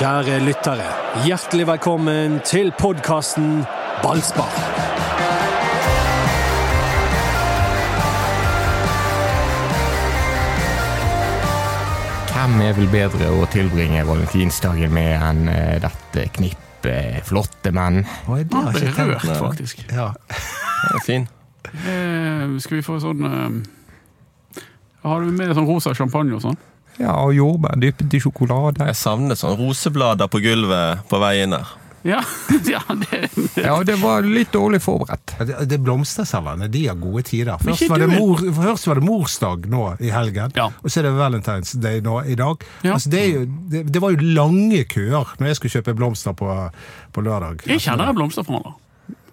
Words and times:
Kjære 0.00 0.38
lyttere, 0.40 0.84
hjertelig 1.26 1.66
velkommen 1.68 2.38
til 2.48 2.70
podkasten 2.72 3.66
Ballspar. 4.00 4.54
Hvem 12.30 12.62
er 12.64 12.72
vel 12.78 12.88
bedre 12.88 13.28
å 13.28 13.44
tilbringe 13.52 14.06
valentinsdagen 14.08 14.96
med 14.96 15.10
enn 15.18 15.52
eh, 15.52 15.76
dette 15.84 16.24
knippet 16.38 17.20
flotte 17.28 17.68
menn? 17.76 18.00
Oi, 18.32 18.40
det 18.48 18.56
har 18.56 18.80
jeg 18.80 18.94
ikke 18.94 19.08
rørt, 19.12 19.28
faktisk. 19.36 19.84
Ja. 19.92 20.08
det 20.32 20.96
er 20.96 21.06
fin. 21.10 21.28
Eh, 21.76 22.56
skal 22.64 22.80
vi 22.80 22.86
få 22.88 22.96
sånn 23.04 23.28
eh, 23.28 24.64
Har 25.04 25.20
du 25.20 25.28
med 25.28 25.52
sånn 25.52 25.68
rosa 25.68 25.92
champagne 25.92 26.40
og 26.40 26.46
sånn? 26.48 26.62
Ja, 27.00 27.14
og 27.24 27.32
jordbær 27.32 27.78
dyppet 27.80 28.12
i 28.14 28.20
sjokolade. 28.20 28.84
Jeg 28.90 28.98
savner 29.00 29.38
sånn 29.38 29.56
roseblader 29.58 30.28
på 30.28 30.42
gulvet 30.44 31.06
på 31.08 31.20
veien 31.22 31.56
her. 31.56 31.76
Ja, 32.04 32.22
ja 32.64 32.80
det, 32.96 33.18
Ja, 33.60 33.74
det 33.84 33.98
var 34.00 34.24
litt 34.24 34.52
dårlig 34.54 34.78
forberedt. 34.84 35.34
Det, 35.36 35.56
det 35.68 35.76
er 35.76 35.82
blomsterselgerne, 35.84 36.68
de 36.72 36.86
har 36.88 36.96
gode 37.00 37.24
tider. 37.28 37.60
Først 37.60 37.84
var, 37.92 38.00
det 38.00 38.08
mor, 38.14 38.40
først 38.56 38.88
var 38.88 39.00
det 39.00 39.04
morsdag 39.04 39.66
nå 39.72 39.82
i 40.00 40.12
helgen, 40.12 40.54
Ja. 40.56 40.70
og 40.80 40.88
så 40.88 41.02
er 41.02 41.08
det 41.10 41.14
Valentine's 41.18 41.74
Day 41.80 42.00
nå 42.04 42.22
i 42.24 42.36
dag. 42.40 42.64
Ja. 42.84 42.94
Altså, 42.96 43.12
det, 43.12 43.20
er 43.20 43.34
jo, 43.34 43.42
det, 43.74 43.82
det 43.92 44.00
var 44.04 44.14
jo 44.16 44.30
lange 44.40 44.84
køer 44.88 45.34
når 45.40 45.50
jeg 45.52 45.60
skulle 45.60 45.74
kjøpe 45.76 45.96
blomster 46.00 46.36
på, 46.36 46.48
på 47.12 47.24
lørdag. 47.26 47.66
jeg 47.68 47.84
kjenner 47.84 48.08
en 48.12 48.16
blomsterforhandler. 48.20 48.78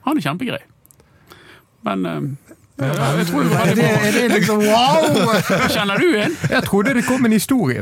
Han 0.07 0.19
er 0.19 0.27
kjempegrei. 0.27 0.59
Men 1.87 2.03
eh, 2.79 3.17
jeg 3.17 3.25
tror 3.27 3.41
det 3.43 3.51
Er 3.57 3.75
det, 3.75 3.89
er 4.07 4.11
det 4.11 4.31
liksom 4.31 4.57
wow! 4.57 5.31
Kjenner 5.75 5.97
du 5.97 6.07
en? 6.15 6.37
Jeg 6.49 6.63
trodde 6.63 6.93
det 6.93 7.05
kom 7.07 7.25
en 7.25 7.33
historie. 7.33 7.81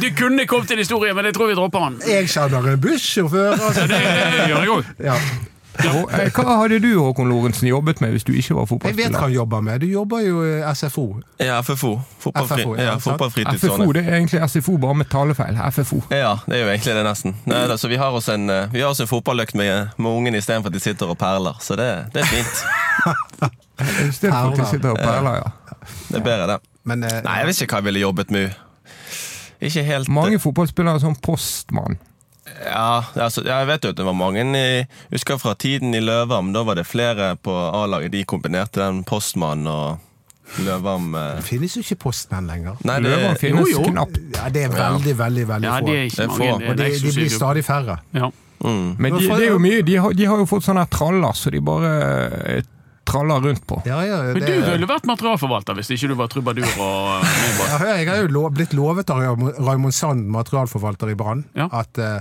det 0.00 0.12
kunne 0.18 0.46
kommet 0.46 0.70
en 0.70 0.78
historie, 0.78 1.14
men 1.14 1.24
jeg 1.24 1.34
tror 1.34 1.46
vi 1.52 1.54
dropper 1.54 1.78
han. 1.78 2.02
Jeg 2.08 2.28
kjenner 2.28 2.72
en 2.74 2.80
bussjåfør. 2.80 3.52
Altså. 3.52 3.88
Det, 3.88 4.02
det 4.36 4.46
gjør 4.48 4.60
jeg 4.60 4.70
òg. 4.76 4.84
Eh, 5.80 6.28
Hva 6.36 6.56
hadde 6.60 6.78
du 6.84 6.90
Håkon 7.00 7.30
Lorentzen 7.32 7.68
jobbet 7.68 8.00
med 8.04 8.12
hvis 8.12 8.26
du 8.28 8.32
ikke 8.36 8.54
var 8.58 8.66
fotballspiller? 8.68 9.06
Jeg 9.06 9.12
vet 9.12 9.16
hva 9.16 9.24
han 9.24 9.32
jobber 9.32 9.62
med. 9.64 9.80
Du 9.80 9.86
jobber 9.88 10.20
jo 10.20 10.42
SFO. 10.76 11.04
Ja, 11.40 11.60
FFO. 11.64 11.94
Fotballfri, 12.20 12.62
FFO, 12.62 12.74
ja. 12.76 12.96
FFO 13.00 13.92
det 13.96 14.02
er 14.04 14.18
egentlig 14.18 14.42
SFO 14.52 14.76
bare 14.82 14.98
med 15.00 15.08
talefeil. 15.12 15.56
FFO. 15.72 16.02
Ja, 16.10 16.34
det 16.46 16.58
er 16.58 16.64
jo 16.66 16.70
egentlig 16.74 16.96
det, 16.98 17.04
nesten. 17.08 17.36
Nei, 17.48 17.62
da, 17.70 17.78
så 17.80 17.88
vi 17.88 17.96
har 18.00 18.12
oss 18.18 18.28
en, 18.32 18.50
eh, 18.52 18.68
vi 18.72 18.84
har 18.84 18.92
oss 18.92 19.00
en 19.00 19.08
fotballøkt 19.10 19.56
med, 19.58 19.94
med 19.96 20.10
ungene 20.10 20.42
istedenfor 20.42 20.68
at 20.72 20.76
de 20.76 20.84
sitter 20.84 21.08
og 21.08 21.18
perler. 21.18 21.56
Så 21.64 21.76
det, 21.80 21.88
det 22.14 22.20
er 22.26 22.30
fint. 22.34 22.62
I 23.80 24.12
stedet 24.12 24.34
for 24.34 24.52
at 24.52 24.60
de 24.60 24.68
sitter 24.74 24.92
og 24.92 25.00
perler, 25.00 25.40
ja. 25.40 25.76
Det 26.12 26.20
er 26.20 26.24
bedre, 26.28 26.46
det. 26.52 26.60
Men 26.84 27.04
eh, 27.08 27.18
Nei, 27.24 27.38
jeg 27.40 27.48
vet 27.48 27.64
ikke 27.64 27.78
hva 27.78 27.82
jeg 27.82 27.88
ville 27.90 28.04
jobbet 28.04 28.30
med. 28.34 28.60
Ikke 29.62 29.82
helt 29.86 30.08
Mange 30.10 30.38
fotballspillere 30.42 30.98
er 30.98 31.04
sånn 31.04 31.16
postmann. 31.22 31.96
Ja, 32.64 33.02
altså, 33.26 33.42
jeg 33.46 33.66
vet 33.68 33.84
jo 33.84 33.90
at 33.92 33.96
det 33.98 34.04
var 34.06 34.16
mange 34.16 34.44
i, 34.58 34.84
husker 35.12 35.38
fra 35.42 35.54
tiden 35.58 35.94
i 35.94 36.00
Løvam. 36.04 36.52
Da 36.54 36.62
var 36.66 36.78
det 36.78 36.86
flere 36.86 37.32
på 37.42 37.52
A-laget. 37.82 38.12
De 38.14 38.24
kombinerte 38.28 38.80
den 38.82 39.02
postmannen 39.08 39.66
og 39.72 40.08
Løvam 40.66 41.14
eh. 41.16 41.36
det 41.38 41.46
finnes 41.46 41.74
jo 41.78 41.80
ikke 41.84 41.96
postmenn 42.02 42.48
lenger. 42.50 42.76
Nei, 42.84 42.98
det, 43.00 43.12
Løvam 43.14 43.36
finnes 43.40 43.70
jo, 43.72 43.78
jo. 43.80 43.88
knapt. 43.92 44.18
Ja, 44.36 44.48
Det 44.52 44.66
er 44.66 44.74
veldig, 44.74 45.14
veldig 45.16 45.46
veldig 45.48 45.68
Ja, 45.70 45.78
få. 45.80 45.86
det 45.86 45.94
er 45.96 46.04
ikke 46.10 46.16
Det 46.16 46.24
er 46.24 46.28
mange. 46.28 46.52
få. 46.52 46.58
Det 46.58 46.66
er 46.66 46.70
Og 46.70 46.76
de, 46.82 46.90
de 47.06 47.14
blir 47.16 47.32
stadig 47.32 47.64
færre. 47.64 47.96
Ja. 48.12 48.28
mm. 48.66 48.84
Men 48.98 49.16
de, 49.16 49.26
det 49.30 49.46
er 49.46 49.50
jo 49.54 49.62
mye, 49.62 49.80
de 49.86 49.96
har, 49.96 50.12
de 50.18 50.28
har 50.28 50.42
jo 50.42 50.46
fått 50.50 50.66
sånne 50.68 50.84
traller 50.92 51.32
så 51.38 51.50
de 51.54 51.62
bare 51.64 51.92
eh, 52.58 52.62
traller 53.08 53.40
rundt 53.48 53.64
på. 53.66 53.80
Ja, 53.88 54.02
ja, 54.06 54.20
Men 54.34 54.44
du 54.44 54.52
ville 54.68 54.86
vært 54.86 55.08
materialforvalter 55.08 55.74
hvis 55.80 55.90
ikke 55.96 56.12
du 56.12 56.14
var 56.20 56.28
trubadur 56.30 56.68
og 56.68 57.24
medbåt. 57.24 57.72
Ja, 57.72 57.96
jeg 57.96 58.08
har 58.12 58.20
jo 58.22 58.28
lo- 58.36 58.50
blitt 58.54 58.76
lovet 58.76 59.10
av 59.10 59.24
Raymond 59.58 59.94
Sand, 59.96 60.28
materialforvalter 60.36 61.10
i 61.10 61.16
Brann, 61.18 61.46
Ja. 61.58 61.66
at 61.80 61.98
eh, 61.98 62.20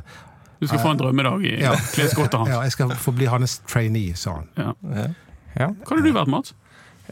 Du 0.61 0.67
skal 0.69 0.79
få 0.83 0.91
en 0.93 0.99
drømmedag 1.01 1.41
i 1.49 1.55
Ja. 1.59 1.71
klesskottet 1.95 2.37
hans. 2.39 2.49
ja, 2.53 2.61
jeg 2.61 2.71
skal 2.75 2.91
få 2.95 3.11
bli 3.17 3.25
hans 3.25 3.59
trainee, 3.67 4.13
sa 4.15 4.35
han. 4.39 4.47
Ja. 4.57 5.07
Ja. 5.57 5.67
Hva 5.73 5.95
hadde 5.97 6.03
du 6.05 6.13
vært, 6.15 6.29
Mats? 6.31 6.53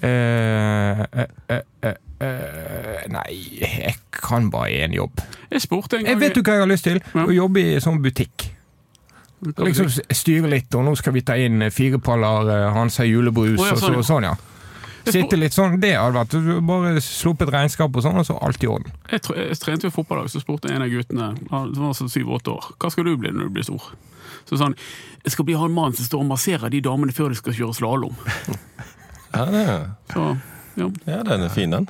Eh, 0.01 0.99
eh, 1.01 1.25
eh, 1.49 1.61
eh, 1.83 1.95
eh, 2.21 3.01
nei, 3.11 3.33
jeg 3.59 3.95
kan 4.15 4.47
bare 4.53 4.85
én 4.85 4.93
jobb. 4.95 5.19
Jeg 5.51 5.61
spurte 5.65 5.97
en 5.97 6.05
gang 6.05 6.13
Jeg 6.13 6.19
vet 6.21 6.35
du 6.37 6.41
hva 6.45 6.53
jeg 6.55 6.63
har 6.63 6.69
lyst 6.71 6.83
til? 6.87 7.01
Ja. 7.15 7.25
Å 7.25 7.33
jobbe 7.35 7.59
i 7.59 7.79
sånn 7.83 7.99
butikk. 8.03 8.51
Liksom 9.57 9.87
styre 10.11 10.49
litt, 10.51 10.73
og 10.75 10.83
nå 10.85 10.95
skal 10.99 11.13
vi 11.15 11.21
ta 11.23 11.35
inn 11.39 11.63
fire 11.71 11.97
paller 12.03 12.49
eh, 12.53 12.73
Hansa 12.75 13.05
julebrus 13.07 13.59
Å, 13.59 13.65
ja, 13.69 13.75
og 13.75 13.79
så, 13.79 14.03
sånn, 14.03 14.23
ja. 14.27 14.33
Ja. 15.09 15.21
Sitte 15.23 15.37
litt 15.39 15.53
sånn, 15.55 15.77
det 15.81 15.93
hadde 15.97 16.15
vært 16.17 16.35
du 16.37 16.61
Bare 16.65 17.01
sluppet 17.03 17.49
regnskap 17.53 17.95
og 17.95 18.03
sånn, 18.05 18.17
og 18.21 18.25
så 18.27 18.37
alt 18.45 18.63
i 18.63 18.69
orden. 18.69 18.91
Jeg, 19.11 19.21
tre- 19.25 19.47
jeg 19.49 19.59
trente 19.61 19.87
jo 19.89 19.93
fotball 19.95 20.21
i 20.21 20.27
dag, 20.27 20.31
så 20.33 20.41
spurte 20.43 20.71
en 20.73 20.85
av 20.85 20.89
guttene 20.93 21.31
han 21.51 21.73
var 21.77 21.93
sånn 21.97 22.11
syv-åtte 22.13 22.53
år, 22.53 22.69
hva 22.79 22.91
skal 22.93 23.07
du 23.09 23.15
bli 23.17 23.31
når 23.33 23.49
du 23.49 23.55
blir 23.57 23.67
stor? 23.67 23.89
Så 24.49 24.57
sa 24.57 24.69
han 24.69 24.75
jeg 25.25 25.33
skal 25.35 25.45
bli 25.49 25.55
han 25.59 25.73
mannen 25.75 25.97
som 25.97 26.05
står 26.07 26.21
og 26.23 26.29
masserer 26.31 26.71
de 26.71 26.79
damene 26.85 27.11
før 27.13 27.33
de 27.33 27.39
skal 27.41 27.53
kjøre 27.57 27.75
slalåm. 27.75 28.15
ja, 29.35 29.45
det, 29.51 29.65
Så 30.13 30.25
ja. 30.79 30.89
ja, 31.09 31.21
den 31.27 31.43
er 31.43 31.49
fin, 31.53 31.73
den. 31.75 31.89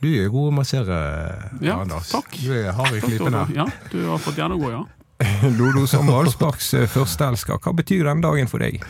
Du 0.00 0.06
er 0.12 0.28
god 0.30 0.50
å 0.50 0.54
massere, 0.58 0.96
Ja, 1.64 1.78
Anders. 1.82 2.10
takk. 2.12 2.36
Du 2.44 2.52
er 2.52 2.70
hard 2.76 2.98
i 2.98 3.00
klypene. 3.02 3.46
Ja, 3.56 3.64
du 3.90 4.02
har 4.10 4.20
fått 4.22 4.36
gjennomgå, 4.38 4.70
ja. 4.74 4.84
Dodo 5.56 5.86
som 5.88 6.06
ballsparks 6.10 6.74
eh, 6.76 6.84
førsteelsker, 6.92 7.56
hva 7.64 7.72
betyr 7.78 8.04
den 8.04 8.20
dagen 8.20 8.50
for 8.52 8.60
deg? 8.60 8.82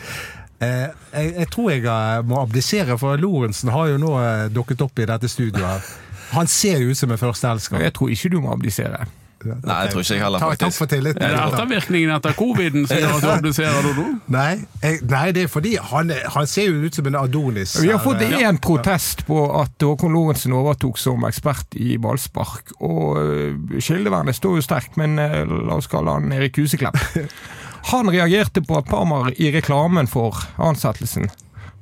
Eh, 0.59 0.89
jeg, 1.13 1.33
jeg 1.37 1.49
tror 1.53 1.69
jeg 1.69 1.85
eh, 1.85 2.25
må 2.25 2.41
abdisere, 2.41 2.97
for 2.97 3.19
Lorentzen 3.21 3.69
har 3.69 3.91
jo 3.91 4.01
nå 4.01 4.15
eh, 4.23 4.47
dukket 4.53 4.81
opp 4.81 4.99
i 4.99 5.05
dette 5.05 5.29
studioet. 5.29 5.93
Han 6.33 6.49
ser 6.49 6.81
jo 6.81 6.91
ut 6.91 6.97
som 6.97 7.13
en 7.13 7.21
førsteelsker. 7.21 7.79
Jeg 7.85 7.93
tror 7.95 8.11
ikke 8.11 8.33
du 8.33 8.41
må 8.41 8.51
abdisere. 8.55 9.05
Nei, 9.37 9.75
jeg 9.85 9.91
tror 9.93 10.01
ikke 10.01 10.15
jeg 10.15 10.21
heller, 10.23 10.41
faktisk. 10.41 10.59
takk 10.63 10.73
for 10.73 10.89
tilliten. 10.89 11.21
Er 11.23 11.35
det 11.35 11.41
ettervirkningen 11.45 12.13
etter 12.15 12.33
coviden 12.35 12.87
som 12.89 12.97
gjør 12.97 13.11
at 13.13 13.21
du 13.21 13.27
obduserer, 13.35 13.85
Dodo? 13.85 14.05
Nei, 14.33 14.47
jeg, 14.81 14.97
nei, 15.11 15.27
det 15.37 15.43
er 15.45 15.51
fordi 15.53 15.75
han, 15.91 16.09
han 16.33 16.49
ser 16.49 16.71
jo 16.71 16.81
ut 16.81 16.97
som 16.97 17.07
en 17.11 17.19
Adonis. 17.21 17.75
Vi 17.77 17.91
har 17.93 18.01
fått 18.01 18.25
én 18.25 18.33
ja. 18.41 18.51
protest 18.57 19.21
på 19.29 19.43
at 19.61 19.85
Håkon 19.85 20.17
Lorentzen 20.17 20.57
overtok 20.57 20.97
som 20.99 21.23
ekspert 21.29 21.77
i 21.77 21.99
ballspark. 22.01 22.73
Og 22.81 23.77
kildevernet 23.77 24.41
står 24.41 24.57
jo 24.57 24.65
sterkt, 24.65 24.97
men 24.97 25.15
la 25.21 25.77
oss 25.77 25.87
kalle 25.91 26.17
han 26.17 26.33
Erik 26.33 26.57
Huseklepp. 26.57 26.97
Han 27.91 28.09
reagerte 28.11 28.61
på 28.65 28.77
at 28.79 28.85
Parmar 28.89 29.31
i 29.37 29.51
reklamen 29.55 30.07
for 30.11 30.35
ansettelsen 30.57 31.29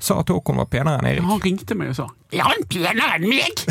sa 0.05 0.19
at 0.21 0.29
Håkon 0.29 0.57
var 0.59 0.67
penere 0.69 0.99
enn 0.99 1.07
Erik. 1.07 1.23
Han 1.25 1.39
ringte 1.41 1.73
meg 1.79 1.93
og 1.93 1.95
sa 1.97 2.05
Er 2.35 2.43
han 2.45 2.65
penere 2.69 3.15
enn 3.15 3.29
meg? 3.31 3.63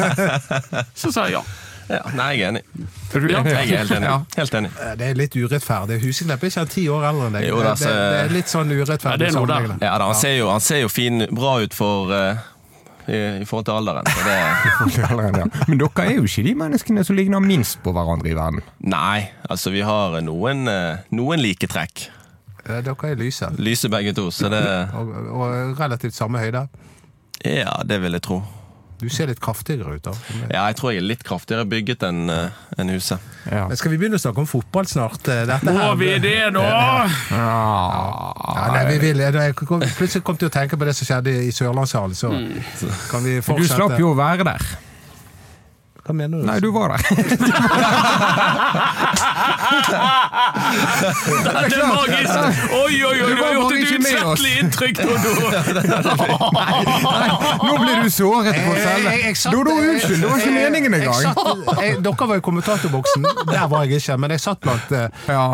Så 1.00 1.10
sa 1.14 1.26
jeg 1.28 1.38
ja. 1.38 1.42
Ja, 1.90 2.04
nei, 2.14 2.28
jeg 2.38 2.44
er 2.44 2.52
enig. 2.52 2.60
Er 3.16 3.18
du 3.24 3.32
Ja, 3.32 3.40
enig? 3.40 3.50
Jeg 3.50 3.72
er 3.72 3.78
helt 3.80 3.90
enig. 3.96 4.06
Ja. 4.12 4.18
Helt 4.36 4.54
enig. 4.54 4.68
Eh, 4.78 4.92
Det 5.00 5.06
er 5.10 5.16
litt 5.18 5.34
urettferdig. 5.34 5.96
Huseklepp 6.04 6.44
er 6.46 6.52
ikke 6.52 6.64
ti 6.70 6.84
år 6.92 7.06
eldre 7.08 7.26
enn 7.26 7.34
deg. 7.40 7.46
Jo, 7.48 7.56
det, 7.66 7.72
så- 7.80 7.90
det 7.90 8.20
er 8.20 8.28
litt 8.36 8.46
sånn 8.52 8.70
Ja, 8.70 8.76
urettferdig. 8.84 9.18
det 9.18 9.28
er 9.28 9.34
noe 9.40 9.46
der. 9.50 9.66
Ja, 9.88 9.96
da, 9.98 10.04
han, 10.12 10.14
ser 10.14 10.36
jo, 10.36 10.50
han 10.52 10.60
ser 10.62 10.80
jo 10.84 10.88
fin, 10.88 11.26
bra 11.34 11.56
ut 11.64 11.74
for 11.74 12.12
eh, 12.14 12.36
i, 13.08 13.18
i 13.40 13.46
forhold 13.48 13.64
til 13.68 13.76
alderen. 13.78 14.06
Så 14.06 14.24
det, 14.26 14.36
Ja. 15.40 15.46
Men 15.68 15.78
dere 15.80 16.06
er 16.06 16.14
jo 16.18 16.24
ikke 16.28 16.44
de 16.46 16.54
menneskene 16.58 17.04
som 17.06 17.16
ligner 17.16 17.40
minst 17.44 17.80
på 17.84 17.92
hverandre 17.96 18.30
i 18.30 18.36
verden. 18.36 18.60
nei, 18.80 19.28
altså 19.48 19.70
vi 19.74 19.80
har 19.86 20.20
noen, 20.24 20.66
eh, 20.68 21.04
noen 21.16 21.40
like 21.42 21.66
trekk. 21.70 22.08
Eh, 22.66 22.80
Dere 22.84 23.10
er 23.12 23.16
lyse. 23.16 23.48
Lyse 23.58 23.88
begge 23.88 24.12
to, 24.16 24.28
så 24.30 24.50
det 24.52 24.60
Og, 24.94 25.08
og 25.32 25.78
relativt 25.80 26.14
samme 26.14 26.38
høyde. 26.42 26.66
Ja, 27.44 27.78
det 27.88 28.00
vil 28.02 28.12
jeg 28.12 28.22
tro. 28.26 28.42
Du 29.00 29.08
ser 29.08 29.26
litt 29.30 29.40
kraftigere 29.40 29.94
ut. 29.96 30.02
da. 30.04 30.12
Ja, 30.50 30.66
jeg 30.68 30.76
tror 30.76 30.92
jeg 30.92 31.00
er 31.02 31.06
litt 31.08 31.22
kraftigere 31.24 31.64
bygget 31.66 32.02
enn 32.04 32.28
en 32.30 32.88
huset. 32.92 33.18
Ja. 33.50 33.66
Men 33.68 33.76
Skal 33.80 33.90
vi 33.94 33.96
begynne 33.98 34.18
å 34.18 34.22
snakke 34.22 34.38
om 34.38 34.46
fotball 34.46 34.84
snart? 34.86 35.26
Eh, 35.28 35.46
Dette 35.48 35.64
Må 35.72 35.78
her- 35.78 35.96
vi 35.96 36.18
det, 36.18 36.52
nå? 36.52 36.60
Ja. 36.62 37.08
Ja, 37.30 38.66
nei, 38.74 38.84
vi 38.92 38.98
vil, 39.06 39.18
jeg 39.24 39.54
kom, 39.56 39.80
plutselig 39.96 40.22
kom 40.26 40.36
til 40.40 40.50
å 40.50 40.52
tenke 40.52 40.76
på 40.78 40.84
det 40.88 40.94
som 40.98 41.08
skjedde 41.08 41.32
i 41.46 41.50
Sørlandshallen, 41.54 42.14
så 42.14 42.30
Mm. 42.30 42.62
kan 43.10 43.22
vi 43.24 43.40
Du 43.40 43.64
slapp 43.66 43.98
jo 43.98 44.12
å 44.14 44.16
være 44.16 44.44
der. 44.44 44.60
Hva 46.06 46.14
mener 46.16 46.40
du? 46.40 46.44
Nei, 46.48 46.58
du 46.64 46.70
var 46.74 46.88
der. 46.94 47.00
Det 51.70 51.76
er 51.76 51.86
magisk! 51.86 52.34
Oi, 52.72 53.04
oi, 53.04 53.22
oi, 53.22 53.30
Du 53.36 53.42
har 53.42 53.52
gjort 53.54 53.72
et 53.74 53.78
utslettelig 53.94 54.52
inntrykk, 54.62 54.96
Dodo! 55.00 55.30
Nå 57.66 57.74
blir 57.82 58.02
du 58.04 58.10
såret 58.10 58.56
på 58.64 58.74
selve. 58.80 59.10
Dodo, 59.54 59.70
unnskyld, 59.70 60.20
det 60.22 60.28
var 60.30 60.38
ikke 60.42 60.54
meningen 60.56 60.94
engang. 60.98 61.22
Dere 62.04 62.28
var 62.32 62.36
i 62.36 62.44
kommentatorboksen, 62.48 63.28
der 63.50 63.66
var 63.72 63.86
jeg 63.86 64.00
ikke, 64.00 64.16
men 64.24 64.34
jeg 64.36 64.44
satt 64.46 64.60
blant 64.64 64.92
eh, 64.96 65.06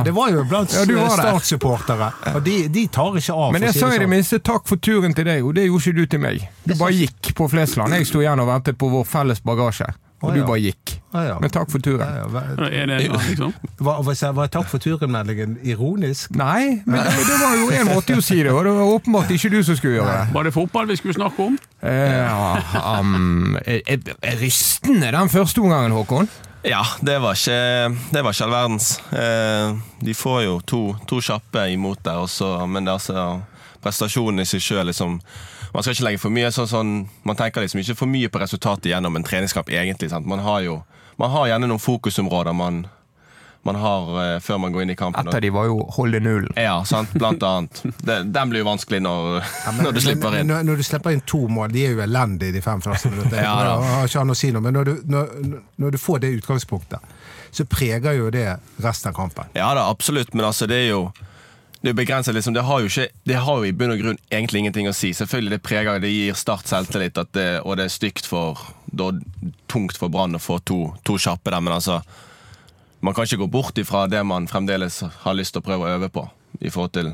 Det 0.06 0.14
var 0.16 0.32
jo 0.34 0.44
blant. 0.48 0.70
Start-supportere, 1.16 2.10
og 2.34 2.40
de, 2.46 2.56
de 2.72 2.86
tar 2.92 3.18
ikke 3.20 3.34
av. 3.36 3.52
Men 3.56 3.68
jeg 3.68 3.76
sa 3.78 3.90
i 3.90 3.96
det 3.98 4.06
sånn. 4.06 4.14
minste 4.16 4.40
takk 4.44 4.66
for 4.68 4.76
turen 4.82 5.14
til 5.16 5.28
deg, 5.28 5.44
og 5.46 5.54
det 5.56 5.66
gjorde 5.68 5.82
ikke 5.92 5.96
du 6.00 6.06
til 6.16 6.20
meg. 6.26 6.36
Du 6.66 6.74
bare 6.78 6.94
gikk 6.96 7.32
på 7.38 7.48
Flesland. 7.52 7.94
Jeg 7.96 8.08
sto 8.10 8.18
igjen 8.22 8.42
og 8.42 8.50
ventet 8.50 8.78
på 8.80 8.90
vår 8.92 9.04
felles 9.08 9.40
bagasje, 9.46 9.88
og 10.22 10.32
du 10.34 10.40
bare 10.48 10.60
gikk. 10.64 10.94
Ah, 11.12 11.22
ja. 11.28 11.34
Men 11.40 11.52
takk 11.52 11.68
for 11.72 11.80
turen. 11.84 12.00
Ja, 12.00 12.22
ja, 12.22 12.28
hva- 12.32 12.70
Er 12.72 12.86
det 12.90 12.98
liksom? 13.10 13.52
Var, 13.78 14.00
var, 14.04 14.32
var 14.38 14.48
takk 14.52 14.66
for 14.68 14.78
turen-meldingen 14.82 15.58
ironisk? 15.64 16.30
Nei, 16.36 16.82
men 16.86 17.00
det, 17.04 17.12
det 17.28 17.36
var 17.42 17.54
jo 17.60 17.68
en 17.72 17.90
måte 17.92 18.16
å 18.16 18.24
si 18.24 18.38
det, 18.42 18.52
og 18.52 18.64
det 18.66 18.72
var 18.78 18.94
åpenbart 18.96 19.30
ikke 19.36 19.50
du 19.52 19.60
som 19.64 19.76
skulle 19.78 19.98
gjøre 20.00 20.16
det. 20.16 20.34
Var 20.34 20.48
det 20.48 20.54
fotball 20.56 20.88
vi 20.90 20.96
skulle 21.00 21.16
snakke 21.18 21.46
om? 21.50 21.58
Eh, 21.82 22.16
ja, 22.16 22.98
um, 23.00 23.56
er, 23.64 23.82
er 24.20 24.38
rystende 24.40 25.12
den 25.14 25.32
første 25.32 25.60
omgangen, 25.64 25.92
Håkon. 25.96 26.28
Ja, 26.66 26.82
det 27.06 27.20
var 27.22 27.36
ikke, 27.38 27.58
det 28.12 28.22
var 28.26 28.32
ikke 28.34 28.46
all 28.48 28.56
verdens. 28.56 28.88
Eh, 29.14 29.76
de 30.02 30.14
får 30.18 30.40
jo 30.48 30.56
to, 30.66 30.80
to 31.06 31.20
kjappe 31.22 31.68
imot 31.76 32.00
der, 32.04 32.24
også, 32.24 32.56
men 32.66 32.88
det 32.88 32.90
er 32.90 32.98
altså 32.98 33.26
prestasjonen 33.86 34.42
i 34.42 34.48
seg 34.50 34.60
sjøl 34.66 34.90
liksom, 34.90 35.16
Man 35.72 35.82
skal 35.86 35.94
ikke 35.94 36.08
legge 36.10 36.22
for 36.26 36.34
mye 36.34 36.50
sånn, 36.54 36.68
sånn 36.70 36.92
Man 37.26 37.38
tenker 37.38 37.62
liksom 37.64 37.80
ikke 37.84 37.96
for 38.02 38.10
mye 38.10 38.28
på 38.32 38.42
resultatet 38.42 38.90
gjennom 38.92 39.16
en 39.16 39.24
treningskamp, 39.26 39.70
egentlig. 39.70 40.10
Sant? 40.12 40.26
Man 40.26 40.42
har 40.44 40.60
jo 40.66 40.80
man 41.16 41.30
har 41.32 41.46
gjerne 41.48 41.64
noen 41.70 41.80
fokusområder 41.80 42.52
man, 42.52 42.82
man 43.64 43.78
har 43.80 44.08
uh, 44.12 44.40
før 44.44 44.58
man 44.60 44.74
går 44.74 44.82
inn 44.84 44.90
i 44.92 44.96
kampen. 45.00 45.30
Et 45.30 45.36
av 45.38 45.40
de 45.40 45.48
var 45.54 45.64
jo 45.70 45.78
holde 45.96 46.20
nullen. 46.20 46.50
Ja, 46.60 46.74
sant, 46.84 47.14
blant 47.16 47.40
annet. 47.42 47.80
Det, 48.04 48.18
den 48.34 48.50
blir 48.52 48.60
jo 48.60 48.66
vanskelig 48.68 49.00
når, 49.00 49.38
Ja, 49.40 49.72
men- 49.78 49.86
når 49.88 49.96
du 49.96 50.00
slipper 50.04 50.36
inn. 50.42 50.50
Når, 50.52 50.66
når 50.68 50.82
du 50.82 50.84
slipper 50.84 51.16
inn 51.16 51.22
to 51.24 51.40
mål, 51.48 51.72
de 51.72 51.86
er 51.86 51.94
jo 51.96 52.02
elendige 52.04 52.52
de 52.58 52.60
fem 52.66 52.84
første 52.84 53.08
minuttene. 53.14 53.40
Ja, 53.48 53.54
da. 53.64 53.72
Jeg 53.80 53.94
har 53.94 54.10
ikke 54.12 54.26
an 54.26 54.34
å 54.34 54.38
si 54.42 54.50
noe, 54.52 54.64
men 54.68 54.76
når 54.76 54.90
du, 54.90 54.92
når, 55.14 55.32
når 55.86 55.96
du 55.96 55.98
får 56.04 56.20
det 56.26 56.34
utgangspunktet, 56.42 57.16
så 57.56 57.64
preger 57.64 58.18
jo 58.20 58.28
det 58.36 58.44
resten 58.84 59.14
av 59.14 59.16
kampen. 59.22 59.48
Ja 59.56 59.70
da, 59.78 59.86
absolutt, 59.88 60.36
men 60.36 60.44
altså, 60.50 60.68
det 60.68 60.82
er 60.84 60.90
jo 60.90 61.00
det 61.86 61.92
er 61.92 61.98
begrenset, 62.00 62.34
liksom. 62.34 62.54
Det 62.56 62.64
har 62.66 62.80
jo, 62.82 62.88
ikke, 62.90 63.06
det 63.30 63.36
har 63.46 63.60
jo 63.62 63.66
i 63.68 63.72
bunn 63.78 63.92
og 63.94 64.00
grunn 64.00 64.16
egentlig 64.34 64.64
ingenting 64.64 64.88
å 64.90 64.94
si. 64.96 65.12
Selvfølgelig 65.14 65.52
det 65.54 65.62
preger, 65.62 66.00
det 66.02 66.10
gir 66.10 66.34
Start 66.34 66.66
selvtillit, 66.66 67.20
det, 67.36 67.44
og 67.62 67.76
det 67.78 67.86
er 67.86 67.92
stygt 67.94 68.26
for 68.26 68.58
da, 68.90 69.12
tungt 69.70 69.94
for 70.00 70.10
Brann 70.10 70.34
å 70.34 70.42
få 70.42 70.58
to, 70.66 70.80
to 71.06 71.14
kjappe 71.22 71.52
der, 71.54 71.62
men 71.62 71.76
altså 71.76 72.00
Man 73.04 73.14
kan 73.14 73.26
ikke 73.28 73.38
gå 73.44 73.46
bort 73.52 73.78
ifra 73.78 74.06
det 74.10 74.22
man 74.26 74.48
fremdeles 74.50 75.02
har 75.22 75.34
lyst 75.38 75.54
til 75.54 75.62
å 75.62 75.66
prøve 75.66 75.84
å 75.86 75.94
øve 75.98 76.08
på. 76.10 76.24
I 76.64 76.72
forhold 76.72 76.94
til 76.96 77.12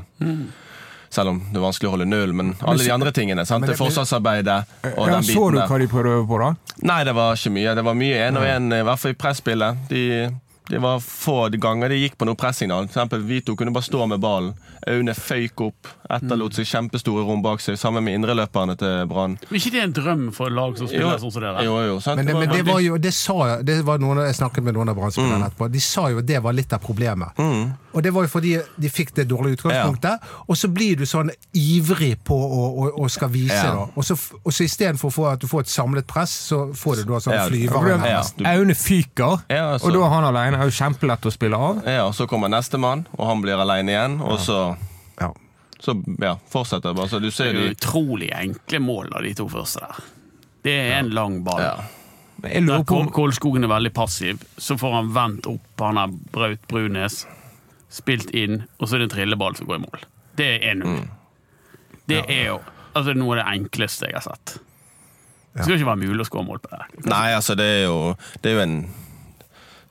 Selv 1.13 1.29
om 1.29 1.41
det 1.51 1.59
er 1.59 1.65
vanskelig 1.67 1.89
å 1.89 1.93
holde 1.93 2.07
null, 2.09 2.31
men 2.33 2.53
alle 2.63 2.81
de 2.81 2.89
andre 2.95 3.11
tingene. 3.13 3.45
sant? 3.45 3.61
Det 3.67 3.75
det- 3.75 3.77
forsvarsarbeidet 3.77 4.63
og 4.95 5.07
Ja, 5.07 5.13
den 5.13 5.27
så 5.27 5.51
du 5.51 5.59
hva 5.59 5.77
de 5.77 5.87
prøvde 5.91 6.09
å 6.09 6.23
øve 6.23 6.27
på, 6.31 6.39
da? 6.41 6.55
Nei, 6.81 7.03
det 7.03 7.13
var 7.13 7.35
ikke 7.35 7.53
mye. 7.53 7.75
Det 7.75 7.83
var 7.85 7.93
mye 7.93 8.15
én 8.31 8.37
og 8.39 8.47
én, 8.47 8.73
i 8.73 8.81
hvert 8.81 8.99
fall 8.99 9.11
i 9.11 9.19
presspillet. 9.21 9.77
De, 9.89 10.29
det 10.69 10.79
var 10.81 10.99
få 11.03 11.49
ganger 11.59 11.89
de 11.89 11.95
gikk 12.03 12.17
på 12.17 12.25
noe 12.25 12.35
pressignal. 12.39 12.87
For 12.87 12.93
eksempel, 13.01 13.23
Vito 13.27 13.55
kunne 13.55 13.73
bare 13.75 13.83
stå 13.83 14.05
med 14.07 14.19
ballen. 14.23 14.53
Aune 14.87 15.13
føyk 15.15 15.61
opp, 15.63 15.87
etterlot 16.11 16.53
seg 16.57 16.65
kjempestore 16.67 17.23
rom 17.23 17.41
bak 17.43 17.61
seg, 17.63 17.77
sammen 17.79 18.03
med 18.03 18.17
indreløperne 18.19 18.75
til 18.79 19.05
Brann. 19.07 19.37
Men 19.49 19.59
ikke 19.59 19.71
det 19.71 19.79
er 19.79 19.85
en 19.87 19.93
drøm 19.95 20.25
for 20.35 20.47
et 20.51 20.55
lag 20.57 20.77
som 20.77 20.87
spiller 20.87 21.19
sånn 21.21 21.31
som 21.31 21.41
det 21.41 21.53
der? 21.55 21.63
Jo, 21.67 21.77
jo, 21.87 21.99
sant? 22.03 22.17
Men, 22.19 22.25
det, 22.27 22.35
men 22.35 22.49
det 22.55 22.65
var- 22.67 22.81
jo, 22.83 22.97
det 22.97 23.13
sa 23.13 23.61
det 23.63 23.77
var 23.87 23.97
noen, 24.03 24.17
Jeg 24.27 24.35
snakket 24.35 24.63
med 24.63 24.73
noen 24.75 24.89
av 24.89 24.95
Brann-spillerne 24.95 25.47
etterpå. 25.51 25.71
De 25.71 25.79
sa 25.79 26.09
jo 26.11 26.19
at 26.19 26.25
det 26.27 26.41
var 26.43 26.53
litt 26.53 26.73
av 26.73 26.79
problemet. 26.83 27.39
Og 27.93 28.01
det 28.03 28.11
var 28.13 28.23
jo 28.23 28.27
fordi 28.33 28.57
de 28.79 28.89
fikk 28.89 29.13
det 29.15 29.27
dårlige 29.29 29.59
utgangspunktet, 29.59 30.19
og 30.49 30.55
så 30.57 30.67
blir 30.73 30.95
du 30.97 31.05
sånn 31.05 31.29
ivrig 31.53 32.17
på 32.25 32.35
å, 32.35 32.61
å, 32.83 32.89
å 33.05 33.09
skal 33.11 33.29
vise, 33.29 33.53
Ja. 33.53 33.73
da. 33.75 33.87
Og 33.95 34.03
så, 34.03 34.15
og 34.43 34.51
så 34.51 34.65
istedenfor 34.65 35.11
å 35.11 35.13
få 35.13 35.25
at 35.31 35.39
du 35.43 35.47
får 35.47 35.61
et 35.67 35.71
samlet 35.73 36.07
press, 36.09 36.33
så 36.49 36.73
får 36.75 36.95
du 36.95 37.03
da 37.11 37.19
sånn 37.23 37.33
Ja, 37.37 37.45
flyvere. 37.47 37.97
ja. 38.09 38.21
Aune 38.57 38.73
fyker, 38.75 39.43
Ja, 39.49 39.73
altså. 39.75 39.87
og 39.87 39.93
da 39.93 39.99
er 40.05 40.09
han 40.09 40.23
alene. 40.31 40.52
Det 40.53 40.59
er 40.61 40.69
jo 40.69 40.75
kjempelett 40.77 41.25
å 41.25 41.31
spille 41.33 41.57
av. 41.57 41.79
Ja, 41.89 42.05
så 42.13 42.27
kommer 42.29 42.51
nestemann, 42.53 43.07
og 43.17 43.25
han 43.25 43.41
blir 43.41 43.57
alene 43.57 43.89
igjen, 43.95 44.19
og 44.21 44.37
så, 44.39 44.59
Ja. 45.19 45.31
så 45.81 45.95
ja, 46.21 46.35
fortsetter 46.53 46.91
det 46.93 46.95
bare. 46.99 47.09
Så 47.09 47.19
du 47.19 47.29
Det 47.31 47.39
er 47.47 47.53
jo 47.53 47.63
de 47.67 47.75
utrolig 47.75 48.29
enkle 48.37 48.79
mål 48.79 49.09
av 49.15 49.23
de 49.25 49.33
to 49.33 49.47
første 49.49 49.81
der. 49.81 50.03
Det 50.63 50.75
er 50.79 50.99
en 50.99 51.09
lang 51.09 51.43
ball. 51.43 51.59
ja. 51.61 51.75
Der 52.43 52.83
Kålskogen 52.83 53.63
er 53.63 53.67
veldig 53.71 53.93
passiv. 53.93 54.41
Så 54.57 54.75
får 54.77 54.93
han 54.93 55.11
vendt 55.13 55.47
opp 55.47 55.79
han 55.79 55.95
har 55.97 56.07
Braut 56.33 56.67
Brunes, 56.67 57.25
spilt 57.89 58.29
inn, 58.35 58.63
og 58.79 58.87
så 58.87 58.95
er 58.95 59.03
det 59.03 59.11
en 59.11 59.17
trilleball 59.17 59.55
som 59.55 59.67
går 59.67 59.75
i 59.75 59.83
mål. 59.85 60.05
Det 60.35 60.47
er 60.61 60.73
1-0. 60.75 61.07
Det 62.09 62.23
er 62.27 62.45
jo 62.49 62.59
altså, 62.93 63.13
noe 63.15 63.37
av 63.37 63.45
det 63.45 63.61
enkleste 63.61 64.09
jeg 64.09 64.17
har 64.17 64.25
sett. 64.25 64.57
Det 65.53 65.63
skal 65.63 65.77
ikke 65.77 65.85
være 65.91 66.01
mulig 66.01 66.25
å 66.25 66.27
skåre 66.27 66.45
mål 66.47 66.59
på 66.63 66.71
det. 66.73 67.05
Nei, 67.05 67.31
altså, 67.37 67.55
det 67.55 67.65
er 67.65 67.83
jo, 67.85 67.97
det 68.41 68.51
er 68.51 68.55
jo 68.57 68.63
en 68.65 68.77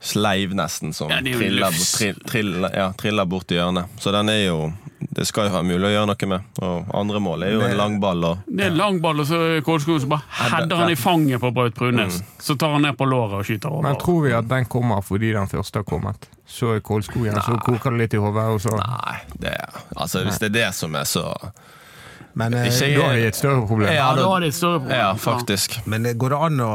sleiv 0.03 0.51
nesten 0.55 0.93
som 0.93 1.09
Ja, 1.11 1.21
triller, 1.23 1.71
tri, 1.71 2.13
triller, 2.27 2.71
ja, 2.75 2.89
triller 2.99 3.25
bort 3.25 3.51
i 3.51 3.55
hjørnet. 3.55 3.85
Så 3.99 4.11
den 4.11 4.29
er 4.29 4.41
jo 4.45 4.73
Det 5.13 5.25
skal 5.27 5.49
jo 5.49 5.53
være 5.53 5.67
mulig 5.67 5.87
å 5.89 5.91
gjøre 5.91 6.07
noe 6.09 6.27
med. 6.31 6.45
Og 6.63 6.91
andre 6.95 7.19
mål 7.21 7.43
er 7.43 7.51
jo 7.53 7.61
en 7.61 7.75
langball. 7.77 8.23
Og, 8.23 8.37
Det 8.47 8.63
er 8.63 8.71
en 8.71 8.77
langball, 8.79 9.19
og 9.19 9.27
så 9.27 9.39
Kålskogen 9.67 10.01
som 10.01 10.13
bare 10.13 10.23
header 10.39 10.79
han 10.79 10.89
i 10.89 10.95
fanget 10.95 11.41
på 11.43 11.51
Braut 11.53 11.75
Brunes. 11.75 12.21
Så 12.39 12.55
tar 12.57 12.71
han 12.77 12.81
ned 12.87 12.97
på 12.97 13.05
låret 13.05 13.35
og 13.41 13.45
skyter 13.45 13.69
over. 13.69 13.83
Men 13.83 13.99
tror 14.01 14.23
vi 14.23 14.33
at 14.33 14.47
den 14.49 14.65
kommer 14.65 15.03
fordi 15.05 15.33
den 15.35 15.51
første 15.51 15.83
har 15.83 15.85
kommet? 15.87 16.27
Så 16.47 16.71
er 16.75 16.79
Kålskogen, 16.79 17.35
så 17.43 17.59
koker 17.61 17.91
det 17.91 17.99
litt 18.05 18.15
i 18.17 18.23
hodet, 18.23 18.47
og 18.55 18.61
så 18.63 18.73
nei, 18.79 19.19
det, 19.39 19.53
altså, 19.95 20.23
hvis 20.23 20.39
det 20.39 20.49
er 20.53 20.57
det 20.57 20.67
som 20.75 20.95
er 20.95 21.03
så 21.07 21.27
Men, 22.33 22.53
eh, 22.53 22.65
Ikke- 22.65 22.95
Da 22.95 23.07
har 23.07 23.13
vi 23.13 23.25
et 23.27 23.35
større 23.35 23.67
problem. 23.67 23.93
Ja, 23.93 24.15
da- 24.15 24.27
har 24.27 24.41
et 24.41 24.53
større 24.53 24.79
problem. 24.79 24.97
Ja, 24.97 25.13
faktisk. 25.13 25.87
men 25.87 26.03
går 26.03 26.29
det 26.29 26.37
an 26.41 26.57
å, 26.59 26.71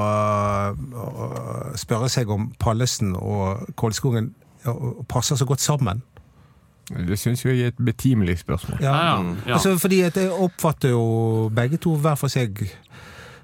å 0.94 1.76
spørre 1.76 2.08
seg 2.08 2.30
om 2.30 2.52
Pallesen 2.58 3.16
og 3.16 3.66
Kolskogen 3.76 4.34
passer 5.08 5.36
så 5.36 5.46
godt 5.46 5.60
sammen? 5.60 6.02
Det 6.88 7.18
syns 7.18 7.44
jeg 7.44 7.60
er 7.60 7.66
et 7.66 7.76
betimelig 7.76 8.38
spørsmål. 8.38 8.80
Ja, 8.80 8.94
ja, 8.96 9.34
ja. 9.46 9.54
Altså, 9.54 9.78
fordi 9.78 10.02
at 10.02 10.14
jeg 10.16 10.30
oppfatter 10.30 10.88
jo 10.88 11.50
begge 11.54 11.76
to 11.76 11.96
hver 11.96 12.16
for 12.16 12.28
seg 12.28 12.70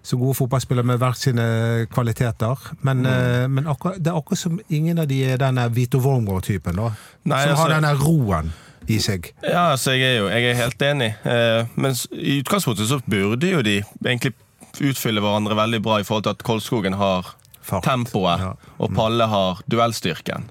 som 0.05 0.21
gode 0.21 0.35
fotballspillere 0.35 0.85
med 0.85 0.99
hver 1.01 1.13
sine 1.17 1.87
kvaliteter. 1.93 2.61
Men, 2.83 3.03
mm. 3.03 3.51
men 3.51 3.67
akkur, 3.67 3.97
det 3.99 4.07
er 4.13 4.19
akkurat 4.19 4.39
som 4.39 4.61
ingen 4.69 4.99
av 4.99 5.09
de 5.09 5.23
er 5.25 5.41
denne 5.41 5.65
Vito 5.73 5.99
Wormgård-typen, 5.99 6.77
da. 6.77 6.91
Nei, 7.25 7.43
som 7.47 7.57
har 7.57 7.69
altså- 7.69 7.75
denne 7.75 7.95
roen 8.01 8.53
i 8.89 8.99
seg. 9.03 9.31
Ja, 9.43 9.71
altså, 9.73 9.95
jeg 9.97 10.15
er 10.15 10.19
jo 10.19 10.29
jeg 10.29 10.51
er 10.51 10.59
helt 10.59 10.83
enig. 10.83 11.13
Eh, 11.25 11.71
men 11.77 11.97
i 12.13 12.41
utgangspunktet 12.43 12.91
så 12.91 13.01
burde 13.07 13.51
jo 13.51 13.63
de 13.65 13.79
egentlig 14.05 14.35
utfylle 14.83 15.23
hverandre 15.23 15.57
veldig 15.57 15.81
bra 15.85 16.01
i 16.01 16.07
forhold 16.07 16.27
til 16.27 16.35
at 16.35 16.45
Kolskogen 16.47 16.99
har 16.99 17.35
Fart. 17.65 17.83
tempoet, 17.87 18.41
Ja. 18.41 18.51
og 18.79 18.93
Palle 18.95 19.25
har 19.27 19.61
duellstyrken. 19.73 20.51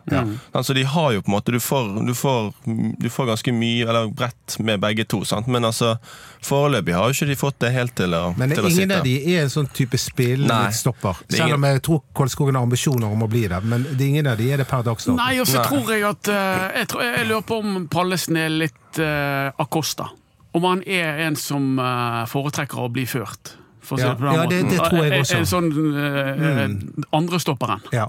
Altså, 0.53 0.73
de 0.73 0.83
har 0.83 1.11
jo 1.13 1.21
på 1.21 1.29
en 1.29 1.35
måte 1.35 1.51
Du 1.53 1.59
får, 1.61 2.05
du 2.07 2.13
får, 2.17 2.53
du 2.99 3.09
får 3.09 3.27
ganske 3.29 3.53
mye, 3.53 3.85
eller 3.85 4.07
bredt 4.09 4.57
med 4.59 4.81
begge 4.81 5.05
to, 5.05 5.23
sant? 5.23 5.47
men 5.47 5.63
altså 5.63 5.99
foreløpig 6.43 6.93
har 6.95 7.11
jo 7.11 7.13
ikke 7.13 7.27
de 7.29 7.35
fått 7.39 7.59
det 7.63 7.71
helt 7.75 7.93
til 7.95 8.13
å, 8.17 8.35
Men 8.37 8.49
til 8.49 8.65
å 8.65 8.69
ingen 8.71 8.91
av 8.97 9.03
de 9.05 9.13
er 9.35 9.43
en 9.43 9.49
sånn 9.53 9.69
type 9.73 9.97
spillende 10.01 10.49
Nei. 10.49 10.65
midtstopper. 10.71 11.21
Det 11.27 11.35
er 11.35 11.37
Selv 11.37 11.47
ingen- 11.47 11.55
om 11.61 11.63
jeg 11.69 11.81
tror 11.83 12.01
Kolskogen 12.15 12.55
har 12.55 12.63
ambisjoner 12.63 13.05
om 13.11 13.21
å 13.23 13.29
bli 13.29 13.47
det. 13.47 13.63
Men 13.63 13.83
det 13.83 14.01
er 14.01 14.07
ingen 14.09 14.27
av 14.27 14.37
de 14.37 14.51
er 14.51 14.57
det 14.57 14.67
per 14.67 14.83
dags 14.83 15.05
dato. 15.05 15.15
Nei, 15.17 15.39
og 15.39 15.47
så 15.47 15.63
tror 15.65 15.87
jeg 15.93 16.03
at 16.03 16.27
eh, 16.27 16.79
jeg, 16.79 16.87
tror, 16.87 17.01
jeg 17.03 17.27
lurer 17.27 17.41
på 17.47 17.59
om 17.63 17.87
Pallesen 17.87 18.37
er 18.37 18.49
litt 18.49 18.99
uh, 18.99 19.51
Acosta. 19.59 20.09
Om 20.53 20.63
han 20.63 20.83
er 20.85 21.19
en 21.27 21.35
som 21.35 21.79
eh, 21.79 22.25
foretrekker 22.29 22.77
å 22.77 22.89
bli 22.93 23.05
ført. 23.05 23.55
For 23.83 23.97
å 23.97 23.99
si 23.99 24.05
Ja. 24.05 24.13
det 24.13 24.19
på 24.19 24.25
den 24.25 24.33
Ja, 24.33 24.45
det- 24.47 24.63
måten. 24.63 24.69
det 24.69 24.89
tror 24.89 25.03
jeg 25.03 25.21
også. 25.21 25.35
Mm. 25.35 25.39
En 25.39 25.51
sånn 25.53 25.69
uh, 25.93 27.17
andrestopperen. 27.19 27.81
Ja. 27.91 28.07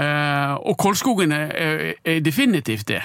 Eh, 0.00 0.52
og 0.70 0.76
Kolskogen 0.78 1.32
er, 1.34 1.50
er, 2.04 2.20
definitivt 2.24 2.86
det. 2.88 3.00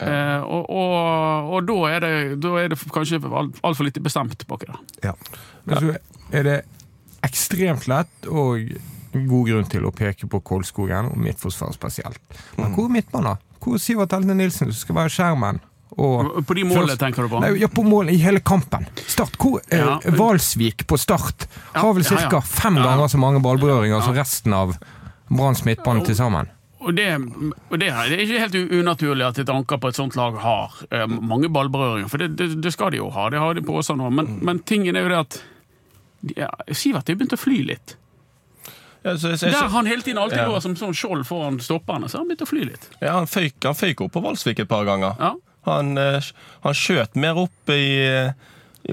Eh, 0.00 0.42
og, 0.42 0.66
og, 0.70 1.52
og 1.54 1.68
da, 1.68 1.76
er 1.94 2.00
det, 2.04 2.40
da 2.42 2.56
er 2.60 2.72
det 2.72 2.78
kanskje 2.92 3.20
altfor 3.22 3.62
alt 3.64 3.78
for 3.78 3.86
lite 3.86 4.02
bestemt 4.04 4.42
baki 4.48 4.68
der. 4.68 4.82
Ja. 5.04 5.12
Men 5.64 5.80
så 5.80 5.94
er 6.32 6.42
det 6.48 6.56
ekstremt 7.26 7.86
lett 7.88 8.28
og 8.28 8.66
god 9.16 9.48
grunn 9.48 9.70
til 9.72 9.86
å 9.88 9.94
peke 9.96 10.28
på 10.28 10.42
Kolskogen 10.44 11.08
og 11.12 11.16
Midtforsvaret 11.22 11.78
spesielt. 11.78 12.20
Men 12.58 12.74
hvor 12.74 12.90
er 12.90 12.96
midtbanen? 12.98 13.40
Hvor 13.62 13.78
er 13.78 13.82
Sivert 13.82 14.12
Heltene 14.12 14.36
Nilsen, 14.36 14.68
som 14.72 14.82
skal 14.82 14.98
være 14.98 15.14
skjermen? 15.14 15.62
Og 15.96 16.44
På 16.46 16.54
de 16.54 16.64
målene 16.64 16.88
Først- 16.92 16.98
tenker 16.98 17.22
du 17.22 17.28
på? 17.28 17.40
Nei, 17.40 17.52
ja, 17.60 17.68
på 17.68 17.82
målene 17.86 18.12
i 18.12 18.18
hele 18.20 18.40
kampen. 18.40 18.86
Start. 19.06 19.36
Hvor, 19.38 19.60
eh, 19.70 20.10
Valsvik 20.18 20.86
på 20.86 20.98
start 20.98 21.46
Ja, 21.74 21.80
har 21.80 21.94
vel 21.94 22.02
ja, 22.02 22.16
ca. 22.16 22.28
ja. 22.36 22.40
fem 22.40 22.76
Ja, 22.76 22.82
ja. 22.82 22.88
ganger 22.96 23.08
så 23.08 23.18
mange 23.18 23.40
ballberøringer 23.40 24.02
som 24.02 24.14
resten 24.14 24.52
av 24.52 24.76
Branns 25.30 25.64
midtbane 25.64 26.04
til 26.04 26.14
sammen. 26.14 26.48
Og 26.80 26.94
det, 26.94 27.06
og 27.70 27.78
det, 27.80 27.88
det 27.88 28.18
er 28.18 28.18
ikke 28.20 28.38
helt 28.40 28.70
unaturlig 28.70 29.24
at 29.26 29.38
et 29.38 29.48
anker 29.48 29.78
på 29.78 29.88
et 29.88 29.94
sånt 29.96 30.14
lag 30.16 30.34
har 30.38 30.70
eh, 30.92 31.06
mange 31.06 31.48
ballberøringer, 31.48 32.08
for 32.08 32.18
det, 32.18 32.36
det, 32.36 32.60
det 32.62 32.72
skal 32.72 32.90
de 32.90 32.98
jo 32.98 33.08
ha. 33.10 33.28
Det 33.30 33.38
har 33.38 33.54
de 33.54 33.62
på 33.62 33.74
Åsa 33.80 33.96
nå. 33.96 34.10
Men, 34.12 34.38
men 34.42 34.58
tingen 34.60 34.94
er 34.96 35.02
jo 35.02 35.08
det 35.08 35.18
at 35.18 35.42
ja, 36.36 36.50
Sivert 36.72 37.08
har 37.08 37.16
begynt 37.16 37.32
å 37.32 37.38
fly 37.40 37.62
litt. 37.64 37.96
Ja, 39.02 39.14
så, 39.16 39.32
jeg- 39.38 39.52
Der 39.52 39.68
han 39.70 39.86
hele 39.86 40.02
tiden 40.02 40.18
alltid 40.18 40.38
Ja. 40.38 40.46
lå 40.48 40.60
som 40.62 40.74
sånn 40.76 40.94
skjold 40.94 41.24
foran 41.26 41.58
stopperne, 41.60 42.08
så 42.10 42.18
har 42.18 42.24
han 42.24 42.28
begynt 42.28 42.42
å 42.42 42.48
fly 42.50 42.64
litt. 42.64 42.88
ja, 43.00 43.12
han 43.12 43.26
føyk, 43.26 43.54
han 43.64 43.74
føyk 43.74 44.00
opp 44.02 44.12
på 44.12 44.22
Valsvik 44.22 44.58
et 44.60 44.68
par 44.68 44.84
ganger. 44.84 45.14
Ja. 45.18 45.34
Han, 45.66 45.96
eh, 45.98 46.22
han 46.64 46.76
skjøt 46.78 47.16
mer 47.18 47.38
opp 47.42 47.72
i, 47.74 47.84
eh, 48.06 48.32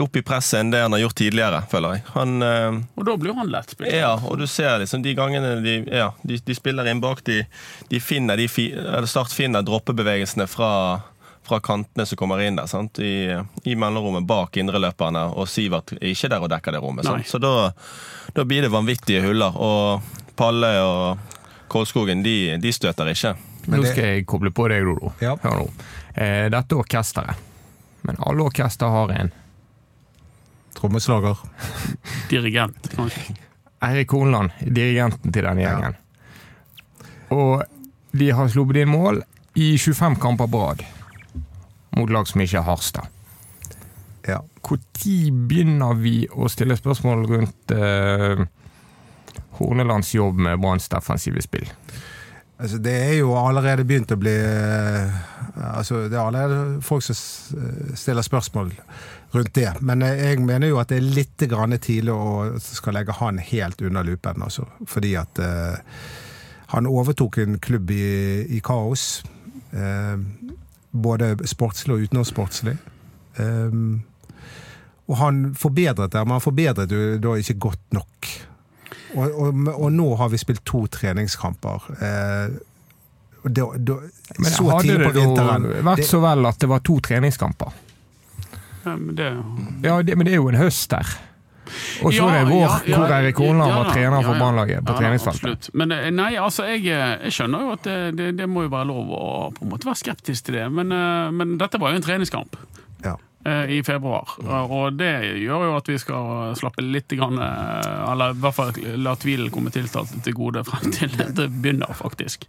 opp 0.02 0.16
i 0.18 0.24
presset 0.26 0.60
enn 0.64 0.72
det 0.74 0.80
han 0.82 0.96
har 0.96 1.04
gjort 1.04 1.16
tidligere, 1.22 1.60
føler 1.70 1.96
jeg. 2.00 2.04
Han... 2.16 2.32
eh, 2.42 2.80
Og 2.98 3.06
da 3.06 3.16
blir 3.22 3.36
han 3.38 3.52
lett 3.54 3.76
spilt. 3.76 3.94
Ja, 3.94 4.16
og 4.26 4.40
du 4.42 4.48
ser 4.50 4.80
liksom 4.82 5.04
de 5.06 5.14
gangene 5.18 5.56
de, 5.62 5.76
ja, 5.94 6.12
de, 6.26 6.40
de 6.42 6.56
spiller 6.58 6.90
inn 6.90 7.02
bak, 7.04 7.22
de, 7.30 7.44
de 7.92 8.00
finner 8.02 8.42
de 8.42 8.48
fi, 8.50 8.72
eller 8.74 9.06
Start 9.10 9.32
finner 9.38 9.62
droppebevegelsene 9.68 10.48
fra, 10.50 10.72
fra 11.46 11.60
kantene 11.62 12.08
som 12.10 12.18
kommer 12.18 12.42
inn 12.42 12.58
der. 12.58 12.66
Sant? 12.72 12.98
I, 13.04 13.38
I 13.70 13.76
mellomrommet 13.78 14.26
bak 14.30 14.58
indreløperne, 14.58 15.28
og 15.38 15.46
Sivert 15.52 15.94
er 16.00 16.10
ikke 16.10 16.32
der 16.34 16.42
og 16.48 16.50
dekker 16.56 16.74
det 16.78 16.82
rommet. 16.82 17.06
Nei. 17.06 17.20
Sant? 17.22 17.34
Så 17.36 17.44
da, 17.44 17.54
da 18.34 18.46
blir 18.50 18.66
det 18.66 18.74
vanvittige 18.74 19.22
huller. 19.28 19.54
Og 19.62 20.02
Palle 20.40 20.74
og 20.82 21.30
Kolskogen, 21.70 22.24
de, 22.26 22.56
de 22.62 22.72
støter 22.74 23.14
ikke. 23.14 23.36
Men 23.70 23.80
Nå 23.80 23.88
skal 23.94 24.10
jeg 24.10 24.26
koble 24.28 24.50
på 24.52 24.66
deg, 24.74 24.82
Dodo. 24.90 25.14
Ja. 25.24 25.38
Hør 25.46 25.62
nå. 25.62 25.68
Eh, 26.14 26.50
dette 26.54 26.76
er 26.76 26.82
orkesteret. 26.84 27.36
Men 28.04 28.20
alle 28.20 28.44
orkester 28.44 28.92
har 28.92 29.12
en. 29.16 29.32
Trommeslager. 30.78 31.38
Dirigent, 32.30 32.90
kanskje. 32.96 33.36
Eirik 33.84 34.12
Hornland, 34.16 34.52
dirigenten 34.64 35.32
til 35.34 35.44
denne 35.44 35.62
Ja. 35.62 35.74
gjengen. 35.76 35.96
Og 37.32 37.64
de 38.14 38.30
har 38.32 38.48
sluppet 38.48 38.82
inn 38.84 38.90
mål 38.94 39.24
i 39.56 39.74
25 39.78 40.16
kamper 40.22 40.48
på 40.48 40.62
rad. 40.68 40.84
Mot 41.98 42.10
lag 42.10 42.28
som 42.28 42.42
ikke 42.42 42.58
er 42.60 42.68
Harstad. 42.68 43.08
Ja. 44.28 44.40
Når 44.64 45.32
begynner 45.48 45.94
vi 46.00 46.28
å 46.32 46.48
stille 46.50 46.78
spørsmål 46.80 47.26
rundt 47.28 47.72
eh, 47.76 48.46
Hornelands 49.60 50.14
jobb 50.16 50.40
med 50.40 50.60
Branns 50.64 50.88
defensive 50.90 51.42
spill? 51.44 51.68
Altså, 52.64 52.80
det 52.80 52.94
er 52.96 53.14
jo 53.18 53.34
allerede 53.36 53.84
begynt 53.84 54.14
å 54.16 54.20
bli 54.20 54.34
eh, 54.40 55.18
altså, 55.76 56.06
Det 56.08 56.16
er 56.16 56.22
allerede 56.24 56.80
folk 56.86 57.04
som 57.04 57.18
eh, 57.60 57.94
stiller 58.00 58.24
spørsmål 58.24 58.72
rundt 59.36 59.54
det. 59.58 59.70
Men 59.84 60.06
eh, 60.08 60.30
jeg 60.30 60.40
mener 60.46 60.72
jo 60.72 60.80
at 60.80 60.94
det 60.94 61.02
er 61.02 61.14
litt 61.20 61.36
tidlig 61.84 62.16
å 62.16 62.56
skal 62.64 62.96
legge 62.96 63.18
han 63.20 63.42
helt 63.44 63.84
under 63.84 64.08
lupen. 64.08 64.48
Altså, 64.48 64.70
fordi 64.88 65.16
at 65.20 65.44
uh, 65.44 65.76
han 66.74 66.88
overtok 66.88 67.42
en 67.44 67.60
klubb 67.60 67.92
i, 67.92 68.48
i 68.56 68.64
kaos. 68.64 69.26
Uh, 69.74 70.16
både 70.94 71.36
sportslig 71.50 71.96
og 71.96 72.08
utenomsportslig. 72.08 72.76
Eh, 73.42 73.78
og 75.04 75.18
han 75.20 75.46
forbedret 75.58 76.14
det, 76.14 76.22
men 76.24 76.38
han 76.38 76.44
forbedret 76.44 76.94
jo 76.94 77.18
da 77.22 77.36
ikke 77.40 77.60
godt 77.68 77.98
nok. 77.98 78.30
Og, 79.16 79.34
og, 79.40 79.68
og 79.78 79.92
nå 79.94 80.08
har 80.18 80.30
vi 80.34 80.38
spilt 80.42 80.64
to 80.66 80.86
treningskamper. 80.92 81.90
Eh, 82.02 82.56
og 83.44 83.52
det, 83.54 83.66
da, 83.86 83.98
Men 84.40 84.52
så 84.56 84.70
hadde 84.72 84.96
det 84.98 85.08
på 85.10 85.14
vinteren. 85.18 85.68
da 85.68 85.82
vært 85.90 85.98
Det- 86.04 86.08
så 86.08 86.22
vel 86.24 86.46
at 86.48 86.58
det 86.64 86.70
var 86.72 86.80
to 86.80 87.00
treningskamper? 87.04 87.74
Ja, 88.86 88.96
men 88.98 89.16
det, 89.16 89.30
Ja, 89.84 90.02
det, 90.02 90.16
men 90.18 90.26
det 90.26 90.34
er 90.34 90.42
jo 90.42 90.50
en 90.50 90.56
høst 90.60 90.90
der. 90.90 91.08
Og 92.04 92.12
så 92.12 92.18
Ja, 92.18 92.28
er 92.30 92.44
det 92.46 92.52
vår, 92.54 92.60
ja, 92.62 92.80
ja, 92.88 92.98
hvor 93.00 93.12
Eirik 93.16 93.38
Horneland 93.40 93.74
var 93.74 93.92
trener 93.94 94.22
for. 94.24 94.34
Brannlaget 94.36 94.84
på 94.84 94.92
Ja 94.94 95.00
treningsfeltet. 95.00 95.70
Men 95.74 95.92
eh, 95.96 96.10
nei, 96.12 96.34
altså, 96.36 96.66
jeg, 96.68 96.86
eh, 96.92 97.24
jeg 97.24 97.32
skjønner 97.38 97.60
jo 97.64 97.72
at 97.78 97.84
det, 97.84 98.16
det, 98.18 98.28
det 98.38 98.50
må 98.50 98.64
jo 98.66 98.70
være 98.74 98.88
lov 98.90 99.14
å 99.16 99.54
på 99.56 99.64
en 99.64 99.70
måte 99.72 99.88
være 99.88 100.02
skeptisk 100.02 100.44
til 100.50 100.56
det, 100.60 100.66
men, 100.72 100.92
eh, 100.92 101.32
men 101.32 101.58
dette 101.58 101.80
var 101.80 101.92
jo 101.94 102.02
en 102.02 102.06
treningskamp. 102.06 102.58
Eh, 103.46 103.78
I 103.78 103.84
februar. 103.84 104.30
Og 104.72 104.94
det 104.96 105.12
gjør 105.44 105.66
jo 105.68 105.76
at 105.76 105.90
vi 105.92 105.98
skal 106.00 106.56
slappe 106.56 106.84
litt 106.86 107.12
grann, 107.12 107.40
eh, 107.44 108.12
Eller 108.12 108.32
i 108.32 108.40
hvert 108.40 108.56
fall 108.56 108.72
la 109.04 109.16
tvilen 109.20 109.52
komme 109.52 109.74
tiltalte 109.74 110.22
til 110.24 110.38
gode 110.38 110.64
frem 110.64 110.92
til 110.96 111.12
dette 111.20 111.50
begynner, 111.52 111.92
faktisk. 111.92 112.48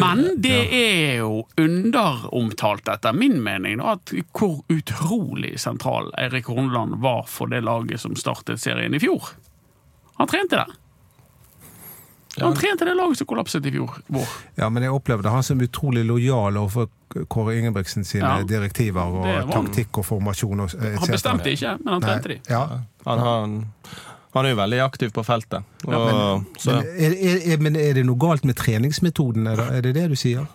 Men 0.00 0.40
det 0.42 0.60
er 0.74 1.18
jo 1.20 1.44
underomtalt, 1.60 2.88
etter 2.88 3.14
min 3.14 3.36
mening, 3.44 3.82
at 3.84 4.10
hvor 4.32 4.64
utrolig 4.72 5.52
sentral 5.60 6.08
Eirik 6.18 6.48
Horneland 6.50 6.96
var 7.04 7.28
for 7.30 7.52
det 7.52 7.62
laget 7.62 8.00
som 8.00 8.16
startet 8.18 8.62
serien 8.64 8.96
i 8.96 9.02
fjor. 9.02 9.34
Han 10.18 10.30
trente 10.30 10.64
det. 12.36 12.42
Han 12.44 12.54
trente 12.58 12.84
det 12.88 12.94
laget 12.98 13.18
som 13.20 13.26
kollapset 13.30 13.66
i 13.66 13.70
fjor 13.74 13.92
vår. 14.06 14.28
ja, 14.58 14.68
men 14.68 14.82
jeg 14.82 14.92
opplevde 14.92 15.30
han 15.30 15.42
som 15.46 15.60
utrolig 15.62 16.04
lojal 16.08 16.56
overfor 16.56 16.88
Kåre 17.30 17.54
Ingebrigtsen 17.60 18.04
sine 18.04 18.24
Ja. 18.40 18.42
direktiver 18.42 19.00
og 19.20 19.52
taktikk 19.52 19.98
og 20.02 20.04
formasjon 20.08 20.60
og 20.64 20.70
Han 20.80 21.12
bestemte 21.12 21.52
ikke, 21.54 21.76
men 21.84 21.92
han 21.94 22.00
Nei, 22.02 22.08
trente 22.10 22.28
de. 22.32 22.40
Ja. 22.50 22.62
Han, 23.06 23.18
han, 23.18 23.54
han 24.34 24.46
er 24.46 24.50
jo 24.50 24.56
veldig 24.58 24.80
aktiv 24.82 25.12
på 25.14 25.22
feltet. 25.24 25.62
Og, 25.86 25.92
Men, 25.94 26.46
så, 26.58 26.70
men, 26.80 26.90
er, 26.98 27.14
er, 27.14 27.38
er, 27.52 27.58
men 27.62 27.76
er 27.78 27.92
det 27.94 28.04
noe 28.08 28.18
galt 28.18 28.44
med 28.44 28.56
treningsmetoden? 28.58 29.46
Er 29.46 29.80
det 29.84 29.94
det 29.94 30.08
du 30.10 30.16
sier? 30.18 30.46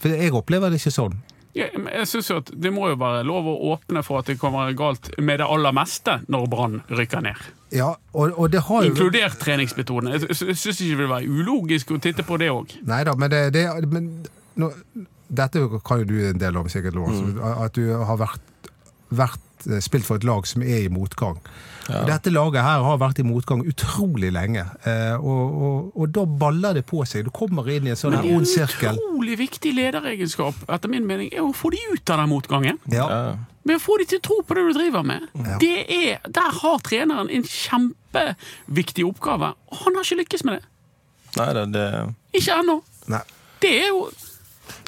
For 0.00 0.08
jeg 0.08 0.32
opplever 0.32 0.70
det 0.72 0.80
ikke 0.80 0.94
sånn. 0.96 1.18
Ja, 1.54 1.66
men 1.76 1.90
jeg 1.92 2.06
synes 2.08 2.30
jo 2.30 2.36
at 2.40 2.48
Det 2.64 2.70
må 2.72 2.86
jo 2.88 2.94
være 2.96 3.26
lov 3.28 3.44
å 3.50 3.54
åpne 3.74 4.00
for 4.06 4.22
at 4.22 4.30
det 4.30 4.38
kommer 4.40 4.70
galt 4.76 5.10
med 5.20 5.42
det 5.42 5.44
aller 5.52 5.74
meste 5.76 6.14
når 6.32 6.46
Brann 6.48 6.78
rykker 6.88 7.20
ned. 7.26 7.42
Ja, 7.76 7.90
og, 8.16 8.32
og 8.40 8.50
det 8.54 8.62
har 8.68 8.86
jo 8.86 8.92
Inkludert 8.92 9.36
treningsmetoden. 9.40 10.14
Jeg 10.14 10.36
sy- 10.36 10.52
syns 10.54 10.80
ikke 10.80 10.94
det 10.94 11.00
vil 11.02 11.10
være 11.12 11.28
ulogisk 11.28 11.92
å 11.92 12.00
titte 12.00 12.24
på 12.24 12.38
det 12.40 12.48
òg. 12.52 12.72
Nei 12.88 13.02
da, 13.04 13.14
men, 13.20 13.32
det, 13.32 13.42
det, 13.56 13.66
men 13.92 14.08
nå, 14.60 14.70
dette 15.28 15.62
kan 15.84 16.00
jo 16.02 16.08
du 16.08 16.16
en 16.30 16.40
del 16.40 16.56
om, 16.60 16.68
sikkert, 16.72 16.96
Lars. 16.96 17.20
Mm. 17.20 17.38
At 17.66 17.76
du 17.76 17.84
har 18.00 18.20
vært, 18.20 18.72
vært 19.12 19.40
eh, 19.68 19.82
spilt 19.84 20.06
for 20.08 20.20
et 20.20 20.26
lag 20.26 20.46
som 20.48 20.64
er 20.64 20.86
i 20.86 20.90
motgang. 20.92 21.38
Ja. 21.88 22.04
Dette 22.06 22.30
laget 22.30 22.62
her 22.62 22.84
har 22.86 22.98
vært 23.02 23.18
i 23.18 23.26
motgang 23.26 23.64
utrolig 23.66 24.30
lenge. 24.34 24.64
Eh, 24.86 25.14
og, 25.18 25.62
og, 25.66 25.92
og 25.98 26.12
da 26.14 26.24
baller 26.26 26.78
det 26.78 26.84
på 26.88 27.02
seg. 27.08 27.26
Du 27.26 27.32
kommer 27.34 27.68
inn 27.72 27.88
i 27.88 27.94
en 27.94 27.98
sånn 27.98 28.18
ond 28.20 28.46
er 28.46 28.68
en 28.68 28.98
utrolig 28.98 29.38
viktig 29.40 29.74
lederegenskap 29.76 30.62
etter 30.70 30.92
min 30.92 31.06
mening, 31.08 31.32
er 31.34 31.42
å 31.44 31.52
få 31.56 31.72
de 31.74 31.82
ut 31.90 32.14
av 32.14 32.22
den 32.22 32.32
motgangen. 32.32 32.82
Ja. 32.92 33.06
ja. 33.10 33.22
Men 33.66 33.78
å 33.78 33.82
få 33.82 33.98
de 34.00 34.08
til 34.10 34.18
å 34.18 34.26
tro 34.26 34.40
på 34.46 34.58
det 34.58 34.66
du 34.68 34.72
driver 34.74 35.06
med. 35.06 35.28
Ja. 35.38 35.58
Det 35.62 35.76
er, 35.86 36.26
der 36.26 36.58
har 36.62 36.82
treneren 36.86 37.30
en 37.30 37.46
kjempeviktig 37.46 39.06
oppgave, 39.06 39.52
og 39.70 39.84
han 39.84 39.98
har 39.98 40.06
ikke 40.06 40.22
lykkes 40.24 40.46
med 40.48 40.58
det. 40.58 40.68
Nei, 41.38 41.48
det, 41.56 41.68
det 41.72 41.86
Ikke 42.36 42.58
ennå. 42.60 42.82
Det 43.62 43.70
er 43.78 43.88
jo 43.92 44.06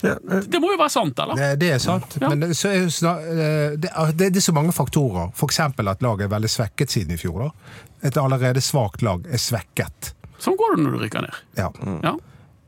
Det 0.00 0.60
må 0.60 0.70
jo 0.72 0.78
være 0.80 0.92
sant, 0.92 1.18
eller? 1.18 1.36
Det, 1.38 1.48
det 1.60 1.70
er 1.74 1.80
sant, 1.82 2.16
Ja. 2.20 2.28
men 2.30 2.40
det, 2.44 2.50
så 2.56 2.68
er, 2.70 2.84
eh, 2.84 3.76
det, 3.80 3.90
er- 3.90 4.12
det, 4.12 4.28
det 4.34 4.40
er 4.40 4.44
så 4.46 4.54
mange 4.56 4.72
faktorer. 4.76 5.32
F.eks. 5.34 5.60
at 5.60 5.80
laget 6.04 6.26
er 6.26 6.30
veldig 6.34 6.50
svekket 6.50 6.90
siden 6.94 7.14
i 7.16 7.18
fjor. 7.20 7.46
Da. 7.48 7.80
Et 8.08 8.16
allerede 8.20 8.60
svakt 8.64 9.02
lag 9.02 9.26
er 9.26 9.40
svekket. 9.40 10.12
Sånn 10.38 10.56
går 10.60 10.76
det 10.76 10.84
når 10.84 10.96
du 10.96 11.02
rykker 11.04 11.24
ned. 11.24 11.42
Ja. 11.58 11.70
Ja. 12.04 12.14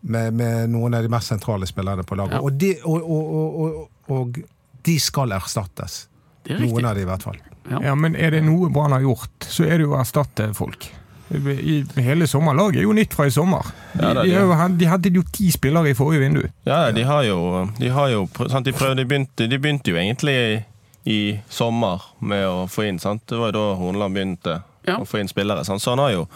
Med, 0.07 0.35
med 0.39 0.71
noen 0.71 0.95
av 0.95 1.03
de 1.03 1.09
mest 1.11 1.29
sentrale 1.33 1.67
spillerne 1.67 2.05
på 2.07 2.17
laget. 2.19 2.39
Ja. 2.39 2.43
Og, 2.47 2.53
de, 2.61 2.75
og, 2.85 3.03
og, 3.03 3.33
og, 3.41 3.57
og, 3.67 4.17
og 4.17 4.39
de 4.87 4.99
skal 5.03 5.33
erstattes. 5.37 6.07
Det 6.47 6.55
er. 6.57 6.63
Noen 6.63 6.87
av 6.87 6.95
de 6.99 7.03
i 7.03 7.09
hvert 7.09 7.25
fall. 7.27 7.39
Ja. 7.71 7.81
Ja, 7.91 7.95
men 7.99 8.15
er 8.15 8.31
det 8.37 8.45
noe 8.47 8.69
Brann 8.71 8.95
har 8.95 9.03
gjort, 9.03 9.49
så 9.51 9.65
er 9.67 9.79
det 9.81 9.87
jo 9.89 9.97
å 9.97 10.01
erstatte 10.01 10.53
folk. 10.55 10.87
I 11.31 11.85
hele 12.07 12.27
sommerlaget 12.31 12.79
er 12.79 12.85
jo 12.87 12.93
nytt 12.95 13.15
fra 13.15 13.27
i 13.27 13.31
sommer. 13.35 13.67
De, 13.95 14.03
Ja, 14.03 14.13
det 14.15 14.23
de, 14.29 14.35
jo- 14.37 14.77
de 14.79 14.87
hadde 14.87 15.11
jo 15.15 15.23
ti 15.33 15.51
spillere 15.51 15.91
i 15.91 15.95
forrige 15.95 16.21
vindu. 16.21 16.43
Ja, 16.67 16.91
de 16.93 17.03
har 17.05 17.23
jo, 17.27 17.69
de 17.79 17.89
har 17.91 18.09
jo 18.13 18.29
sant, 18.49 18.65
de, 18.67 18.73
prøvde, 18.73 18.97
de, 19.03 19.05
begynte, 19.11 19.49
de 19.51 19.59
begynte 19.59 19.91
jo 19.91 19.97
egentlig 19.97 20.35
i, 20.37 20.65
i 21.11 21.41
sommer 21.51 22.03
med 22.21 22.45
å 22.47 22.67
få 22.71 22.87
inn. 22.89 22.99
Sant? 23.03 23.25
Det 23.27 23.39
var 23.39 23.51
jo 23.51 23.59
da 23.59 23.75
Horneland 23.81 24.15
begynte 24.15 24.63
Ja. 24.87 24.99
å 25.03 25.07
få 25.07 25.19
inn 25.19 25.29
spillere. 25.29 25.65
Sant? 25.65 25.83
Så 25.83 25.91
han 25.91 25.99
har 25.99 26.11
jo 26.13 26.29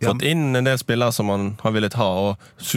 Ja. 0.00 0.08
fått 0.12 0.22
inn 0.22 0.56
en 0.56 0.64
del 0.64 0.78
spillere 0.78 1.12
som 1.12 1.28
han 1.28 1.56
har 1.62 1.70
villet 1.72 1.94
ha, 1.94 2.08
og 2.30 2.36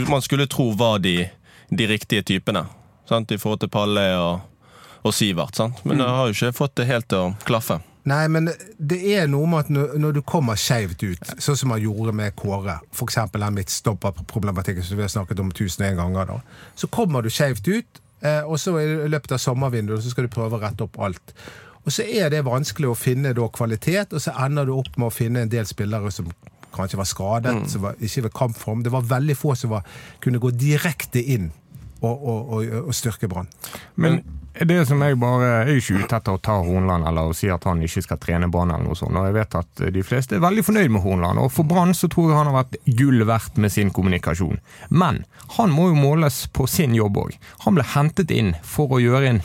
man 0.09 0.21
skulle 0.21 0.47
tro 0.47 0.71
var 0.75 0.99
de, 0.99 1.29
de 1.71 1.87
riktige 1.87 2.23
typene. 2.23 2.65
Sant? 3.09 3.31
I 3.31 3.37
forhold 3.37 3.59
til 3.61 3.69
Palle 3.69 4.03
og, 4.19 4.41
og 5.03 5.13
Sivert. 5.13 5.55
Sant? 5.55 5.79
Men 5.85 5.97
det 5.97 6.07
har 6.07 6.27
jo 6.27 6.33
ikke 6.33 6.53
fått 6.55 6.75
det 6.75 6.87
helt 6.87 7.07
til 7.07 7.17
å 7.17 7.35
klaffe. 7.45 7.79
Nei, 8.07 8.23
men 8.31 8.47
det 8.77 8.97
er 9.17 9.27
noe 9.27 9.47
med 9.51 9.65
at 9.65 9.71
når, 9.99 10.15
du 10.15 10.21
kommer 10.23 10.59
skeivt 10.59 11.03
ut, 11.03 11.31
sånn 11.43 11.57
som 11.59 11.71
man 11.73 11.81
gjorde 11.83 12.13
med 12.15 12.35
Kåre, 12.39 12.77
f.eks. 12.95 13.19
den 13.33 13.57
midtstopperproblematikken 13.57 14.85
som 14.85 14.99
vi 14.99 15.03
har 15.03 15.11
snakket 15.11 15.41
om 15.43 15.51
tusen 15.51 15.83
og 15.83 15.89
en 15.89 16.01
ganger, 16.03 16.31
da, 16.31 16.67
så 16.79 16.87
kommer 16.93 17.25
du 17.25 17.31
skeivt 17.33 17.67
ut, 17.67 18.01
eh, 18.23 18.43
og 18.47 18.61
så 18.63 18.77
i 18.79 19.09
løpet 19.11 19.35
av 19.35 19.43
sommervinduet 19.43 20.05
så 20.05 20.13
skal 20.13 20.27
du 20.27 20.35
prøve 20.37 20.55
å 20.55 20.61
rette 20.63 20.87
opp 20.87 20.99
alt. 21.03 21.35
Og 21.83 21.91
så 21.95 22.03
er 22.07 22.31
det 22.31 22.45
vanskelig 22.47 22.91
å 22.91 22.99
finne 22.99 23.35
da 23.35 23.49
kvalitet, 23.51 24.15
og 24.15 24.23
så 24.23 24.35
ender 24.45 24.67
du 24.67 24.77
opp 24.77 24.95
med 24.95 25.09
å 25.09 25.13
finne 25.13 25.43
en 25.43 25.51
del 25.51 25.67
spillere 25.67 26.11
som 26.13 26.31
kanskje 26.77 26.99
var 26.99 27.07
skadet, 27.09 27.55
som 27.71 27.85
var 27.89 27.99
ikke 28.03 28.27
ved 28.27 28.35
kampform. 28.35 28.83
Det 28.83 28.91
var 28.93 29.07
veldig 29.07 29.35
få 29.39 29.55
som 29.55 29.75
var, 29.75 29.87
kunne 30.23 30.41
gå 30.43 30.51
direkte 30.55 31.23
inn 31.23 31.49
og, 32.01 32.11
og, 32.11 32.51
og, 32.55 32.73
og 32.85 32.95
styrke 32.95 33.27
Brann. 33.31 33.47
Men 33.95 34.21
det 34.65 34.79
som 34.89 35.01
jeg 35.03 35.17
bare 35.21 35.47
jeg 35.47 35.57
er 35.61 35.79
ikke 35.81 36.01
ute 36.01 36.17
etter 36.17 36.37
å 36.37 36.41
ta 36.41 36.55
Hornland 36.63 37.07
eller 37.09 37.29
å 37.29 37.35
si 37.37 37.49
at 37.53 37.65
han 37.69 37.81
ikke 37.85 38.03
skal 38.05 38.19
trene 38.21 38.49
Brann, 38.51 38.71
eller 38.73 38.87
noe 38.87 38.97
sånt. 38.97 39.17
Og 39.17 39.27
jeg 39.27 39.35
vet 39.37 39.57
at 39.59 39.83
de 39.93 40.03
fleste 40.05 40.37
er 40.37 40.43
veldig 40.43 40.65
fornøyd 40.65 40.93
med 40.93 41.03
Hornland, 41.05 41.41
og 41.41 41.51
for 41.53 41.67
Brann 41.69 41.93
så 41.97 42.09
tror 42.11 42.31
jeg 42.31 42.39
han 42.39 42.51
har 42.51 42.59
vært 42.61 42.77
gull 42.99 43.25
verdt 43.27 43.59
med 43.61 43.73
sin 43.73 43.91
kommunikasjon. 43.93 44.61
Men 44.89 45.23
han 45.57 45.73
må 45.73 45.91
jo 45.91 45.99
måles 45.99 46.45
på 46.53 46.67
sin 46.71 46.95
jobb 46.97 47.19
òg. 47.25 47.35
Han 47.65 47.77
ble 47.77 47.85
hentet 47.95 48.33
inn 48.33 48.55
for 48.65 48.97
å 48.97 49.01
gjøre 49.03 49.35
en 49.35 49.43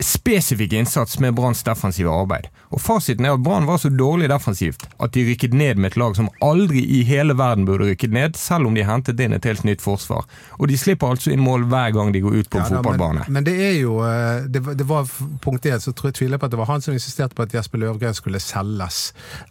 spesifikk 0.00 0.74
innsats 0.78 1.18
med 1.20 1.36
Branns 1.36 1.62
defensive 1.66 2.10
arbeid. 2.10 2.48
Og 2.70 2.78
Fasiten 2.80 3.26
er 3.26 3.32
at 3.34 3.42
Brann 3.42 3.66
var 3.66 3.80
så 3.82 3.88
dårlig 3.90 4.28
defensivt 4.30 4.84
at 5.02 5.10
de 5.16 5.24
rykket 5.26 5.54
ned 5.58 5.74
med 5.82 5.90
et 5.90 5.96
lag 5.98 6.14
som 6.14 6.28
aldri 6.44 6.82
i 7.00 7.00
hele 7.08 7.34
verden 7.38 7.64
burde 7.66 7.88
rykket 7.88 8.12
ned, 8.14 8.36
selv 8.38 8.68
om 8.70 8.74
de 8.78 8.84
hentet 8.86 9.18
inn 9.24 9.32
et 9.34 9.44
helt 9.48 9.64
nytt 9.66 9.82
forsvar. 9.82 10.26
Og 10.60 10.68
de 10.70 10.76
slipper 10.78 11.10
altså 11.10 11.32
inn 11.34 11.42
mål 11.42 11.64
hver 11.72 11.90
gang 11.96 12.12
de 12.14 12.20
går 12.22 12.36
ut 12.40 12.50
på 12.52 12.60
en 12.60 12.64
Ja, 12.64 12.76
fotballbane. 12.76 13.24
Men, 13.26 13.32
men 13.40 13.44
det 13.48 13.56
er 13.58 13.74
jo 13.80 13.96
eh, 14.06 14.46
Det, 14.46 14.62
var- 14.66 14.74
det 14.78 14.86
var 14.86 15.10
punkt 15.42 15.66
én, 15.66 15.80
så 15.82 15.92
tror 15.92 16.10
jeg 16.12 16.14
tviler 16.20 16.38
på 16.38 16.46
at 16.46 16.54
det 16.54 16.60
var 16.62 16.70
han 16.70 16.80
som 16.84 16.94
insisterte 16.94 17.34
på 17.34 17.42
at 17.48 17.54
Jesper 17.58 17.78
Løvgren 17.82 18.14
skulle 18.14 18.38
selges. 18.40 19.00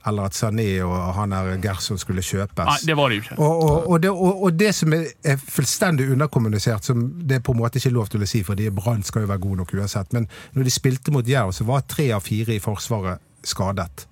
Eller 0.07 0.29
at 0.29 0.37
Sané 0.39 0.69
og 0.85 0.95
han 1.19 1.35
der 1.35 1.57
Gerson 1.63 1.97
skulle 1.99 2.21
kjøpes. 2.23 2.65
Nei, 2.71 2.77
det 2.87 2.95
var 2.97 3.09
det 3.11 3.19
jo 3.19 3.25
ikke. 3.27 3.39
og, 3.41 3.63
og, 3.63 3.89
og, 3.89 4.01
det, 4.01 4.09
og, 4.15 4.43
og 4.47 4.53
det 4.59 4.71
som 4.75 4.93
er, 4.95 5.05
er 5.23 5.37
fullstendig 5.43 6.07
underkommunisert, 6.15 6.85
som 6.87 7.03
det 7.19 7.39
er 7.39 7.43
på 7.43 7.51
en 7.51 7.59
måte 7.65 7.81
ikke 7.81 7.91
lov 7.95 8.07
til 8.13 8.23
å 8.23 8.29
si, 8.29 8.43
fordi 8.47 8.69
Brann 8.71 9.03
skal 9.03 9.25
jo 9.25 9.31
være 9.33 9.43
god 9.43 9.57
nok 9.63 9.73
uansett, 9.75 10.13
men 10.15 10.27
når 10.55 10.69
de 10.69 10.73
spilte 10.77 11.11
mot 11.11 11.27
Jerv, 11.27 11.51
så 11.57 11.67
var 11.67 11.83
tre 11.89 12.09
av 12.15 12.23
fire 12.25 12.55
i 12.55 12.59
Forsvaret 12.63 13.08
skadet. 13.43 14.07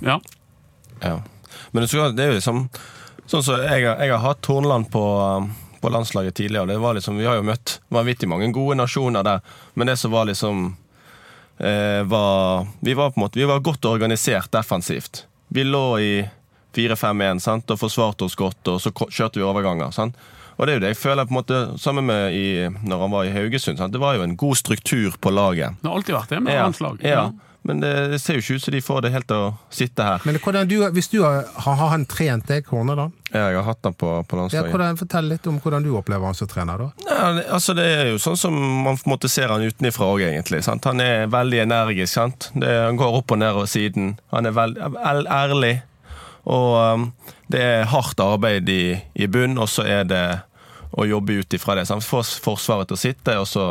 Ja. 0.00 0.20
Ja. 1.02 1.20
Men 1.72 1.82
det 1.86 1.92
er 1.94 2.32
jo 2.32 2.38
liksom 2.40 2.68
Sånn 3.26 3.42
som 3.42 3.56
jeg, 3.58 3.82
har- 3.82 3.98
jeg 3.98 4.10
har 4.12 4.18
hatt 4.22 4.46
Hornland 4.46 4.86
på, 4.92 5.00
um, 5.36 5.48
på 5.82 5.90
landslaget 5.90 6.34
tidligere. 6.38 6.62
og 6.62 6.68
Det 6.68 6.76
var 6.78 6.94
liksom, 6.94 7.16
vi 7.18 7.24
har 7.26 7.34
jo 7.34 7.42
møtt 7.42 7.80
vanvittig 7.90 8.28
mange 8.30 8.52
gode 8.54 8.76
nasjoner 8.78 9.24
der, 9.26 9.40
men 9.74 9.86
det 9.88 9.96
som 9.98 10.12
var 10.12 10.26
liksom 10.26 10.76
eh, 11.58 12.02
var, 12.06 12.66
Vi 12.80 12.94
var 12.94 13.10
på 13.10 13.18
en 13.20 13.24
måte, 13.24 13.38
vi 13.40 13.44
var 13.44 13.58
godt 13.60 13.84
organisert 13.84 14.50
defensivt. 14.52 15.24
Vi 15.48 15.64
lå 15.64 15.98
i 15.98 16.28
4-5-1 16.76 17.40
sant, 17.40 17.70
og 17.70 17.78
forsvarte 17.80 18.24
oss 18.28 18.36
godt, 18.38 18.68
og 18.68 18.80
så 18.80 18.92
kjørte 18.92 19.40
vi 19.40 19.46
overganger. 19.46 19.90
Sant? 19.90 20.14
Og 20.56 20.66
det 20.66 20.72
er 20.72 20.76
jo 20.78 20.84
det 20.86 20.90
jeg 20.94 21.02
føler 21.02 21.26
på 21.26 21.34
en 21.34 21.38
måte 21.40 21.58
sammen 21.82 22.06
med 22.06 22.32
i, 22.36 22.68
når 22.68 23.00
han 23.00 23.10
var 23.10 23.24
i 23.26 23.32
Haugesund. 23.34 23.78
Sant? 23.80 23.92
Det 23.92 24.00
var 24.00 24.14
jo 24.16 24.22
en 24.22 24.36
god 24.36 24.56
struktur 24.56 25.16
på 25.20 25.32
laget. 25.34 25.76
Det 25.82 25.88
har 25.90 25.96
alltid 25.98 26.14
vært 26.14 26.28
det 26.36 26.40
med 26.46 26.54
Ja, 26.54 26.62
landslag. 26.68 27.02
ja. 27.02 27.26
Men 27.66 27.80
det, 27.82 28.20
ser 28.22 28.38
jo 28.38 28.44
ikke 28.44 28.56
ut 28.60 28.64
som 28.64 28.74
de 28.76 28.80
får 28.84 29.00
det 29.02 29.10
helt 29.16 29.26
til 29.26 29.40
å 29.42 29.46
sitte 29.74 30.04
her. 30.06 30.22
Men 30.28 30.38
hvordan 30.42 30.68
du, 30.70 30.76
hvis 30.94 31.08
du 31.10 31.16
har, 31.24 31.48
har 31.64 31.80
han 31.90 32.04
trent 32.06 32.46
deg, 32.46 32.68
Horneland? 32.70 33.14
Ja, 33.32 33.48
Jeg 33.50 33.58
har 33.58 33.66
hatt 33.66 33.88
han 33.88 33.96
på, 33.98 34.10
på 34.22 34.36
Ja, 34.36 34.42
landslaget. 34.42 34.70
hvordan, 34.74 35.00
fortell 35.00 35.30
litt 35.32 35.48
om 35.50 35.58
hvordan 35.64 35.82
du 35.82 35.90
opplever 35.98 36.30
han 36.30 36.38
som 36.38 36.48
trener, 36.50 36.78
da. 36.84 37.08
Ja, 37.10 37.32
altså 37.56 37.74
det 37.74 37.86
er 37.90 38.12
jo 38.12 38.20
sånn 38.22 38.38
som 38.38 38.54
man 38.86 39.00
på 39.00 39.08
en 39.10 39.14
måte 39.16 39.30
ser 39.32 39.50
han 39.50 39.66
utenifra 39.66 40.06
òg, 40.12 40.22
egentlig. 40.28 40.62
Sant? 40.66 40.86
Han 40.86 41.02
er 41.02 41.26
veldig 41.32 41.64
energisk. 41.66 42.12
Sant? 42.14 42.50
Det, 42.54 42.70
han 42.86 43.00
går 43.00 43.18
opp 43.18 43.34
og 43.34 43.42
ned 43.42 43.58
over 43.58 43.66
siden. 43.70 44.14
Han 44.30 44.46
er 44.46 44.54
veldig 44.56 45.26
ærlig. 45.26 45.74
Og 46.46 46.70
um, 46.78 47.08
det 47.50 47.62
er 47.62 47.88
hardt 47.90 48.20
arbeid 48.22 48.68
i, 48.70 48.94
i 49.18 49.26
bunn, 49.26 49.58
og 49.58 49.66
så 49.70 49.82
er 49.90 50.06
det 50.06 50.24
å 50.96 51.04
jobbe 51.04 51.40
ut 51.42 51.56
ifra 51.58 51.74
det. 51.80 51.88
Sant? 51.90 52.06
Få 52.06 52.22
Forsvaret 52.22 52.86
til 52.88 52.96
å 52.96 53.00
sitte, 53.02 53.34
og 53.42 53.48
så 53.50 53.66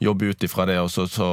jobbe 0.00 0.30
ut 0.30 0.42
ifra 0.46 0.66
det, 0.66 0.76
og 0.80 0.90
så, 0.90 1.06
så 1.10 1.28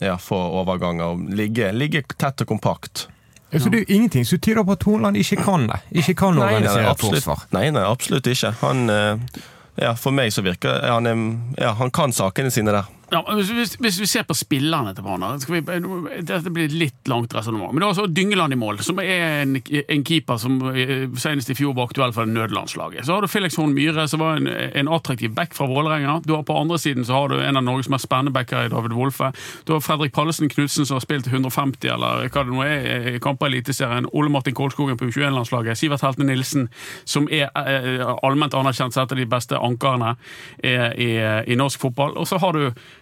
ja, 0.00 0.16
få 0.18 0.36
overganger. 0.62 1.18
Ligge, 1.36 1.72
ligge 1.72 2.02
tett 2.16 2.40
og 2.40 2.48
kompakt. 2.48 3.08
Så 3.56 3.70
det 3.70 3.78
er 3.78 3.84
jo 3.84 3.94
ingenting 3.96 4.24
som 4.26 4.38
tyder 4.42 4.64
på 4.66 4.72
at 4.74 4.82
Hornland 4.88 5.16
ikke 5.20 5.36
kan 5.44 5.68
det. 5.70 5.76
Ikke 6.02 6.14
kan 6.18 6.34
Nei, 6.34 6.40
nei, 6.40 6.54
organisere 6.56 6.90
absolutt, 6.90 7.22
forsvar. 7.24 7.44
nei, 7.56 7.68
nei, 7.72 7.84
absolutt 7.86 8.26
ikke. 8.32 8.50
Han, 8.60 8.90
eh, 8.90 9.42
ja, 9.80 9.92
for 9.94 10.12
meg 10.16 10.32
så 10.34 10.42
virker 10.44 10.82
han 10.90 11.06
er- 11.06 11.62
ja, 11.62 11.72
Han 11.78 11.90
kan 11.90 12.12
sakene 12.12 12.50
sine 12.50 12.72
der. 12.74 12.84
Ja, 13.10 13.20
hvis, 13.34 13.50
hvis, 13.54 13.74
hvis 13.78 14.00
vi 14.00 14.06
ser 14.10 14.24
på 14.26 14.34
spillerne 14.34 14.90
til 14.94 15.04
Brann 15.06 15.22
Dette 15.22 16.50
blir 16.50 16.66
et 16.66 16.74
litt 16.74 17.06
langt 17.10 17.34
resonnement. 17.36 17.70
Men 17.70 17.82
det 17.82 17.86
er 17.86 17.92
altså 17.92 18.06
Dyngeland 18.10 18.56
i 18.56 18.58
mål, 18.58 18.80
som 18.82 18.98
er 18.98 19.44
en, 19.44 19.60
en 19.62 20.04
keeper 20.06 20.40
som 20.42 20.56
eh, 20.72 21.06
senest 21.22 21.52
i 21.52 21.54
fjor 21.54 21.76
var 21.76 21.86
aktuell 21.86 22.14
for 22.16 22.26
nødlandslaget. 22.26 23.06
Så 23.06 23.14
har 23.14 23.22
du 23.22 23.30
Felix 23.30 23.54
Horn 23.60 23.76
Myhre, 23.76 24.08
som 24.10 24.24
var 24.24 24.40
en, 24.40 24.50
en 24.50 24.90
attraktiv 24.90 25.30
back 25.36 25.54
fra 25.54 25.68
Vålerenga. 25.70 26.18
Du 26.26 26.34
har 26.34 26.42
På 26.46 26.58
andre 26.58 26.78
siden 26.82 27.06
så 27.06 27.20
har 27.20 27.30
du 27.30 27.36
en 27.38 27.56
av 27.56 27.62
Norges 27.62 27.88
mest 27.92 28.08
spennende 28.08 28.34
backer 28.34 28.66
i 28.66 28.72
David 28.74 28.96
Wolfe. 28.98 29.30
Du 29.66 29.76
har 29.76 29.80
Fredrik 29.86 30.14
Pallesen 30.14 30.50
Knutsen, 30.50 30.86
som 30.86 30.98
har 30.98 31.06
spilt 31.06 31.30
150 31.30 31.86
eller 31.94 32.26
hva 32.26 32.42
det 32.42 32.54
nå 32.56 32.66
er, 32.66 33.08
i 33.14 33.22
kamper 33.22 33.46
i 33.46 33.54
Eliteserien. 33.54 34.10
Ole 34.18 34.34
Martin 34.34 34.54
Kolskogen 34.58 34.98
på 34.98 35.12
U21-landslaget. 35.12 35.78
Sivert 35.78 36.02
Helte 36.02 36.26
Nilsen, 36.26 36.66
som 37.04 37.30
er 37.30 37.54
eh, 37.54 38.02
allment 38.26 38.54
anerkjent 38.58 38.94
som 38.94 39.06
et 39.06 39.14
av 39.14 39.22
de 39.22 39.30
beste 39.30 39.62
ankerne 39.62 40.16
eh, 40.58 40.90
i, 40.98 41.10
i 41.46 41.58
norsk 41.58 41.86
fotball. 41.86 42.18
Og 42.18 42.26
så 42.26 42.42
har 42.42 42.56
du 42.56 42.66
eh, 42.66 42.95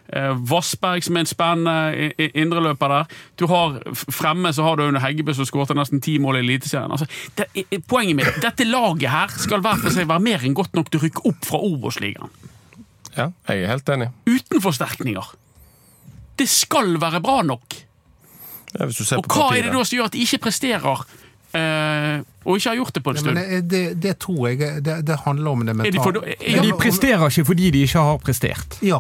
Vassberg, 0.51 1.03
som 1.03 1.17
er 1.17 1.25
en 1.25 1.27
spennende 1.31 2.29
indreløper 2.37 2.89
der. 2.93 3.15
Du 3.41 3.47
har 3.51 3.79
Fremme 3.95 4.53
så 4.55 4.63
har 4.67 4.77
du 4.77 4.85
Aune 4.85 5.01
Heggebø, 5.01 5.33
som 5.35 5.47
skåret 5.49 5.73
nesten 5.79 6.03
ti 6.05 6.19
mål 6.23 6.37
i 6.37 6.43
Eliteserien. 6.45 6.93
Altså, 6.93 7.07
det, 7.39 7.47
poenget 7.89 8.17
mitt 8.21 8.37
dette 8.45 8.67
laget 8.69 9.09
her 9.11 9.33
skal 9.41 9.65
hver 9.65 9.81
for 9.81 9.91
seg 9.95 10.07
være 10.11 10.21
mer 10.27 10.45
enn 10.45 10.55
godt 10.55 10.77
nok 10.77 10.91
til 10.93 11.01
å 11.01 11.07
rykke 11.07 11.25
opp 11.33 11.49
fra 11.49 11.63
Obos-ligaen. 11.65 12.31
Ja, 13.17 13.31
jeg 13.49 13.65
er 13.65 13.73
helt 13.73 13.89
enig. 13.95 14.11
Uten 14.29 14.61
forsterkninger. 14.63 15.33
Det 16.39 16.49
skal 16.51 16.97
være 17.01 17.21
bra 17.23 17.41
nok. 17.47 17.77
Ja, 18.75 18.87
hvis 18.91 18.99
du 18.99 19.05
ser 19.07 19.21
Og 19.23 19.29
på 19.29 19.37
hva 19.39 19.49
papiret. 19.49 19.61
er 19.61 19.71
det 19.71 19.77
da 19.79 19.85
som 19.87 19.97
gjør 20.01 20.09
at 20.11 20.17
de 20.19 20.25
ikke 20.29 20.43
presterer, 20.51 21.05
Uh, 21.55 22.19
og 22.51 22.57
ikke 22.59 22.67
har 22.73 22.77
gjort 22.81 22.95
det 22.97 23.01
på 23.05 23.11
en 23.13 23.15
Ja, 23.15 23.21
stund? 23.23 23.37
men 23.39 23.69
det, 23.71 23.83
det, 24.03 24.15
tror 24.19 24.49
jeg 24.51 24.81
det, 24.83 24.97
det 25.07 25.17
handler 25.23 25.51
om 25.53 25.61
det 25.63 25.77
mentale. 25.79 25.93
de 25.95 26.01
for, 26.03 26.17
Men 26.27 26.57
ja, 26.57 26.63
de 26.67 26.73
presterer 26.81 27.23
ikke 27.31 27.45
fordi 27.47 27.69
de 27.71 27.83
ikke 27.87 28.03
har 28.03 28.19
prestert. 28.19 28.75
Ja, 28.83 28.99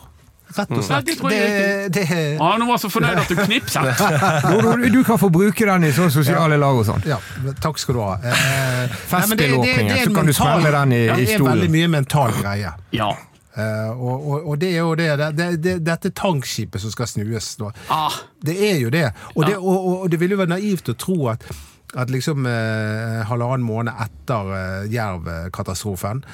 rett 0.57 0.71
og 0.77 0.85
slett. 0.85 1.09
Mm. 1.09 1.29
det 1.31 1.31
det, 1.31 1.39
jeg 1.41 1.93
det, 1.93 2.41
Ah, 2.41 2.57
nå 2.61 2.67
var 2.69 2.79
så 2.79 2.89
fornøyd 2.93 3.19
at 3.25 3.29
du 3.29 3.37
knipset. 3.37 4.03
Jo, 4.53 4.61
Du, 4.77 4.89
du 4.99 5.03
kan 5.05 5.19
få 5.19 5.29
bruke 5.33 5.67
den 5.67 5.85
i 5.89 5.93
sånne 5.97 6.11
sosiale 6.15 6.57
lag 6.61 6.77
og 6.81 6.87
sånn. 6.87 7.03
ja, 7.09 7.19
takk 7.65 7.79
skal 7.83 7.95
du 7.99 8.01
ha. 8.05 8.15
Eh, 8.23 8.35
er 8.35 8.97
Festspillåpningen, 9.11 9.97
så 10.05 10.15
kan 10.15 10.27
du 10.27 10.33
smelle 10.37 10.71
den 10.77 10.93
i 10.93 11.05
ja, 11.07 11.17
Det 11.17 11.35
er 11.39 11.47
veldig 11.49 11.71
mye 11.75 11.89
mental 11.99 12.35
greie. 12.41 12.75
Ja. 12.95 13.13
Uh, 13.55 13.91
og, 13.95 14.25
og, 14.27 14.47
og 14.51 14.57
det 14.59 14.73
er 14.75 14.81
jo 14.83 14.95
det, 14.99 15.05
det, 15.21 15.29
det, 15.39 15.49
det 15.63 15.75
Dette 15.87 16.11
tankskipet 16.11 16.83
som 16.83 16.91
skal 16.91 17.07
snues. 17.07 17.53
nå. 17.61 17.69
Ah, 17.89 18.11
Det 18.43 18.57
er 18.73 18.81
jo 18.83 18.91
det. 18.91 19.13
Og, 19.37 19.45
Ja. 19.45 19.49
det, 19.53 19.57
og, 19.61 19.77
og, 19.79 20.01
og 20.03 20.11
det 20.11 20.19
ville 20.21 20.35
jo 20.35 20.41
være 20.43 20.57
naivt 20.57 20.91
å 20.91 20.95
tro 20.99 21.29
at, 21.31 21.47
at 21.95 22.11
liksom 22.11 22.47
eh, 22.51 23.21
halvannen 23.31 23.63
måned 23.63 23.95
etter 23.95 24.51
eh, 24.59 24.89
Jerv-katastrofen 24.91 26.25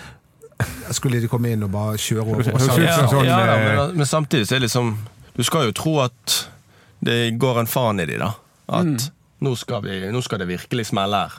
skulle 0.92 1.20
de 1.20 1.28
komme 1.28 1.52
inn 1.54 1.62
og 1.66 1.70
bare 1.74 1.96
kjøre 2.00 2.24
over 2.26 2.42
Høres 2.42 2.54
oss. 2.54 3.10
sånn, 3.10 3.24
ja, 3.26 3.36
da, 3.46 3.54
eh, 3.56 3.76
men, 3.76 3.96
men 4.02 4.06
samtidig 4.06 4.46
så 4.48 4.56
er 4.56 4.60
det 4.64 4.68
liksom 4.70 4.94
Du 5.36 5.42
skal 5.46 5.68
jo 5.70 5.72
tro 5.72 5.98
at 6.04 6.40
det 7.04 7.38
går 7.40 7.60
en 7.62 7.66
faen 7.70 8.00
i 8.02 8.04
de, 8.06 8.18
da. 8.20 8.32
At 8.68 8.84
Mm. 8.84 8.98
nå, 9.40 9.54
skal 9.56 9.80
vi, 9.82 10.00
nå 10.12 10.20
skal 10.22 10.38
det 10.42 10.48
virkelig 10.50 10.86
smelle 10.90 11.16
her. 11.16 11.32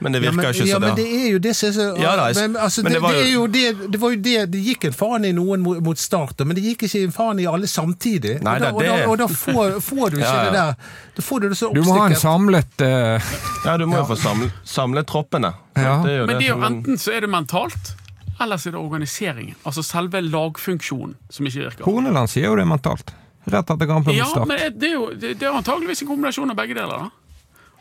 Men 0.00 0.12
det 0.14 0.22
Ja, 0.22 0.30
virker 0.30 0.36
men, 0.36 0.46
ikke 0.54 0.66
ja, 0.66 0.74
så 0.76 0.80
men 0.80 0.94
det. 0.94 1.04
det 1.04 1.14
er 1.26 1.30
jo 1.32 1.38
det 1.42 1.52
som 1.56 1.68
er 1.68 1.96
Ja, 2.00 2.10
da, 2.16 2.26
men, 2.40 2.56
altså, 2.56 2.82
det, 2.82 2.92
det 3.02 3.22
er 3.22 3.32
jo- 3.32 3.46
det, 3.46 3.90
det 3.92 4.00
var 4.00 4.10
jo 4.14 4.16
det 4.22 4.50
Det 4.50 4.60
gikk 4.64 4.84
en 4.86 4.92
faen 4.92 5.24
i 5.26 5.32
noen 5.32 5.60
mot, 5.62 5.80
mot 5.82 5.98
start, 5.98 6.38
men 6.46 6.54
det 6.56 6.62
gikk 6.64 6.82
ikke 6.86 7.02
en 7.04 7.12
faen 7.12 7.40
i 7.42 7.46
alle 7.46 7.66
samtidig. 7.66 8.40
Nei, 8.42 8.54
og, 8.56 8.60
da, 8.62 8.70
det, 8.70 8.74
og, 8.74 8.82
da, 8.82 9.06
og 9.10 9.18
da 9.18 9.26
får, 9.26 9.80
får 9.82 10.10
du 10.10 10.16
ikke 10.20 10.26
Ja, 10.26 10.34
ja. 10.36 10.44
det 10.44 10.52
der 10.52 10.74
Da 11.16 11.22
får 11.22 11.40
du 11.40 11.48
det 11.48 11.56
så 11.58 11.72
Du 11.74 11.82
må 11.82 11.98
ha 11.98 12.06
en 12.06 12.14
samlet 12.14 12.80
uh... 12.82 13.20
Ja, 13.66 13.76
du 13.76 13.86
må 13.86 13.96
jo 13.96 14.04
få 14.14 14.16
samlet, 14.22 14.52
samlet 14.64 15.06
troppene. 15.06 15.52
Ja. 15.76 16.02
Det 16.02 16.12
er 16.14 16.18
jo 16.18 16.26
Men 16.26 16.36
det 16.38 16.46
er 16.46 16.54
jo 16.54 16.62
enten 16.70 16.98
så 16.98 17.12
er 17.16 17.20
det 17.26 17.30
mentalt, 17.30 17.94
eller 18.40 18.56
så 18.60 18.68
er 18.68 18.76
det 18.76 18.80
organiseringen. 18.82 19.54
Altså 19.66 19.82
selve 19.86 20.20
lagfunksjonen 20.24 21.14
som 21.32 21.46
ikke 21.48 21.62
virker. 21.68 21.84
Horneland 21.88 22.28
sier 22.32 22.50
jo 22.50 22.56
det 22.58 22.66
mentalt. 22.68 23.14
Rett 23.46 23.70
etter 23.70 23.86
kampen 23.86 24.14
Ja, 24.16 24.24
mot 24.26 24.34
Start. 24.34 24.48
men 24.50 24.78
det 24.78 24.88
er 24.90 24.94
jo 24.96 25.06
det 25.14 25.36
er 25.42 25.54
antageligvis 25.54 26.02
en 26.02 26.08
kombinasjon 26.10 26.50
av 26.50 26.56
begge 26.58 26.74
deler. 26.74 27.06
da. 27.06 27.10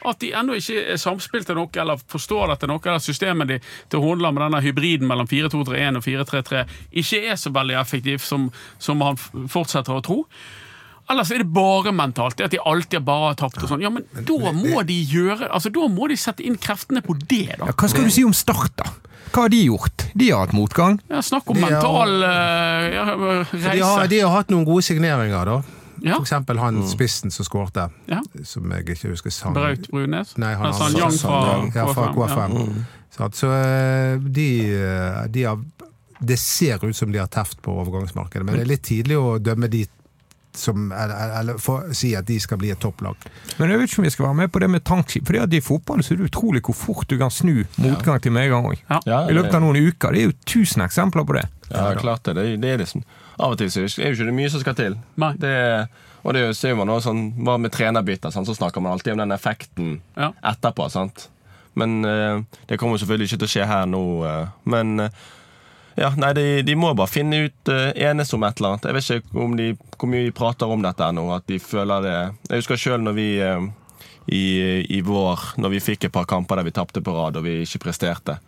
At 0.06 0.20
de 0.22 0.30
ennå 0.38 0.54
ikke 0.60 0.84
er 0.94 1.00
samspilt 1.02 1.48
til 1.50 1.58
noe, 1.58 1.70
eller 1.82 1.98
forstår 2.12 2.52
dette 2.52 2.68
noe, 2.70 2.78
eller 2.86 3.02
systemet 3.02 3.48
de, 3.50 3.58
til 3.90 4.04
Horneland 4.04 4.38
med 4.38 4.44
denne 4.46 4.62
hybriden 4.62 5.08
mellom 5.10 5.26
4-2-3-1 5.32 5.98
og 5.98 6.04
4-3-3 6.06 6.62
ikke 7.02 7.24
er 7.32 7.40
så 7.42 7.50
veldig 7.56 7.80
effektiv 7.82 8.22
som, 8.22 8.52
som 8.78 9.02
han 9.02 9.18
fortsetter 9.50 9.98
å 9.98 10.04
tro. 10.06 10.20
Ellers 11.10 11.32
er 11.34 11.42
det 11.44 11.50
bare 11.54 11.92
mentalt. 11.94 12.38
Det 12.38 12.46
at 12.48 12.54
de 12.54 12.60
alltid 12.66 13.02
bare 13.06 13.32
har 13.32 13.36
tapt 13.38 13.60
og 13.62 13.70
sånn. 13.70 13.82
Ja, 13.86 13.90
men 13.94 14.06
da 14.26 14.52
må 14.58 14.82
de 14.90 14.96
gjøre 15.06 15.50
Altså, 15.54 15.70
da 15.74 15.86
må 15.90 16.08
de 16.10 16.16
sette 16.18 16.42
inn 16.46 16.56
kreftene 16.58 17.02
på 17.06 17.14
det, 17.30 17.44
da. 17.60 17.68
Ja, 17.70 17.74
hva 17.78 17.90
skal 17.90 18.08
du 18.08 18.14
si 18.14 18.24
om 18.26 18.34
Start, 18.34 18.74
da? 18.82 18.88
Hva 19.32 19.42
har 19.46 19.50
de 19.50 19.64
gjort? 19.66 20.06
De 20.14 20.30
har 20.32 20.46
hatt 20.46 20.54
motgang. 20.56 21.00
Ja, 21.10 21.22
snakk 21.22 21.50
om 21.52 21.56
De 21.58 21.62
har- 21.62 21.72
mental 21.72 22.24
eh, 22.24 22.94
ja, 22.96 23.06
De 23.74 23.80
har, 23.82 24.08
de 24.08 24.20
har 24.20 24.32
hatt 24.36 24.50
noen 24.54 24.66
gode 24.66 24.84
signeringer, 24.84 25.46
da. 25.46 25.58
Ja. 26.04 26.18
For 26.18 26.26
eksempel 26.26 26.60
han 26.60 26.82
spissen 26.88 27.32
som 27.32 27.46
skårte, 27.48 27.90
Ja. 28.12 28.22
som 28.44 28.70
jeg 28.72 28.86
ikke 28.86 29.10
husker 29.14 29.32
sang. 29.32 29.54
Braut 29.56 29.88
Brunes. 29.90 30.36
Nei, 30.38 30.54
han 30.54 30.66
altså, 30.68 30.84
har- 30.84 30.92
han 30.92 31.00
Young 31.02 31.18
fra 31.20 31.82
ja, 31.82 31.94
fra 31.94 32.14
KFM. 32.14 32.58
Ja. 32.60 32.84
Så, 33.16 33.30
så 33.34 33.52
eh, 33.56 34.18
de, 34.20 34.50
eh, 34.76 35.28
de 35.32 35.44
har 35.44 35.58
Det 36.26 36.38
ser 36.40 36.80
ut 36.86 36.96
som 36.96 37.12
de 37.12 37.18
har 37.20 37.28
teft 37.28 37.62
på 37.62 37.74
overgangsmarkedet, 37.76 38.46
men 38.46 38.56
det 38.56 38.62
er 38.62 38.70
litt 38.70 38.84
tidlig 38.88 39.18
å 39.20 39.38
dømme 39.38 39.68
de 39.70 39.86
som 40.58 40.92
Eller, 40.92 41.40
eller 41.40 41.58
for, 41.62 41.90
si 41.94 42.14
at 42.16 42.26
de 42.28 42.40
skal 42.40 42.58
bli 42.62 42.72
et 42.74 42.80
topplag. 42.80 43.16
Men 43.60 43.70
jeg 43.70 43.80
vet 43.80 43.90
ikke 43.92 44.00
om 44.02 44.08
vi 44.08 44.14
skal 44.14 44.26
være 44.28 44.40
med 44.42 44.52
på 44.52 44.60
det 44.64 44.70
med 44.70 44.84
tankskip. 44.88 45.28
For 45.28 45.36
i 45.56 45.62
fotball 45.62 46.04
så 46.04 46.14
er 46.14 46.18
det 46.22 46.30
utrolig 46.32 46.62
hvor 46.66 46.76
fort 46.76 47.08
du 47.10 47.18
kan 47.18 47.32
snu 47.32 47.64
motgang 47.78 48.22
til 48.22 48.32
medgang 48.36 48.66
òg. 48.72 48.82
Ja, 49.06 49.26
I 49.30 49.34
løpet 49.36 49.54
av 49.56 49.62
noen 49.66 49.78
uker. 49.90 50.12
Det 50.16 50.22
er 50.22 50.28
jo 50.32 50.38
tusen 50.46 50.82
eksempler 50.86 51.26
på 51.28 51.38
det. 51.38 51.46
Ja, 51.70 51.94
klart 52.00 52.24
det. 52.24 52.36
Det, 52.38 52.48
det 52.62 52.74
er 52.74 52.82
liksom, 52.84 53.04
Av 53.40 53.52
og 53.52 53.58
til 53.60 53.72
så 53.72 53.82
er 53.84 54.12
jo 54.12 54.16
ikke 54.16 54.30
det 54.32 54.36
mye 54.38 54.50
som 54.54 54.62
skal 54.64 54.76
til. 54.78 54.98
Nei. 55.20 55.34
Det, 55.42 55.54
og 56.24 56.34
det 56.38 56.44
ser 56.58 56.76
man 56.80 56.90
også 56.90 57.12
sånn 57.12 57.24
med 57.62 57.72
trenerbytter, 57.76 58.32
Sånn, 58.32 58.46
så 58.48 58.56
snakker 58.56 58.82
man 58.82 58.94
alltid 58.96 59.14
om 59.14 59.24
den 59.26 59.36
effekten 59.36 59.98
Ja. 60.16 60.32
etterpå. 60.42 60.90
sant? 60.90 61.30
Men 61.76 62.06
eh, 62.06 62.40
det 62.70 62.78
kommer 62.80 62.98
selvfølgelig 62.98 63.28
ikke 63.34 63.42
til 63.44 63.50
å 63.50 63.54
skje 63.56 63.66
her 63.68 63.86
nå. 63.92 64.04
eh, 64.26 64.48
men 64.72 65.00
eh, 65.00 65.10
ja, 65.96 66.10
nei, 66.20 66.34
de, 66.36 66.46
de 66.68 66.76
må 66.76 66.94
bare 66.98 67.08
finne 67.12 67.46
ut 67.48 67.72
uh, 67.72 67.92
enes 67.96 68.34
om 68.36 68.44
et 68.44 68.58
eller 68.60 68.74
annet. 68.76 68.86
Jeg 68.90 68.98
vet 68.98 69.10
ikke 69.20 69.44
om 69.46 69.56
de, 69.60 69.70
hvor 69.96 70.12
mye 70.12 70.26
de 70.28 70.34
prater 70.36 70.72
om 70.76 70.82
dette 70.84 71.12
nå. 71.16 71.24
At 71.36 71.46
de 71.48 71.60
føler 71.64 72.04
det 72.04 72.16
Jeg 72.50 72.62
husker 72.64 72.82
sjøl 72.82 73.06
når 73.06 73.16
vi 73.18 73.28
uh, 73.44 73.64
i, 74.28 74.44
i 74.98 75.00
vår, 75.06 75.40
når 75.62 75.76
vi 75.76 75.80
fikk 75.86 76.08
et 76.10 76.14
par 76.16 76.26
kamper 76.26 76.58
der 76.60 76.66
vi 76.68 76.74
tapte 76.76 77.02
på 77.06 77.14
rad 77.16 77.38
og 77.40 77.46
vi 77.46 77.60
ikke 77.64 77.84
presterte. 77.86 78.40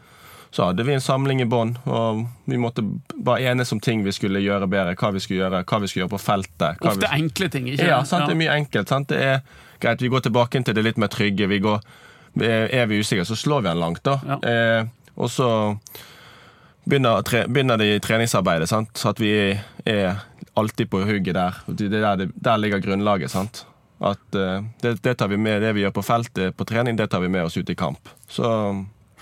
Så 0.50 0.64
hadde 0.64 0.84
vi 0.88 0.94
en 0.96 1.04
samling 1.04 1.42
i 1.44 1.46
bånn, 1.46 1.74
og 1.92 2.22
vi 2.48 2.58
måtte 2.58 2.82
bare 3.14 3.50
enes 3.52 3.72
om 3.76 3.82
ting 3.84 4.00
vi 4.06 4.14
skulle 4.16 4.40
gjøre 4.42 4.66
bedre. 4.72 4.96
Hva 4.98 5.10
vi 5.14 5.20
skulle 5.22 5.42
gjøre, 5.44 5.60
hva 5.68 5.80
vi 5.84 5.90
skulle 5.92 6.06
gjøre 6.06 6.14
på 6.16 6.22
feltet. 6.24 6.80
Ofte 6.88 7.04
vi... 7.04 7.10
enkle 7.20 7.50
ting, 7.54 7.68
ikke 7.74 7.90
Ja, 7.92 7.98
sant? 8.08 8.26
det 8.30 8.38
er 8.38 8.40
mye 8.40 8.56
enkelt. 8.56 8.90
Sant? 8.90 9.12
Det 9.12 9.20
er 9.20 9.42
greit, 9.84 10.02
Vi 10.02 10.12
går 10.14 10.24
tilbake 10.30 10.64
til 10.64 10.74
det 10.78 10.86
litt 10.88 10.98
mer 11.04 11.12
trygge. 11.12 11.50
Vi 11.52 11.60
går, 11.68 11.84
er 12.48 12.88
vi 12.90 13.02
usikre, 13.04 13.28
så 13.28 13.36
slår 13.36 13.66
vi 13.68 13.74
han 13.74 13.84
langt. 13.84 14.02
da. 14.08 14.16
Ja. 14.24 14.40
Eh, 14.40 15.12
og 15.20 15.30
så 15.36 15.50
begynner, 16.90 17.22
tre, 17.22 17.46
begynner 17.48 17.78
det 17.78 17.88
i 17.96 18.00
treningsarbeidet, 18.04 18.70
sant? 18.70 18.94
så 18.98 19.12
at 19.14 19.22
vi 19.22 19.32
er, 19.86 20.24
alltid 20.58 20.90
på 20.90 21.04
hugget 21.06 21.36
der. 21.38 21.58
Er 21.70 21.90
der, 21.94 22.16
det, 22.18 22.32
der 22.34 22.58
ligger 22.58 22.80
grunnlaget. 22.82 23.32
sant? 23.32 23.66
At 24.02 24.36
uh, 24.36 24.64
det, 24.82 24.96
det 25.04 25.18
tar 25.18 25.30
vi 25.30 25.38
med, 25.38 25.62
det 25.62 25.76
vi 25.78 25.84
gjør 25.84 25.94
på 25.94 26.04
feltet 26.06 26.58
på 26.58 26.66
trening, 26.66 26.98
det 26.98 27.12
tar 27.12 27.22
vi 27.22 27.30
med 27.30 27.46
oss 27.46 27.58
ut 27.58 27.70
i 27.70 27.76
kamp. 27.78 28.10
Så 28.30 28.50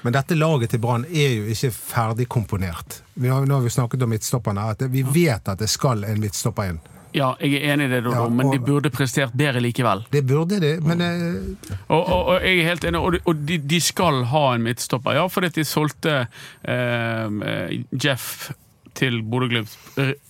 Men 0.02 0.14
dette 0.14 0.36
laget 0.36 0.72
til 0.72 0.80
Brann 0.80 1.04
er 1.10 1.34
jo 1.34 1.52
ikke 1.52 1.72
ferdigkomponert. 1.76 3.02
Nå 3.20 3.36
har 3.36 3.64
vi 3.64 3.74
snakket 3.74 4.04
om 4.04 4.14
midtstopperne. 4.14 4.70
At 4.76 4.88
vi 4.92 5.04
vet 5.04 5.48
at 5.50 5.60
det 5.60 5.68
skal 5.72 6.04
en 6.08 6.22
midtstopper 6.22 6.72
inn. 6.72 6.80
Ja, 7.16 7.30
jeg 7.40 7.62
er 7.62 7.74
enig 7.74 7.86
i 7.88 7.92
det, 7.94 8.02
Dodo, 8.04 8.26
Ja, 8.26 8.30
men 8.30 8.50
de 8.52 8.60
burde 8.60 8.92
prestert 8.92 9.36
bedre 9.38 9.62
likevel. 9.64 10.04
Det 10.12 10.26
burde 10.28 10.60
de, 10.60 10.74
men 10.84 11.02
eh, 11.02 11.72
Og, 11.88 12.02
og, 12.02 12.22
og 12.34 12.44
jeg 12.44 12.60
er 12.60 12.70
helt 12.74 12.88
enig, 12.90 13.00
og, 13.00 13.18
og 13.24 13.44
de, 13.48 13.58
de 13.64 13.80
skal 13.84 14.26
ha 14.34 14.44
en 14.56 14.66
midtstopper. 14.66 15.16
Ja, 15.16 15.26
fordi 15.32 15.54
de 15.56 15.64
solgte 15.68 16.16
eh, 16.68 17.84
Jeff 18.04 18.50
til 18.96 19.22
Bodø-Glimt 19.24 19.78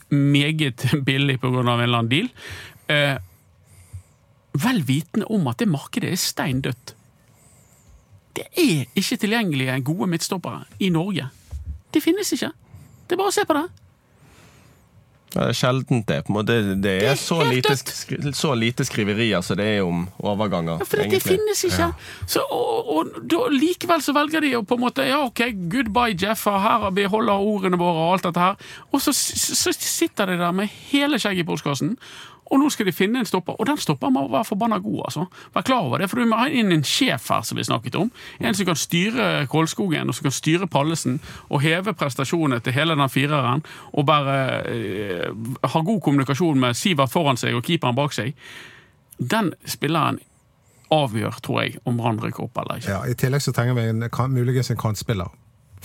meget 0.09 0.85
billig 1.05 1.39
pga. 1.41 1.47
en 1.47 1.69
eller 1.81 1.97
annen 1.97 2.11
deal. 2.11 2.29
Eh, 2.87 3.17
vel 4.53 4.83
vitende 4.87 5.25
om 5.25 5.47
at 5.47 5.57
det 5.59 5.67
markedet 5.67 6.11
er 6.11 6.21
stein 6.21 6.61
dødt. 6.61 6.93
Det 8.35 8.45
er 8.59 8.85
ikke 8.95 9.17
tilgjengelige 9.17 9.79
gode 9.87 10.09
midtstoppere 10.11 10.65
i 10.79 10.89
Norge. 10.89 11.29
De 11.93 12.01
finnes 12.03 12.31
ikke. 12.35 12.51
Det 13.07 13.15
er 13.15 13.21
bare 13.21 13.31
å 13.31 13.35
se 13.35 13.45
på 13.47 13.55
det. 13.55 13.65
Det 15.35 15.43
er 15.43 15.57
sjeldent 15.57 16.07
det. 16.07 16.21
på 16.23 16.31
en 16.31 16.37
måte. 16.37 16.55
Det 16.79 16.91
er, 17.01 17.09
er 17.11 17.17
så, 17.19 17.41
lite, 17.43 17.75
så 18.33 18.53
lite 18.55 18.85
skriverier 18.87 19.43
som 19.43 19.59
det 19.59 19.65
er 19.75 19.81
om 19.83 20.05
overganger. 20.23 20.79
Ja, 20.79 20.87
for 20.87 21.01
det, 21.01 21.09
det 21.11 21.21
finnes 21.25 21.63
ikke. 21.67 21.89
Så, 22.23 22.43
og, 22.55 22.91
og 22.95 23.17
da, 23.19 23.41
likevel 23.51 24.03
så 24.05 24.15
velger 24.15 24.45
de 24.45 24.53
å 24.55 24.63
på 24.63 24.77
en 24.79 24.85
måte 24.85 25.07
Ja, 25.07 25.19
OK, 25.27 25.43
goodbye, 25.71 26.15
Jeff. 26.15 26.45
og 26.47 26.61
Her 26.63 26.87
vi 26.95 27.07
holder 27.11 27.49
ordene 27.51 27.79
våre 27.81 28.05
og 28.05 28.13
alt 28.15 28.29
dette 28.29 28.45
her. 28.45 28.71
Og 28.93 29.03
så, 29.03 29.11
så, 29.15 29.59
så 29.59 29.75
sitter 29.75 30.31
de 30.31 30.39
der 30.39 30.55
med 30.55 30.71
hele 30.91 31.19
skjegget 31.19 31.43
i 31.43 31.49
postkassen. 31.51 31.97
Og 32.51 32.59
nå 32.61 32.69
skal 32.69 32.85
de 32.85 32.93
finne 32.93 33.19
en 33.19 33.25
stopper, 33.25 33.55
og 33.57 33.65
den 33.65 33.79
stopper 33.81 34.11
må 34.13 34.27
være 34.29 34.45
forbanna 34.45 34.77
god. 34.77 34.99
altså. 35.05 35.25
Vær 35.53 35.65
klar 35.65 35.87
over 35.87 35.97
det, 35.97 36.09
for 36.09 36.21
du 36.21 36.29
må 36.29 36.37
ha 36.37 36.45
inn 36.49 36.71
en 36.71 36.83
sjef 36.85 37.29
her, 37.29 37.41
som 37.41 37.57
vi 37.57 37.65
snakket 37.65 37.97
om. 37.97 38.11
En 38.39 38.53
som 38.53 38.67
kan 38.69 38.77
styre 38.77 39.47
Kolskogen, 39.49 40.09
og 40.09 40.15
som 40.15 40.27
kan 40.27 40.35
styre 40.35 40.67
Pallesen, 40.67 41.19
og 41.49 41.63
heve 41.65 41.95
prestasjonene 41.97 42.61
til 42.61 42.77
hele 42.77 42.95
den 42.95 43.09
fireren. 43.09 43.65
Og 43.93 44.05
bare 44.05 44.37
eh, 44.69 45.27
ha 45.63 45.81
god 45.81 46.01
kommunikasjon 46.01 46.59
med 46.59 46.77
Sivert 46.77 47.13
foran 47.13 47.37
seg 47.41 47.57
og 47.57 47.65
keeperen 47.65 47.97
bak 47.97 48.13
seg. 48.13 48.37
Den 49.17 49.53
spilleren 49.65 50.19
avgjør, 50.93 51.39
tror 51.41 51.63
jeg, 51.63 51.79
om 51.85 51.97
Brann 51.97 52.21
rykker 52.21 52.45
opp 52.45 52.61
eller 52.61 52.77
ikke. 52.81 52.91
ja, 52.91 53.01
i 53.09 53.17
tillegg 53.17 53.41
så 53.41 53.55
trenger 53.55 53.77
vi 53.77 53.87
en, 53.89 54.05
muligens 54.35 54.69
en 54.69 54.77
kantspiller. 54.77 55.31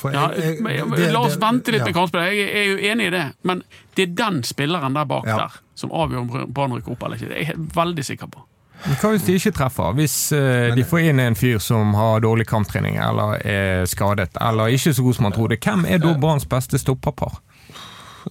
For 0.00 0.12
Ja, 0.16 0.28
jeg- 0.32 0.56
jeg- 0.56 0.62
men, 0.88 0.90
det- 0.96 1.12
la 1.12 1.20
oss 1.26 1.34
det- 1.36 1.42
vente 1.44 1.72
litt 1.74 1.80
ja. 1.84 1.84
med 1.90 1.94
kantspillet. 1.94 2.32
Jeg 2.32 2.54
er 2.56 2.68
jo 2.70 2.76
enig 2.92 3.06
i 3.06 3.10
det, 3.10 3.24
men 3.44 3.62
det 3.94 4.08
er 4.08 4.14
den 4.24 4.42
spilleren 4.48 4.94
der 4.96 5.04
bak 5.04 5.26
Ja. 5.28 5.36
der 5.36 5.58
som 5.76 5.90
avgjør 5.90 6.18
om 6.24 6.52
Brann 6.52 6.72
rykker 6.72 6.92
opp 6.92 7.02
eller 7.04 7.16
ikke. 7.20 7.28
Det 7.28 7.36
er 7.36 7.44
jeg 7.52 7.56
veldig 7.76 8.04
sikker 8.04 8.26
på. 8.32 8.40
Hva 8.80 9.10
hvis 9.12 9.26
de 9.26 9.34
ikke 9.36 9.52
treffer? 9.52 9.92
Hvis 9.92 10.14
eh, 10.32 10.74
de 10.74 10.82
får 10.88 11.00
inn 11.10 11.20
en 11.20 11.34
fyr 11.36 11.58
som 11.60 11.92
har 11.94 12.20
dårlig 12.24 12.46
kamptrening, 12.48 12.96
eller 12.96 13.36
er 13.44 13.84
skadet, 13.84 14.30
eller 14.40 14.72
ikke 14.72 14.94
så 14.96 15.02
god 15.04 15.14
som 15.18 15.22
man 15.24 15.32
trodde, 15.32 15.58
hvem 15.60 15.84
er 15.86 15.98
da 15.98 16.14
Branns 16.16 16.46
beste 16.48 16.78
stopperpar? 16.80 17.40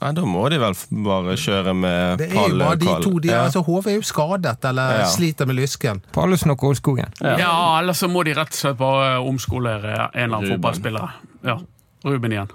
Nei, 0.01 0.11
Da 0.13 0.21
må 0.21 0.43
de 0.49 0.59
vel 0.61 0.75
bare 1.05 1.35
kjøre 1.39 1.73
med 1.75 2.17
Det 2.21 2.29
er 2.31 2.49
jo 2.49 2.57
bare 2.59 2.75
de 2.77 2.95
to. 3.03 3.19
De, 3.19 3.27
Ja. 3.31 3.43
altså, 3.47 3.63
HV 3.65 3.87
er 3.87 3.95
jo 3.95 4.01
skadet 4.05 4.65
eller 4.69 4.99
Ja. 4.99 5.05
sliter 5.09 5.45
med 5.47 5.55
lysken. 5.55 6.01
Pallesen 6.13 6.51
og 6.51 6.57
Kolskogen. 6.59 7.09
Ja, 7.21 7.79
eller 7.79 7.93
så 7.93 8.07
må 8.09 8.23
de 8.23 8.33
rett 8.33 8.53
og 8.53 8.59
slett 8.61 8.77
bare 8.77 9.19
omskolere 9.19 10.09
en 10.13 10.23
eller 10.23 10.37
annen 10.37 10.51
fotballspiller. 10.57 11.09
Ja, 11.43 11.57
Ruben 12.05 12.31
igjen. 12.31 12.49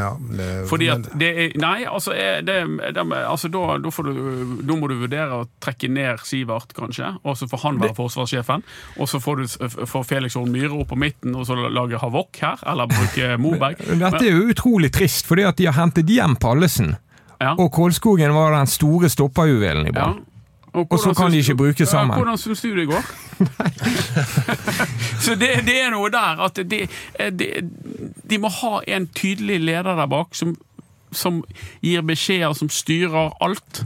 Ja, 0.00 0.10
det, 0.38 0.48
Fordi 0.70 0.88
at 0.92 1.08
det 1.20 1.30
er 1.30 1.56
Nei, 1.60 1.84
altså, 1.88 2.14
det, 2.46 2.56
det, 2.80 3.04
altså 3.18 3.50
da, 3.52 3.76
da, 3.82 3.92
får 3.92 4.08
du, 4.08 4.54
da 4.66 4.76
må 4.78 4.88
du 4.90 4.96
vurdere 5.02 5.42
å 5.42 5.46
trekke 5.62 5.90
ned 5.92 6.22
Sivert, 6.26 6.72
kanskje. 6.76 7.12
Og 7.24 7.36
så 7.38 7.48
får 7.50 7.64
han 7.66 7.82
være 7.82 7.96
forsvarssjefen. 7.98 8.64
Og 8.98 9.10
så 9.10 9.20
får 9.22 9.42
du 9.42 9.84
får 9.90 10.08
Felix 10.08 10.38
Horn 10.38 10.50
Myhre 10.54 10.80
opp 10.80 10.90
på 10.94 10.98
midten 11.00 11.36
og 11.36 11.46
så 11.48 11.58
lage 11.60 12.00
havokk 12.00 12.42
her. 12.44 12.64
Eller 12.72 12.90
bruke 12.90 13.34
Moberg. 13.44 13.84
Dette 14.00 14.24
er 14.24 14.34
jo 14.34 14.50
utrolig 14.54 14.92
trist, 14.94 15.28
fordi 15.28 15.46
at 15.48 15.60
de 15.60 15.68
har 15.70 15.78
hentet 15.78 16.10
hjem 16.10 16.38
Pallesen. 16.40 16.96
Ja. 17.40 17.54
Og 17.56 17.70
Kålskogen 17.72 18.34
var 18.36 18.52
den 18.58 18.68
store 18.68 19.08
stopperjuvelen 19.12 19.88
i 19.88 19.96
Ja. 19.96 20.12
Og, 20.72 20.92
Og 20.92 21.00
så 21.02 21.14
kan 21.14 21.32
de 21.32 21.38
ikke 21.42 21.54
brukes 21.54 21.88
sammen. 21.88 22.14
Hvordan 22.14 22.38
syns 22.38 22.60
du 22.60 22.76
det 22.76 22.86
går? 22.86 23.02
så 25.24 25.34
det, 25.34 25.48
det 25.66 25.76
er 25.82 25.90
noe 25.90 26.10
der 26.14 26.44
at 26.46 26.60
det, 26.70 26.84
de, 27.38 27.48
de 28.30 28.38
må 28.38 28.50
ha 28.60 28.80
en 28.88 29.08
tydelig 29.16 29.60
leder 29.60 29.96
der 29.98 30.06
bak 30.10 30.34
som, 30.38 30.54
som 31.12 31.42
gir 31.82 32.04
beskjeder, 32.06 32.54
som 32.54 32.70
styrer 32.70 33.34
alt. 33.42 33.82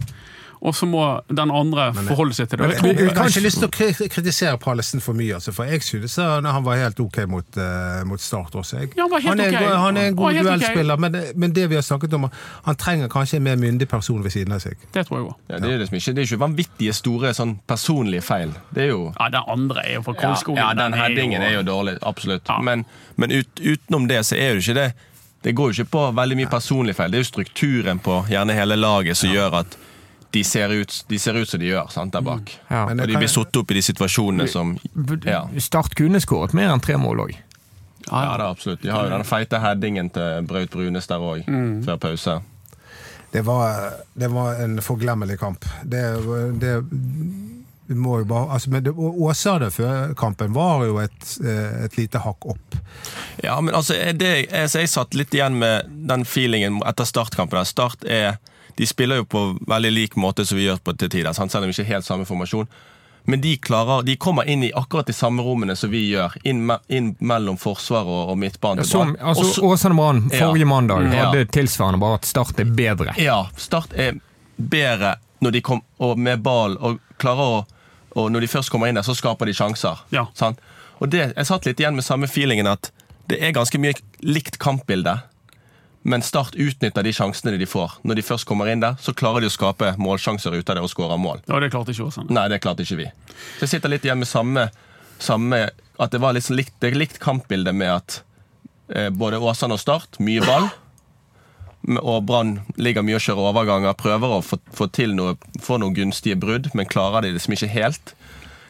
Og 0.64 0.72
så 0.72 0.86
må 0.88 1.00
den 1.28 1.50
andre 1.52 1.90
forholde 1.92 2.32
seg 2.32 2.46
til 2.48 2.58
det. 2.62 2.66
Men, 2.66 2.70
jeg 2.72 2.84
Jeg, 2.84 2.96
jeg, 2.96 3.08
jeg 3.10 3.16
har 3.18 3.28
ikke 3.28 3.40
lyst 3.44 3.58
til 3.60 3.68
å 3.68 4.08
kritisere 4.14 4.58
Pallesen 4.62 5.02
for 5.04 5.12
mye, 5.18 5.34
altså, 5.36 5.52
for 5.52 5.68
jeg 5.68 5.82
synes 5.84 6.14
han, 6.16 6.46
han 6.48 6.64
var 6.64 6.78
helt 6.80 7.00
ok 7.04 7.18
mot, 7.28 7.44
uh, 7.60 8.00
mot 8.08 8.20
Start 8.20 8.54
også. 8.56 8.78
Jeg. 8.80 8.94
Ja, 8.96 9.02
han 9.04 9.10
var 9.12 9.20
helt 9.26 9.42
er, 9.44 9.58
en 9.60 9.80
han 9.82 9.96
er 10.00 10.08
en 10.08 10.16
god 10.16 10.38
duellspiller, 10.40 10.94
okay. 10.96 11.02
men, 11.04 11.12
det- 11.12 11.36
men 11.36 11.52
det 11.52 11.66
vi 11.68 11.74
har 11.76 11.84
snakket 11.84 12.16
om, 12.16 12.24
han 12.64 12.76
trenger 12.80 13.12
kanskje 13.12 13.36
en 13.36 13.44
mer 13.44 13.56
myndig 13.60 13.88
person 13.92 14.24
ved 14.24 14.32
siden 14.32 14.56
av 14.56 14.64
seg. 14.64 14.76
det 14.94 15.04
tror 15.06 15.18
jeg 15.20 15.26
òg. 15.28 15.34
Ja, 15.52 15.58
det 15.60 15.72
er 15.74 15.78
liksom 15.84 15.98
ikke, 16.00 16.14
det 16.16 16.24
er 16.24 16.30
ikke 16.30 16.40
vanvittige 16.46 16.92
store 16.96 17.34
sånn 17.36 17.58
personlige 17.68 18.22
feil. 18.24 18.56
Det 18.72 18.86
er 18.88 18.92
jo 18.94 19.12
Ja, 19.20 19.28
den 19.36 19.44
andre 19.58 19.84
er 19.84 19.94
jo 19.98 20.02
fra 20.08 20.14
ja, 20.16 20.20
Kolskogen. 20.24 20.62
ja, 20.64 20.72
den 20.80 20.92
headingen 20.96 21.42
er 21.42 21.58
jo 21.58 21.62
dårlig. 21.62 21.98
Absolutt. 22.02 22.48
Ja. 22.48 22.58
Men, 22.64 22.86
men 23.16 23.30
ut, 23.36 23.60
utenom 23.60 24.08
det 24.08 24.24
så 24.24 24.34
er 24.40 24.54
det 24.54 24.62
jo 24.64 24.70
ikke 24.70 24.80
det 24.80 24.92
Det 25.44 25.52
går 25.54 25.72
jo 25.72 25.82
ikke 25.84 25.90
på 25.92 26.02
veldig 26.16 26.36
mye 26.40 26.48
personlige 26.48 26.94
feil. 26.96 27.10
Det 27.12 27.18
er 27.18 27.22
jo 27.26 27.28
strukturen 27.34 27.98
på 28.00 28.22
gjerne 28.32 28.54
hele 28.56 28.76
laget 28.80 29.16
som 29.20 29.28
gjør 29.28 29.58
at 29.60 29.76
de 30.34 30.42
ser 30.44 30.72
ut, 30.74 30.94
de 31.08 31.18
ser 31.22 31.36
ut 31.38 31.48
som 31.48 31.60
de 31.62 31.68
gjør 31.70 31.90
sant, 31.94 32.12
der 32.14 32.24
bak. 32.26 32.50
Ja. 32.70 32.84
Men 32.90 33.00
Og 33.04 33.08
de 33.10 33.16
blir 33.20 33.30
satt 33.30 33.56
opp 33.60 33.70
i 33.70 33.76
de 33.78 33.82
situasjonene 33.86 34.48
som 34.50 34.74
Ja, 35.24 35.44
Start 35.62 35.94
kunne 35.98 36.18
skåret 36.22 36.54
mer 36.58 36.72
enn 36.74 36.82
tre 36.82 36.96
mål 36.98 37.24
òg. 37.28 37.36
ja 38.10 38.22
det 38.36 38.42
er 38.44 38.48
absolutt. 38.50 38.82
De 38.82 38.90
har 38.92 39.06
jo 39.06 39.14
den 39.14 39.24
feite 39.24 39.60
headingen 39.62 40.10
til 40.12 40.42
Braut 40.50 40.70
Brunes 40.74 41.06
der 41.08 41.22
òg, 41.22 41.46
før 41.86 41.96
pause. 42.02 42.40
Det 43.34 43.42
var, 43.42 43.92
det 44.14 44.28
var 44.30 44.60
en 44.62 44.76
forglemmelig 44.82 45.38
kamp. 45.40 45.64
Det, 45.82 46.02
det 46.60 46.74
må 47.98 48.18
jo 48.22 48.24
bare, 48.30 48.46
altså, 48.54 48.70
men 48.70 48.84
det- 48.84 48.94
Åsane 48.96 49.70
før 49.70 50.14
kampen 50.16 50.52
var 50.54 50.84
jo 50.86 50.98
et, 51.02 51.38
eh, 51.44 51.84
et 51.84 51.96
lite 51.98 52.18
hakk 52.22 52.46
opp. 52.46 52.76
Ja, 53.42 53.60
men 53.60 53.74
altså, 53.74 53.94
det, 54.12 54.48
altså, 54.52 54.78
jeg 54.80 54.88
satt 54.88 55.14
litt 55.14 55.34
igjen 55.34 55.58
med 55.58 55.90
den 56.08 56.24
feelingen 56.24 56.80
etter 56.86 57.04
startkampen. 57.04 57.64
Start 57.68 58.04
er, 58.08 58.38
de 58.76 58.86
spiller 58.86 59.16
jo 59.22 59.24
på 59.24 59.40
veldig 59.70 59.92
lik 59.92 60.16
måte 60.16 60.44
som 60.46 60.58
vi 60.58 60.64
gjør 60.66 60.80
på 60.84 60.96
til 60.98 61.08
tider, 61.12 61.32
sant? 61.32 61.52
selv 61.52 61.64
om 61.64 61.70
vi 61.70 61.76
ikke 61.76 61.86
er 61.88 61.94
helt 61.96 62.06
samme 62.08 62.26
formasjon. 62.26 62.66
Men 63.26 63.40
de, 63.40 63.54
klarer, 63.56 64.02
de 64.04 64.16
kommer 64.20 64.44
inn 64.52 64.62
i 64.66 64.72
akkurat 64.76 65.06
de 65.08 65.14
samme 65.16 65.42
rommene 65.42 65.72
som 65.80 65.88
vi 65.90 66.02
gjør, 66.10 66.34
inn, 66.44 66.58
me, 66.68 66.76
inn 66.92 67.14
mellom 67.24 67.56
forsvar 67.56 68.04
og, 68.04 68.30
og 68.34 68.36
midtbane. 68.38 68.84
Som, 68.84 69.14
altså, 69.20 69.62
Åsane 69.64 69.96
Brann 69.96 70.26
forrige 70.28 70.66
Ja. 70.66 70.68
mandag 70.68 71.06
Ja. 71.08 71.30
hadde 71.30 71.46
tilsvarende, 71.54 72.00
bare 72.02 72.18
at 72.20 72.24
Start 72.28 72.60
er 72.60 72.64
bedre. 72.68 73.14
Ja, 73.16 73.46
Start 73.56 73.94
er 73.96 74.18
bedre 74.60 75.14
når 75.40 75.50
de 75.56 75.60
kom, 75.60 75.80
og 76.00 76.18
med 76.18 76.42
ball 76.42 76.76
og 76.80 77.00
klarer 77.18 77.46
å 77.62 77.64
Og 78.16 78.28
når 78.30 78.40
de 78.44 78.46
først 78.46 78.70
kommer 78.70 78.86
inn 78.86 78.94
der, 78.94 79.02
så 79.02 79.10
skaper 79.18 79.46
de 79.46 79.52
sjanser. 79.52 79.98
Ja. 80.14 80.26
Sant? 80.38 80.60
Og 81.02 81.08
det, 81.10 81.32
Jeg 81.36 81.46
satt 81.48 81.64
litt 81.66 81.80
igjen 81.80 81.96
med 81.96 82.04
samme 82.06 82.28
feelingen 82.30 82.68
at 82.70 82.92
det 83.26 83.40
er 83.42 83.50
ganske 83.56 83.74
mye 83.82 83.94
likt 84.22 84.58
kampbilde, 84.62 85.16
men 86.06 86.22
Start 86.22 86.54
utnytter 86.54 87.02
de 87.02 87.12
sjansene 87.16 87.56
de 87.56 87.66
får. 87.66 87.92
Når 88.04 88.18
de 88.18 88.22
først 88.26 88.44
kommer 88.44 88.68
inn 88.68 88.82
der, 88.82 88.98
så 89.00 89.14
klarer 89.16 89.40
de 89.40 89.48
å 89.48 89.54
skape 89.54 89.94
målsjanser 89.96 90.52
ut 90.52 90.68
av 90.68 90.76
det 90.76 90.82
og 90.84 90.90
skåre 90.92 91.16
mål. 91.16 91.40
Ja, 91.48 91.56
det 91.62 91.70
klarte 91.72 91.94
ikke 91.94 92.10
Åsane. 92.10 92.28
Nei, 92.36 92.44
det 92.52 92.58
klarte 92.60 92.84
ikke 92.84 92.98
vi. 92.98 93.06
Så 93.56 93.64
jeg 93.64 93.72
sitter 93.72 93.92
litt 93.92 94.04
igjen 94.04 94.20
med 94.20 94.28
samme, 94.28 94.68
samme 95.22 95.68
At 95.94 96.10
det 96.10 96.18
var 96.18 96.34
litt 96.34 96.42
sånn 96.42 96.58
likt, 96.58 96.82
likt 96.82 97.20
kampbilde 97.22 97.72
med 97.72 97.92
at 97.94 98.18
eh, 98.90 99.08
både 99.14 99.38
Åsane 99.38 99.76
og 99.76 99.80
Start, 99.80 100.18
mye 100.18 100.42
ball. 100.44 100.68
Og 102.00 102.24
Brann 102.26 102.56
ligger 102.76 103.06
mye 103.06 103.16
og 103.16 103.22
kjører 103.22 103.48
overganger, 103.52 103.96
prøver 103.96 104.36
å 104.36 104.42
få, 104.42 104.58
få 104.74 104.88
til 104.90 105.14
noe, 105.14 105.36
få 105.62 105.78
noen 105.78 105.94
gunstige 105.94 106.36
brudd, 106.40 106.72
men 106.74 106.90
klarer 106.90 107.22
det 107.22 107.36
liksom 107.36 107.54
ikke 107.54 107.70
helt. 107.70 108.14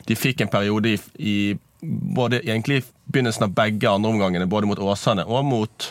De 0.04 0.18
fikk 0.18 0.44
en 0.44 0.52
periode 0.52 0.92
i, 0.92 1.00
i 1.16 1.36
både 1.82 2.42
egentlig 2.44 2.82
i 2.82 2.86
begynnelsen 3.10 3.48
av 3.48 3.56
begge 3.56 3.88
andre 3.88 4.12
omgangene, 4.12 4.50
både 4.50 4.68
mot 4.68 4.84
Åsane 4.84 5.24
og 5.24 5.48
mot 5.48 5.90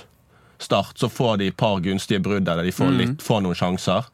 Start, 0.62 0.98
så 0.98 1.10
får 1.10 1.38
de 1.38 1.48
et 1.52 1.58
par 1.58 1.80
gunstige 1.84 2.22
brudd 2.24 2.46
der 2.48 2.64
de 2.64 2.72
får, 2.72 2.92
litt, 2.98 3.24
får 3.24 3.42
noen 3.44 3.58
sjanser. 3.58 4.06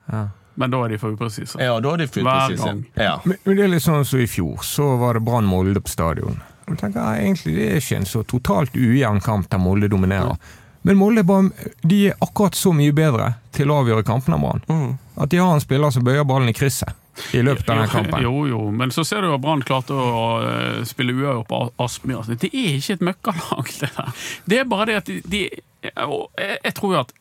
Men 0.59 0.71
da 0.73 0.79
er 0.85 0.93
de 0.93 0.99
for 0.99 1.15
upresise. 1.15 1.59
Ja, 1.61 1.77
da 1.79 1.93
er 1.93 2.01
de 2.03 2.07
for 2.11 2.25
gang. 2.25 2.85
Ja. 2.95 3.19
Men 3.23 3.37
men 3.43 3.57
det 3.57 3.63
er 3.63 3.73
litt 3.75 3.85
sånn 3.85 4.05
som 4.05 4.19
i 4.19 4.27
fjor, 4.27 4.63
så 4.65 4.95
var 4.99 5.15
det 5.15 5.23
Brann 5.23 5.47
Molde 5.47 5.79
på 5.81 5.91
stadion. 5.91 6.41
Og 6.67 6.77
tenker, 6.77 6.99
ja, 6.99 7.15
egentlig 7.17 7.55
Det 7.55 7.67
er 7.69 7.77
ikke 7.81 7.97
en 7.97 8.09
så 8.09 8.23
totalt 8.23 8.75
ujevn 8.75 9.21
kamp 9.23 9.49
der 9.49 9.61
Molde 9.61 9.87
dominerer. 9.87 10.35
Men 10.81 10.97
Molde 10.97 11.23
bare, 11.23 11.49
de 11.81 12.07
er 12.09 12.17
akkurat 12.23 12.55
så 12.55 12.73
mye 12.75 12.93
bedre 12.95 13.33
til 13.55 13.71
å 13.71 13.81
avgjøre 13.83 14.05
kampene 14.07 14.37
enn 14.37 14.43
Brann. 14.45 14.97
At 15.19 15.31
de 15.31 15.39
har 15.41 15.53
en 15.53 15.63
spiller 15.63 15.91
som 15.91 16.03
bøyer 16.03 16.27
ballen 16.27 16.51
i 16.51 16.55
krysset 16.55 16.95
i 17.33 17.41
løpet 17.43 17.69
av 17.69 17.75
denne 17.75 17.91
kampen. 17.91 18.23
Jo, 18.23 18.47
jo, 18.49 18.59
men 18.71 18.93
så 18.95 19.03
ser 19.07 19.23
du 19.23 19.33
at 19.33 19.41
Brann 19.43 19.63
klarte 19.65 19.95
å 19.95 20.27
eh, 20.45 20.83
spille 20.87 21.15
uavgjort 21.17 21.49
på 21.49 21.61
Aspmyr. 21.83 22.19
Altså, 22.21 22.37
Det 22.39 22.51
er 22.53 22.77
ikke 22.77 22.97
et 22.97 23.07
møkkalag, 23.09 23.73
det 23.81 23.91
der. 23.95 24.27
Det 24.45 24.61
er 24.61 24.69
bare 24.69 24.89
det 24.89 24.99
at 25.01 25.11
de, 25.33 25.43
jeg, 25.83 26.73
tror 26.77 26.95
jo 26.95 27.01
at 27.03 27.13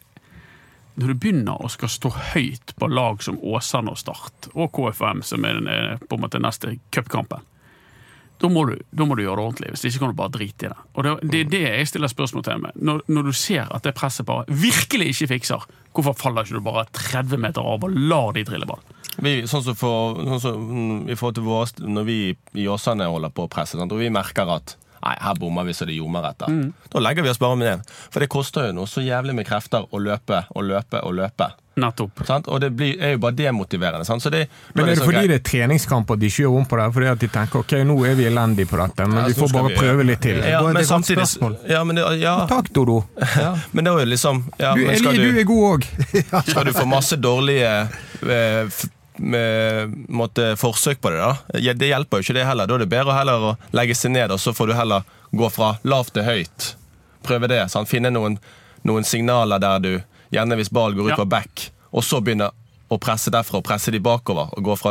når 0.99 1.13
du 1.13 1.21
begynner 1.23 1.61
å 1.63 1.71
skal 1.71 1.91
stå 1.93 2.11
høyt 2.35 2.75
på 2.79 2.89
lag 2.91 3.23
som 3.23 3.39
Åsane 3.39 3.95
og 3.95 4.01
Start, 4.01 4.51
og 4.55 4.73
KFM, 4.75 5.23
som 5.27 5.47
er 5.47 5.61
den, 5.61 5.71
eh, 5.71 5.95
på 6.03 6.19
en 6.19 6.25
måte 6.27 6.43
neste 6.43 6.79
cupkampen, 6.95 7.45
da 8.39 8.47
må, 8.47 8.63
du, 8.69 8.77
da 8.95 9.03
må 9.03 9.17
du 9.19 9.25
gjøre 9.25 9.41
det 9.41 9.47
ordentlig. 9.49 9.71
Hvis 9.75 9.89
ikke 9.89 10.05
kan 10.05 10.13
du 10.13 10.19
bare 10.19 10.31
drite 10.35 10.69
i 10.69 10.71
det. 10.71 10.83
Og 10.95 11.03
Det, 11.05 11.15
det 11.27 11.39
er 11.41 11.49
det 11.51 11.63
jeg 11.65 11.89
stiller 11.91 12.11
spørsmål 12.13 12.45
til 12.47 12.61
med. 12.63 12.77
Når, 12.79 13.01
når 13.11 13.31
du 13.31 13.33
ser 13.35 13.67
at 13.75 13.87
det 13.87 13.97
presset 13.99 14.29
bare 14.29 14.47
virkelig 14.47 15.09
ikke 15.11 15.33
fikser, 15.35 15.67
hvorfor 15.91 16.15
faller 16.15 16.47
ikke 16.47 16.61
du 16.61 16.63
bare 16.63 16.87
30 16.95 17.43
meter 17.43 17.67
av 17.67 17.83
og 17.83 17.97
lar 17.99 18.37
de 18.37 18.47
drille 18.47 18.69
ball? 18.69 18.85
Vi, 19.23 19.33
sånn 19.51 19.65
som 19.67 19.75
for, 19.79 20.21
sånn 20.25 20.41
som, 20.43 20.67
mm, 20.69 21.09
i 21.11 21.17
forhold 21.19 21.35
til 21.41 21.47
vår, 21.49 21.73
Når 21.89 22.05
vi 22.07 22.19
i 22.55 22.67
Åsane 22.71 23.09
holder 23.11 23.31
på 23.35 23.47
å 23.49 23.51
presse, 23.51 23.79
og 23.79 23.99
vi 23.99 24.11
merker 24.11 24.49
at 24.59 24.77
Nei, 24.99 25.15
her 25.23 25.35
bommer 25.39 25.63
vi 25.63 25.73
så 25.79 25.87
det 25.87 25.95
ljomer 25.95 26.25
etter. 26.27 26.51
Mm. 26.51 26.73
Da 26.91 26.99
legger 26.99 27.23
vi 27.23 27.31
oss 27.31 27.39
bare 27.39 27.55
med 27.57 27.69
det. 27.71 27.95
For 28.11 28.19
det 28.25 28.27
koster 28.35 28.67
jo 28.67 28.73
noe 28.81 28.91
så 28.91 28.99
jævlig 28.99 29.37
med 29.39 29.47
krefter 29.47 29.85
å 29.95 30.01
løpe 30.03 30.41
og 30.59 30.65
løpe 30.67 30.99
og 31.07 31.15
løpe. 31.15 31.53
Nettopp. 31.79 32.25
Sant? 32.27 32.49
Og 32.51 32.59
det 32.61 32.73
blir, 32.75 32.97
er 32.99 33.13
jo 33.15 33.21
bare 33.23 33.37
demotiverende. 33.39 34.03
Sant? 34.09 34.25
Så 34.25 34.33
det, 34.35 34.49
Men 34.75 34.83
er 34.83 34.91
det 34.91 34.97
det 34.99 35.05
fordi 35.07 35.21
greit. 35.21 35.31
det 35.31 35.37
er 35.39 35.45
treningskamp 35.47 36.11
at 36.11 36.19
de 36.19 36.27
ikke 36.27 36.43
gjør 36.43 36.57
om 36.59 36.67
på 36.67 36.81
det? 36.81 36.89
Fordi 36.99 37.11
at 37.13 37.23
de 37.23 37.29
tenker 37.31 37.63
ok, 37.63 37.77
nå 37.87 37.97
er 38.11 38.19
vi 38.19 38.27
elendige 38.27 38.67
på 38.73 38.81
dette, 38.83 39.07
men 39.07 39.21
Ja, 39.23 39.27
vi 39.31 39.39
får 39.39 39.53
bare 39.55 39.69
vi- 39.71 39.79
prøve 39.79 40.09
litt 40.11 40.21
til. 40.27 40.37
Ja, 40.37 40.43
Det 40.43 40.53
er 40.59 40.63
men 40.67 40.77
et 40.77 40.83
godt 40.83 40.91
samtidig 40.91 41.27
spørsmål. 41.31 41.57
Ja, 41.71 41.85
men, 41.85 41.97
det, 41.97 42.21
ja, 42.21 42.35
Takk, 42.51 42.73
Dodo. 42.75 43.05
men 43.73 43.85
det 43.85 43.93
er 43.95 43.99
jo 44.03 44.11
liksom 44.17 44.45
ja, 44.59 44.75
Du, 44.75 44.81
men 44.83 44.95
Eli, 44.97 45.17
du 45.17 45.31
du, 45.33 45.39
er 45.39 45.45
god 45.55 45.65
òg. 45.71 45.89
skal 46.51 46.65
du 46.65 46.73
få 46.73 46.87
masse 46.91 47.17
dårlige 47.17 47.89
eh, 48.27 48.79
måtte, 49.19 50.53
forsøk 50.57 51.01
på 51.01 51.11
det, 51.11 51.19
da? 51.21 51.73
Det 51.75 51.89
hjelper 51.91 52.19
jo 52.21 52.27
ikke 52.27 52.37
det 52.39 52.47
heller. 52.47 52.69
Da 52.69 52.75
er 52.77 52.85
det 52.85 52.91
bedre 52.93 53.17
heller 53.17 53.49
å 53.51 53.57
legge 53.77 53.97
seg 53.99 54.15
ned, 54.15 54.31
og 54.35 54.41
så 54.43 54.55
får 54.57 54.71
du 54.71 54.77
heller 54.79 55.03
gå 55.37 55.51
fra 55.53 55.75
lavt 55.85 56.15
til 56.17 56.27
høyt. 56.27 56.73
Prøve 57.27 57.51
det. 57.51 57.65
Sant? 57.73 57.91
Finne 57.91 58.13
noen, 58.15 58.39
noen 58.87 59.05
signaler 59.05 59.59
der 59.63 59.79
du 59.85 59.93
Gjerne 60.29 60.59
hvis 60.61 60.69
ball 60.69 60.93
går 60.93 61.07
ut 61.07 61.15
Ja. 61.15 61.17
på 61.17 61.25
back, 61.25 61.71
og 61.91 62.03
så 62.05 62.19
begynne 62.21 62.51
å 62.93 62.99
presse 63.01 63.31
derfra 63.33 63.63
og 63.63 63.65
presse 63.65 63.91
de 63.91 63.99
bakover. 63.99 64.51
Og 64.59 64.63
gå 64.63 64.75
fra 64.77 64.91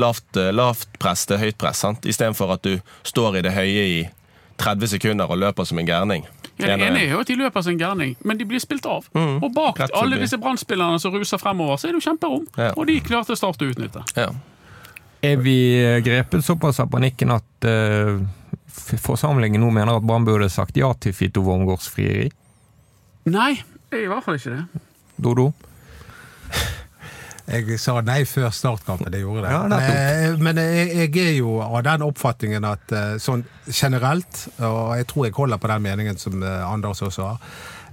lavt, 0.00 0.36
eh, 0.36 0.48
lavt 0.50 0.88
press 0.98 1.26
til 1.26 1.36
høyt 1.36 1.58
press. 1.58 1.84
Istedenfor 2.08 2.54
at 2.54 2.62
du 2.62 2.80
står 3.04 3.36
i 3.36 3.42
det 3.42 3.52
høye 3.52 3.84
i 3.84 4.08
30 4.56 4.88
sekunder 4.88 5.28
og 5.28 5.36
løper 5.38 5.66
som 5.66 5.78
en 5.78 5.86
gærning. 5.86 6.24
Jeg 6.58 6.80
er 6.80 7.10
jo 7.12 7.20
at 7.22 7.28
de 7.30 7.36
løper 7.38 7.62
sin 7.62 7.78
gærning, 7.78 8.16
men 8.26 8.38
de 8.38 8.46
blir 8.48 8.58
spilt 8.62 8.86
av. 8.86 9.06
Og 9.14 9.48
bak 9.54 9.78
Mm. 9.78 9.82
Rett 9.84 9.94
alle 9.94 10.18
disse 10.18 10.38
brann 10.38 10.58
som 10.98 11.12
ruser 11.14 11.38
fremover, 11.38 11.76
så 11.76 11.88
er 11.88 11.92
det 11.92 12.02
jo 12.02 12.10
kjemperom. 12.10 12.46
Ja. 12.56 12.72
Og 12.76 12.86
de 12.86 13.00
klarte 13.00 13.36
Start 13.36 13.62
å 13.62 13.68
utnytte. 13.70 14.02
Ja. 14.16 14.32
Er 15.22 15.36
vi 15.36 15.56
eh, 15.78 16.00
grepet 16.00 16.44
såpass 16.44 16.80
av 16.80 16.90
panikken 16.90 17.30
at 17.34 17.66
uh, 17.66 18.18
forsamlingen 19.02 19.60
nå 19.60 19.70
mener 19.74 19.98
at 19.98 20.06
Brann 20.06 20.24
burde 20.26 20.48
sagt 20.50 20.76
ja 20.78 20.92
til 20.94 21.12
Fito 21.12 21.42
Wormgårds 21.42 21.88
frieri? 21.90 22.30
Nei, 23.26 23.54
jeg 23.90 23.98
er 23.98 24.04
i 24.04 24.10
hvert 24.10 24.24
fall 24.24 24.38
ikke 24.38 24.54
det. 24.54 24.82
Dodo? 25.18 25.52
Jeg 27.48 27.78
sa 27.80 27.94
nei 28.04 28.20
før 28.28 28.50
startkampen, 28.52 29.08
det 29.12 29.22
gjorde 29.22 29.46
det. 29.46 29.52
Ja, 29.54 29.62
det 29.72 29.78
men 29.80 29.88
eh, 29.88 30.38
men 30.44 30.60
jeg, 30.60 30.88
jeg 31.14 31.24
er 31.24 31.34
jo 31.38 31.54
av 31.64 31.80
den 31.86 32.04
oppfatningen 32.04 32.66
at 32.68 32.92
eh, 32.92 33.16
sånn 33.22 33.46
generelt, 33.72 34.42
og 34.60 34.94
jeg 34.98 35.08
tror 35.08 35.26
jeg 35.28 35.36
holder 35.38 35.60
på 35.62 35.70
den 35.72 35.84
meningen 35.86 36.20
som 36.20 36.42
eh, 36.44 36.64
Anders 36.68 37.00
også 37.06 37.30
har, 37.30 37.40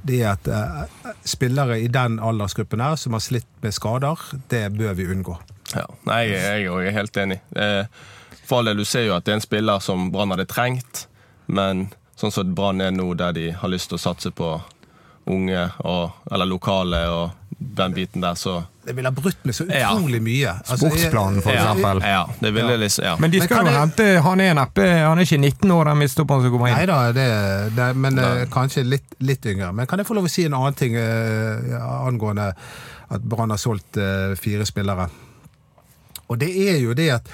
det 0.05 0.19
er 0.21 0.35
at 0.35 1.15
spillere 1.25 1.79
i 1.81 1.87
den 1.89 2.19
aldersgruppen 2.21 2.83
her 2.83 2.99
som 2.99 3.15
har 3.17 3.23
slitt 3.25 3.47
med 3.63 3.73
skader, 3.73 4.19
det 4.51 4.67
bør 4.75 4.93
vi 4.99 5.07
unngå. 5.09 5.33
Ja, 5.73 5.87
Nei, 6.05 6.19
jeg, 6.29 6.43
jeg 6.43 6.67
er 6.67 6.75
også 6.75 6.93
helt 6.99 7.17
enig. 7.23 7.39
Eh, 7.57 7.87
For 8.45 8.59
all 8.59 8.69
del, 8.69 8.83
du 8.83 8.85
ser 8.85 9.07
jo 9.07 9.15
at 9.15 9.25
det 9.25 9.33
er 9.33 9.39
en 9.39 9.47
spiller 9.47 9.81
som 9.81 10.11
Brann 10.13 10.35
hadde 10.35 10.45
trengt, 10.51 11.07
men 11.47 11.87
sånn 12.19 12.35
som 12.35 12.53
Brann 12.55 12.83
er 12.85 12.93
nå, 12.93 13.07
der 13.17 13.33
de 13.33 13.47
har 13.57 13.71
lyst 13.71 13.89
til 13.89 13.97
å 13.97 14.03
satse 14.03 14.29
på 14.35 14.51
unge 15.25 15.63
og, 15.81 16.13
eller 16.29 16.45
lokale 16.45 16.99
og 17.09 17.57
den 17.57 17.95
biten 17.97 18.21
der, 18.21 18.37
så 18.37 18.59
Det 18.85 18.93
ville 18.95 19.09
ha 19.09 19.15
brutt 19.17 19.39
med 19.45 19.55
så 19.55 19.65
Ja. 19.67 19.89
utrolig 19.95 20.21
mye. 20.21 20.51
Altså, 20.61 20.77
Sportsplanen, 20.89 21.41
for 21.41 21.51
ja, 21.51 21.63
eksempel. 21.73 22.01
ja, 22.05 22.25
det 22.41 22.51
ville 22.53 22.71
Ja. 22.71 22.77
liksom 22.77 23.03
ja. 23.05 23.15
Men 23.19 23.31
de 23.31 23.41
skal 23.41 23.63
men 23.63 23.65
jo 23.65 23.71
det- 23.71 23.79
hente 23.79 24.21
Han 24.21 24.39
er 24.41 24.53
neppe 24.53 24.85
Han 25.07 25.17
er 25.19 25.23
ikke 25.25 25.39
19 25.39 25.71
år, 25.71 25.83
den 25.85 25.97
midtstopperen 25.97 26.41
som 26.43 26.51
kommer 26.51 26.69
Nei 26.71 26.81
inn. 26.83 26.87
da, 26.87 27.11
det, 27.11 27.75
det, 27.75 27.95
men 27.95 28.19
eh, 28.19 28.35
Nei. 28.35 28.45
kanskje 28.45 28.83
litt, 28.85 29.15
litt 29.19 29.45
yngre. 29.45 29.73
Men 29.73 29.87
kan 29.87 29.97
jeg 29.99 30.05
få 30.07 30.13
lov 30.15 30.25
å 30.25 30.29
si 30.29 30.45
en 30.45 30.53
annen 30.53 30.73
ting 30.75 30.95
uh, 30.95 32.05
angående 32.07 32.53
at 33.11 33.21
Brann 33.21 33.49
har 33.49 33.57
solgt 33.57 33.97
uh, 33.97 34.35
fire 34.35 34.65
spillere? 34.65 35.09
Og 36.29 36.39
det 36.39 36.49
er 36.69 36.79
jo 36.81 36.93
det 36.93 37.09
at 37.11 37.27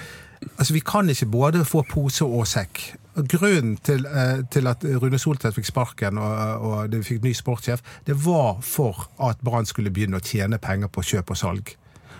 altså, 0.57 0.73
vi 0.73 0.79
kan 0.79 1.07
ikke 1.09 1.25
både 1.31 1.65
få 1.65 1.83
pose 1.87 2.23
og 2.25 2.47
sekk. 2.47 2.93
Grunnen 3.15 3.75
til, 3.83 4.05
eh, 4.05 4.39
til 4.51 4.67
at 4.71 4.85
Rune 5.01 5.19
Soltvedt 5.19 5.57
fikk 5.57 5.67
sparken 5.67 6.19
og, 6.21 6.63
og 6.63 6.91
de 6.93 7.01
fikk 7.03 7.25
ny 7.25 7.33
sportssjef, 7.35 7.83
det 8.07 8.15
var 8.23 8.61
for 8.63 9.09
at 9.19 9.41
Brann 9.43 9.67
skulle 9.67 9.91
begynne 9.91 10.21
å 10.21 10.23
tjene 10.23 10.61
penger 10.61 10.87
på 10.87 11.03
kjøp 11.03 11.33
og 11.35 11.39
salg. 11.41 11.73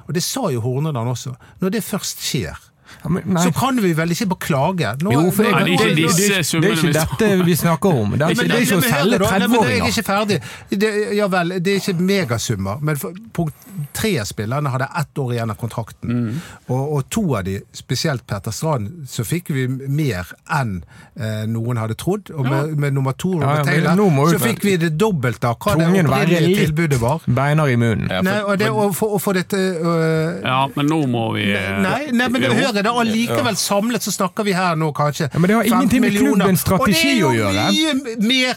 Og 0.08 0.16
det 0.18 0.24
sa 0.26 0.50
jo 0.52 0.64
Horneland 0.66 1.14
også. 1.14 1.36
Når 1.62 1.78
det 1.78 1.84
først 1.88 2.20
skjer, 2.26 2.60
Ja, 3.04 3.10
men, 3.10 3.38
så 3.42 3.52
kan 3.56 3.80
vi 3.82 3.94
vel 3.98 4.12
ikke 4.16 4.28
beklage. 4.36 4.94
Nå, 5.02 5.12
Jo, 5.12 5.24
for 5.32 5.44
jeg, 5.48 5.54
Nei, 5.54 5.64
det 5.64 5.72
er 5.72 5.74
ikke 5.74 5.88
det, 5.88 5.96
det, 5.96 6.06
disse 6.06 6.60
det, 6.62 6.62
det 6.62 6.72
er 6.72 6.78
ikke 6.78 6.94
dette 7.00 7.46
vi 7.46 7.56
snakker 7.56 8.02
om. 8.04 8.12
Det 8.18 8.22
er, 8.22 8.30
ikke- 8.36 8.48
det 8.48 8.58
er 8.58 8.66
ikke 8.68 8.78
å 8.78 8.86
selge 8.86 9.20
30-åringer. 9.20 9.72
Jeg 9.72 9.82
er 9.82 9.94
ikke 9.96 10.08
ferdig. 10.12 10.40
Det, 10.86 10.92
ja 11.18 11.28
vel, 11.28 11.56
det 11.60 11.74
er 11.76 11.82
ikke 11.82 11.98
megasummer, 12.12 12.82
men 12.82 12.98
for, 13.02 13.14
punkt 13.34 13.56
tre 13.98 14.12
av 14.22 14.26
spillerne 14.30 14.70
hadde 14.74 14.88
ett 15.00 15.18
år 15.18 15.34
igjen 15.34 15.52
av 15.54 15.58
kontrakten. 15.60 16.12
Mm. 16.12 16.36
Og, 16.68 16.82
og 16.98 17.10
to 17.14 17.24
av 17.38 17.44
de, 17.48 17.58
spesielt 17.76 18.26
Petter 18.30 18.52
Strand, 18.56 18.90
så 19.10 19.24
fikk 19.28 19.50
vi 19.56 19.66
mer 19.72 20.28
enn 20.52 20.78
eh, 21.20 21.44
noen 21.50 21.80
hadde 21.82 21.96
trodd. 22.00 22.32
Og 22.36 22.46
med, 22.48 22.76
med 22.80 22.94
nummer 22.98 23.16
to, 23.20 23.34
Ja, 23.42 23.58
ja, 23.62 23.64
men 23.64 23.70
Taylor, 23.72 24.30
så 24.36 24.40
fikk 24.44 24.64
vi 24.68 24.76
det 24.82 24.92
dobbelte 25.00 25.50
av 25.52 25.58
hva 25.64 25.76
det 25.80 25.88
opprinnelige 25.90 26.66
tilbudet 26.68 27.00
var. 27.02 27.24
beiner 27.28 27.72
i 27.72 27.76
munnen. 27.80 28.08
Ja, 28.12 28.20
for- 28.22 28.30
Nei, 28.32 28.38
og 28.52 28.60
det, 28.62 28.70
og 28.72 28.96
for, 28.96 29.16
og 29.18 29.22
for 29.22 29.38
dette 29.38 29.58
øh, 29.58 30.42
Ja, 30.44 30.62
men 30.76 30.88
nå 30.92 31.02
må 31.12 31.26
vi 31.36 31.48
Nei, 31.52 32.12
nei, 32.12 32.28
men 32.32 32.44
hør 32.52 32.72
det, 32.84 32.92
allikevel 33.04 33.56
samlet 33.58 34.02
så 34.04 34.12
snakker 34.12 34.44
vi 34.44 34.54
her 34.54 34.76
nå 34.76 34.92
kanskje 34.94 35.30
Ja, 35.34 35.40
men 35.40 35.48
det 35.50 35.56
har 35.56 35.64
ingenting 35.70 36.02
med 36.02 36.12
millioner. 36.14 36.46
klubbens 36.46 36.62
strategi 36.66 37.22
å 37.24 37.32
gjøre. 37.36 37.48
Og 37.48 37.54
det 37.54 37.62
er 37.62 37.94
jo 37.94 37.94
mye 38.04 38.28
mer 38.32 38.56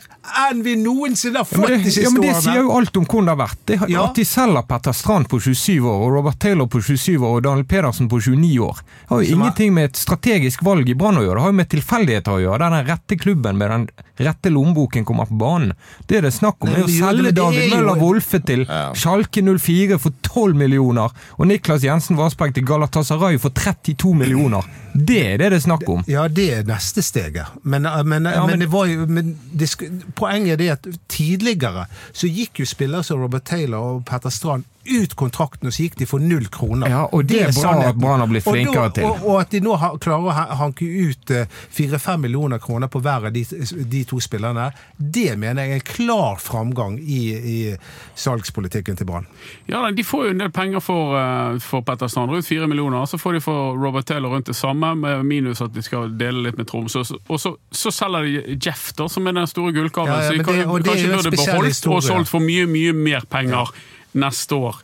enn 0.50 0.62
vi 0.64 0.74
noensinne 0.80 1.36
har 1.42 1.44
Ja, 1.44 1.56
det, 1.56 1.60
fått 1.60 1.68
de 1.68 1.76
det, 1.76 1.92
siste 1.92 2.02
ja, 2.02 2.10
men 2.10 2.22
det 2.22 2.34
sier 2.42 2.60
jo 2.62 2.70
alt 2.78 2.96
om 2.96 3.04
hvordan 3.04 3.24
det 3.26 3.34
har 3.34 3.40
vært. 3.46 3.58
Det, 3.66 3.78
Ja. 3.90 4.04
At 4.08 4.14
de 4.16 4.24
selger 4.24 4.62
Petter 4.68 4.92
Strand 4.92 5.28
på 5.28 5.40
27 5.40 5.84
år, 5.84 5.98
og 6.06 6.12
Robert 6.14 6.38
Taylor 6.40 6.66
på 6.66 6.80
27 6.80 7.18
år 7.20 7.36
og 7.36 7.42
Daniel 7.42 7.64
Pedersen 7.68 8.08
på 8.08 8.20
29 8.20 8.58
år, 8.64 8.76
det 8.80 9.08
har 9.10 9.20
jo 9.22 9.28
Som 9.30 9.42
er- 9.42 9.44
ingenting 9.44 9.74
med 9.74 9.84
et 9.90 9.96
strategisk 9.96 10.62
valg 10.64 10.88
i 10.88 10.94
Brann 10.94 11.16
å 11.16 11.22
gjøre. 11.26 11.34
Det 11.34 11.42
har 11.42 11.52
jo 11.52 11.58
med 11.60 11.68
tilfeldigheter 11.68 12.32
å 12.32 12.40
gjøre. 12.40 12.58
Der 12.58 12.70
den 12.70 12.86
rette 12.86 13.16
klubben 13.20 13.56
med 13.58 13.70
den 13.70 13.88
rette 14.18 14.48
lommeboken 14.50 15.04
kommer 15.04 15.26
på 15.26 15.36
banen. 15.38 15.72
Det 16.06 16.16
er 16.18 16.20
det 16.22 16.32
snakk 16.32 16.56
om. 16.60 16.68
Nei, 16.70 16.76
Det 16.76 16.84
er 16.84 17.04
å 17.04 17.08
selge 17.10 17.34
David 17.34 17.72
er 17.72 17.76
Møller 17.76 18.00
Wolfe 18.00 18.38
til 18.44 18.64
Sjalke 18.64 19.34
Schalke 19.34 19.42
04 19.58 19.98
for 19.98 20.12
12 20.22 20.54
millioner, 20.56 21.10
og 21.38 21.46
Niklas 21.46 21.82
Jensen 21.82 22.16
Vassberg 22.16 22.54
til 22.54 22.64
Galatasaray 22.64 23.38
for 23.38 23.50
32 23.50 24.13
millioner. 24.14 24.62
Det 24.94 25.18
er 25.32 25.36
det 25.38 25.50
det 25.50 25.58
er 25.58 25.64
snakk 25.64 25.88
om. 25.90 26.04
Ja, 26.08 26.28
det 26.28 26.46
er 26.54 26.62
neste 26.68 27.02
steget. 27.02 27.46
Men, 27.62 27.86
eh, 27.86 28.02
men, 28.04 28.24
Ja, 28.30 28.40
men, 28.46 28.50
men- 28.50 28.60
det 28.60 28.72
var 28.72 28.84
jo, 28.86 29.06
men 29.06 29.38
det, 29.52 29.70
poenget 30.16 30.52
er 30.52 30.56
det 30.56 30.68
at 30.70 30.86
tidligere 31.08 31.86
så 32.12 32.28
gikk 32.28 32.60
jo 32.60 32.64
spillere 32.66 33.02
som 33.04 33.20
Robert 33.20 33.44
Taylor 33.44 33.78
og 33.78 34.04
Petter 34.04 34.30
Strand 34.30 34.64
ut 34.86 35.14
kontrakten, 35.16 35.66
og 35.66 35.72
så 35.72 35.82
gikk 35.88 35.96
de 35.98 36.06
for 36.06 36.18
null 36.20 36.46
kroner. 36.52 36.88
Ja, 36.88 37.04
og 37.12 37.26
det 37.26 37.40
er 37.40 37.52
bra 37.52 37.62
sannheten. 37.62 37.88
at 37.88 37.96
Brann 38.00 38.20
har 38.20 38.26
blitt 38.30 38.46
Og 38.46 38.52
da- 38.54 38.60
flinkere 38.60 38.92
til. 38.94 39.04
Og, 39.04 39.26
og 39.28 39.40
at 39.40 39.50
de 39.50 39.60
nå 39.60 39.76
har, 39.78 39.96
klarer 39.98 40.28
å 40.28 40.32
ha- 40.36 40.54
hanke 40.60 40.84
ut 41.08 41.30
eh, 41.30 41.46
fire-fem 41.70 42.20
millioner 42.20 42.58
kroner 42.58 42.88
på 42.88 43.00
hver 43.00 43.26
av 43.26 43.32
de, 43.32 43.44
de 43.44 44.04
to 44.04 44.20
spillerne, 44.20 44.70
det 44.98 45.38
mener 45.38 45.62
jeg 45.64 45.70
er 45.70 45.74
en 45.74 45.88
klar 45.94 46.36
framgang 46.42 46.98
i, 47.00 47.22
i 47.34 47.76
salgspolitikken 48.18 48.96
til 48.98 49.06
Brann. 49.08 49.26
Ja, 49.70 49.82
De 49.90 50.04
får 50.04 50.24
jo 50.26 50.30
en 50.34 50.38
del 50.44 50.50
penger 50.54 50.80
for, 50.84 51.16
eh, 51.18 51.58
for 51.64 51.82
Petter 51.82 52.08
Strand, 52.08 52.34
fire 52.44 52.66
millioner. 52.70 53.06
Så 53.06 53.18
får 53.18 53.32
de 53.38 53.40
for 53.44 53.76
Robert 53.78 54.06
Taylor 54.06 54.30
rundt 54.30 54.46
det 54.46 54.56
samme, 54.56 54.94
med 54.96 55.24
minus 55.24 55.60
at 55.62 55.72
de 55.74 55.82
skal 55.82 56.10
dele 56.18 56.42
litt 56.48 56.58
med 56.58 56.66
Tromsø. 56.70 57.00
Og 57.00 57.06
så, 57.06 57.18
og 57.28 57.40
så, 57.40 57.54
så 57.72 57.90
selger 57.94 58.22
de 58.28 58.58
Jeff, 58.64 58.92
da, 58.98 59.08
som 59.08 59.26
er 59.26 59.32
den 59.36 59.46
store 59.50 59.72
gullkalven. 59.72 60.12
Ja, 60.14 60.20
ja, 60.22 60.28
så 60.30 60.38
de 60.38 60.44
kan, 60.44 60.54
det- 60.58 60.66
og 60.66 60.82
det 60.84 60.90
kanskje 60.92 61.10
burde 61.16 61.30
beholdt 61.36 61.68
historie. 61.68 61.96
og 61.96 62.02
solgt 62.02 62.28
for 62.30 62.40
mye, 62.40 62.66
mye 62.66 62.92
mer 62.92 63.26
penger. 63.30 63.72
Neste 64.14 64.54
år. 64.54 64.76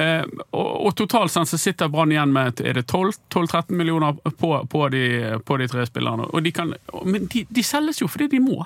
Eh, 0.00 0.22
og, 0.50 0.70
og 0.88 0.94
totalt 0.96 1.32
sett 1.32 1.50
så 1.50 1.58
sitter 1.60 1.90
Brann 1.92 2.12
igjen 2.14 2.32
med 2.32 2.62
er 2.64 2.78
det 2.80 2.86
12-13 2.88 3.74
millioner 3.76 4.16
på, 4.16 4.54
på, 4.70 4.86
de, 4.94 5.02
på 5.44 5.58
de 5.60 5.68
tre 5.68 5.84
spillerne. 5.88 6.30
Og 6.32 6.44
de 6.44 6.52
kan, 6.56 6.72
men 7.04 7.28
de, 7.32 7.44
de 7.48 7.64
selges 7.66 8.00
jo 8.00 8.08
fordi 8.08 8.30
de 8.32 8.40
må. 8.40 8.62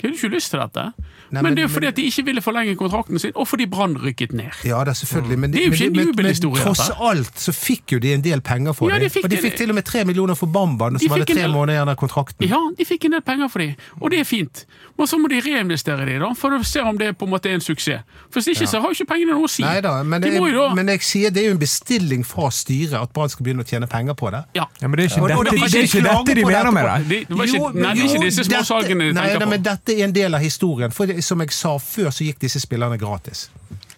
De 0.00 0.08
hadde 0.08 0.16
ikke 0.16 0.30
lyst 0.34 0.50
til 0.50 0.60
dette. 0.60 0.84
Nei, 1.30 1.42
men, 1.42 1.42
men- 1.44 1.54
det 1.54 1.62
er 1.62 1.68
jo 1.68 1.72
fordi 1.74 1.86
men- 1.86 1.92
at 1.92 1.96
de 1.96 2.02
ikke 2.10 2.24
ville 2.24 2.40
forlenge 2.42 2.76
kontrakten 2.76 3.18
sin, 3.20 3.32
og 3.36 3.46
fordi 3.48 3.66
Brann 3.70 3.94
rykket 3.98 4.32
ned. 4.32 4.50
Ja, 4.64 4.78
det 4.84 4.88
er 4.88 4.98
selvfølgelig. 4.98 5.38
Men, 5.38 5.50
Det 5.52 5.60
er 5.62 5.66
jo 5.66 5.72
ikke 5.72 5.86
en 6.00 6.06
jubelhistorie. 6.08 6.54
men, 6.54 6.64
men 6.64 6.74
tross 6.74 6.90
alt 7.00 7.34
så 7.38 7.52
fikk 7.52 7.92
jo 7.92 7.98
de 7.98 8.12
en 8.14 8.22
del 8.22 8.40
penger 8.40 8.72
for 8.72 8.88
Ja, 8.90 8.98
det. 8.98 9.02
de 9.12 9.20
fikk 9.20 9.24
og 9.24 9.30
de 9.30 9.36
fikk 9.36 9.56
til 9.56 9.68
og 9.70 9.74
med 9.74 9.84
tre 9.84 10.04
millioner 10.04 10.34
for 10.34 10.46
Bamban, 10.46 10.98
som 10.98 11.10
hadde 11.10 11.24
tre 11.26 11.34
del- 11.42 11.50
måneder 11.52 11.76
igjen 11.78 11.88
av 11.88 11.96
kontrakten. 11.96 12.48
Ja, 12.48 12.58
de 12.78 12.84
fikk 12.84 13.04
en 13.04 13.10
del 13.12 13.20
penger 13.22 13.48
for 13.48 13.58
de, 13.58 13.76
og 14.00 14.10
det 14.10 14.20
er 14.20 14.24
fint. 14.24 14.64
Men 14.98 15.06
så 15.06 15.18
må 15.20 15.28
de 15.28 15.40
reinvestere 15.40 16.04
de, 16.04 16.12
det, 16.12 16.20
da, 16.20 16.32
for 16.34 16.50
å 16.50 16.64
se 16.64 16.80
om 16.80 16.98
det 16.98 17.16
på 17.18 17.24
en 17.24 17.30
måte 17.30 17.46
er 17.46 17.54
en 17.54 17.60
suksess. 17.60 18.02
For 18.30 18.40
Hvis 18.40 18.48
ikke 18.56 18.66
så 18.68 18.80
har 18.80 18.88
jo 18.90 18.96
ikke 19.04 19.08
pengene 19.14 19.32
noe 19.36 19.44
å 19.44 19.48
si. 19.50 19.62
Neida, 19.62 20.02
men, 20.04 20.20
de 20.22 20.28
jeg, 20.28 20.40
må 20.40 20.48
jo 20.50 20.66
da 20.68 20.74
men 20.74 20.88
jeg 20.88 21.00
sier 21.02 21.30
det 21.30 21.44
er 21.44 21.48
jo 21.48 21.54
en 21.54 21.58
bestilling 21.62 22.24
fra 22.26 22.50
styret 22.50 22.94
at 23.00 23.12
Brann 23.12 23.28
skal 23.28 23.44
begynne 23.44 23.62
å 23.62 23.68
tjene 23.68 23.86
penger 23.88 24.14
på 24.14 24.30
det. 24.32 24.42
ja. 24.56 24.66
Ja, 24.80 24.88
men 24.88 24.96
det 24.98 25.04
er 25.04 25.08
ikke 25.20 25.28
dette, 25.28 25.44
de 25.44 25.60
det 25.60 26.30
er 26.30 26.34
de 26.34 26.44
mener 26.44 26.70
med 26.70 26.84
det. 26.84 27.08
Det, 27.08 27.28
det 27.28 27.48
Jo, 27.54 27.70
det 27.72 27.84
er 27.86 27.94
ikke 27.94 28.20
disse 28.24 28.42
dette- 28.44 28.64
småsalgene 28.64 29.04
de 29.08 29.12
Nei, 29.12 29.26
tenker 29.28 29.44
på. 29.44 29.48
men 29.50 29.62
dette 29.62 29.89
er 29.98 30.04
en 30.08 30.12
del 30.14 30.34
av 30.34 30.40
historien. 30.44 30.90
For 30.94 31.06
det, 31.10 31.22
som 31.24 31.40
jeg 31.42 31.52
sa 31.56 31.76
før, 31.78 32.10
så 32.14 32.24
gikk 32.26 32.38
disse 32.42 32.60
spillerne 32.62 32.98
gratis. 33.00 33.48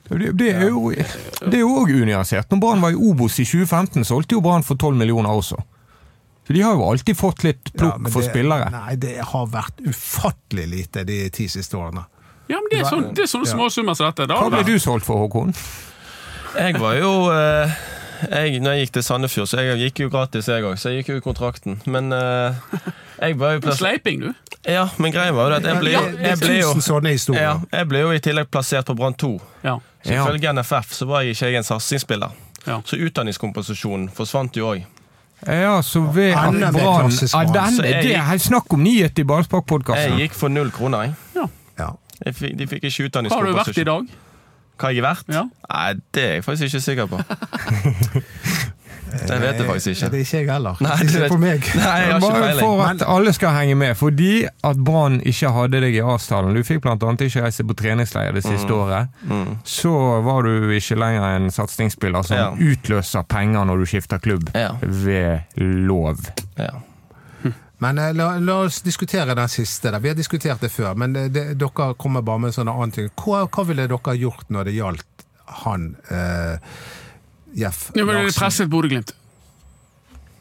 Det, 0.09 0.33
det 0.37 0.49
er 0.53 0.67
jo 0.69 0.91
det 0.93 1.63
òg 1.65 1.93
unyansert. 2.03 2.51
Når 2.53 2.61
Brann 2.61 2.83
var 2.85 2.93
i 2.93 2.99
Obos 2.99 3.39
i 3.41 3.47
2015, 3.49 4.05
solgte 4.05 4.37
jo 4.37 4.43
Brann 4.45 4.65
for 4.67 4.77
12 4.77 4.97
millioner 4.99 5.31
også. 5.33 5.57
Så 6.47 6.53
de 6.57 6.61
har 6.67 6.75
jo 6.75 6.83
alltid 6.91 7.17
fått 7.17 7.45
litt 7.47 7.71
Ja, 7.73 7.79
plukk 7.95 8.11
for 8.11 8.21
det, 8.25 8.31
spillere. 8.33 8.67
Nei, 8.75 8.97
det 9.01 9.15
har 9.31 9.47
vært 9.53 9.79
ufattelig 9.87 10.67
lite 10.69 11.05
de 11.09 11.21
ti 11.31 11.47
siste 11.49 11.79
årene. 11.79 12.03
Ja, 12.51 12.59
men 12.59 12.69
det 12.73 12.81
er, 12.83 12.89
sånn, 12.91 13.07
det 13.15 13.23
er 13.25 13.31
sånne 13.31 13.47
Ja. 13.49 13.55
småsummer 13.55 13.95
som 13.97 14.11
dette. 14.11 14.27
Da, 14.29 14.41
Hva 14.43 14.51
ble 14.51 14.65
du 14.67 14.75
solgt 14.83 15.07
for, 15.07 15.23
Håkon? 15.23 15.55
Jeg 16.59 16.77
var 16.83 16.99
jo 16.99 17.13
eh, 17.33 17.71
jeg, 18.31 18.61
når 18.63 18.77
jeg 18.77 18.87
gikk 18.87 18.95
til 18.97 19.05
Sandefjord, 19.07 19.49
så 19.51 19.63
jeg 19.65 19.79
gikk 19.81 20.05
jo 20.05 20.13
gratis, 20.13 20.49
jeg 20.49 20.65
òg, 20.65 20.79
så 20.81 20.93
jeg 20.93 21.03
gikk 21.03 21.13
jo 21.15 21.21
i 21.21 21.25
kontrakten. 21.25 21.81
Men 21.87 22.13
uh, 22.15 22.55
jeg 23.19 23.39
var 23.41 23.57
jo 23.57 23.65
plass... 23.67 23.81
Sleiping, 23.83 24.23
du. 24.27 24.33
Ja, 24.69 24.87
men 25.03 25.15
greia 25.15 25.35
var 25.35 25.51
jo 25.51 25.59
at 25.59 25.67
jeg 25.67 25.81
ble, 25.83 25.93
jeg 26.23 26.39
ble 26.39 26.57
jo 26.61 26.73
historier. 26.77 27.43
ja, 27.43 27.55
jeg 27.73 27.89
ble 27.91 28.05
jo 28.05 28.13
i 28.15 28.21
tillegg 28.23 28.51
plassert 28.53 28.87
på 28.87 28.95
Brann 28.99 29.17
2. 29.19 29.33
Ja. 29.65 29.79
Så 30.05 30.15
ifølge 30.15 30.53
NFF 30.55 30.95
så 30.95 31.07
var 31.11 31.23
jeg 31.27 31.37
ikke 31.37 31.51
jeg 31.51 31.63
en 31.63 31.67
satsingsspiller. 31.67 32.41
Ja. 32.67 32.81
Så 32.87 32.99
utdanningskompensasjonen 33.03 34.11
forsvant 34.15 34.57
jo 34.57 34.71
òg. 34.71 34.85
Ja, 35.43 35.81
så 35.83 36.05
ved 36.15 36.37
at 36.39 36.55
Brann 36.75 37.11
jeg 37.11 38.05
Det 38.07 38.15
er 38.15 38.39
snakk 38.39 38.71
om 38.73 38.85
nyhet 38.85 39.19
i 39.19 39.25
Jeg 39.25 39.27
Ballspark-podkasten. 39.27 40.21
gikk 40.23 40.37
for 40.39 40.49
null 40.49 40.71
kroner, 40.71 41.09
jeg. 41.09 41.15
Ja. 41.79 41.89
jeg 42.25 42.35
fikk, 42.39 42.59
de 42.59 42.69
fikk 42.71 42.85
ikke 42.85 43.09
Hva 43.11 43.41
har 43.41 43.49
du 43.49 43.57
vært 43.59 43.79
i 43.79 43.89
dag? 43.89 44.13
Hva 44.81 44.89
jeg 44.93 44.99
er 45.03 45.09
vært? 45.09 45.29
Ja. 45.31 45.45
Nei, 45.73 45.93
det 46.15 46.23
er 46.23 46.33
jeg 46.39 46.45
faktisk 46.45 46.75
ikke 46.75 46.81
sikker 46.81 47.07
på. 47.13 47.23
Det 49.13 49.37
vet 49.43 49.59
jeg 49.61 49.67
faktisk 49.69 49.89
ikke. 49.93 50.07
Det 50.09 50.17
er 50.17 50.23
ikke 50.25 50.39
jeg 50.39 50.47
heller. 50.49 50.79
Nei, 50.81 50.95
det 51.05 51.17
er 51.19 51.25
ikke 51.27 51.35
for 51.35 51.43
meg. 51.43 51.67
Nei, 51.77 51.97
jeg 52.01 52.07
har 52.09 52.15
ikke 52.17 52.29
Bare 52.33 52.45
peiling. 52.47 52.61
for 52.65 52.83
at 52.87 53.03
alle 53.13 53.33
skal 53.37 53.51
henge 53.59 53.75
med. 53.77 53.91
Fordi 54.01 54.29
at 54.65 54.79
Brann 54.87 55.19
ikke 55.29 55.51
hadde 55.53 55.81
deg 55.85 55.97
i 55.99 56.01
avtalen. 56.15 56.57
Du 56.57 56.63
fikk 56.65 56.81
bl.a. 56.87 56.97
ikke 56.97 57.43
reise 57.45 57.67
på 57.69 57.77
treningsleir 57.77 58.33
det 58.33 58.45
siste 58.47 58.73
året. 58.73 59.13
Mm. 59.29 59.59
Så 59.69 59.93
var 60.25 60.49
du 60.49 60.71
ikke 60.73 60.97
lenger 60.97 61.29
en 61.37 61.51
satsingsspiller 61.53 62.25
som 62.25 62.37
Ja. 62.41 62.49
utløser 62.57 63.23
penger 63.29 63.69
når 63.69 63.83
du 63.85 63.87
skifter 63.93 64.19
klubb. 64.19 64.49
Ja. 64.57 64.71
Ved 64.81 65.61
lov. 65.61 66.17
Ja. 66.57 66.73
Men 67.83 67.99
eh, 67.99 68.13
la, 68.15 68.37
la 68.39 68.59
oss 68.67 68.83
diskutere 68.87 69.35
den 69.35 69.49
siste. 69.51 69.91
Der. 69.91 70.01
Vi 70.01 70.13
har 70.13 70.19
diskutert 70.19 70.63
det 70.63 70.71
før, 70.71 70.95
men 70.99 71.17
eh, 71.19 71.31
det, 71.33 71.47
dere 71.59 71.89
kommer 71.99 72.23
bare 72.27 72.45
med 72.45 72.55
sånne 72.55 72.75
annen 72.75 72.95
ting. 72.95 73.09
Hva, 73.19 73.45
hva 73.49 73.65
ville 73.67 73.89
dere 73.91 74.15
gjort 74.21 74.53
når 74.55 74.71
det 74.71 74.77
gjaldt 74.77 75.25
han 75.63 75.89
eh, 76.09 76.77
Jeff 77.59 77.91
ja, 77.93 78.05
men, 78.07 78.15
det 78.15 78.23
Larsen? 78.23 78.39
presset 78.39 78.71
Bodø-Glimt. 78.73 79.11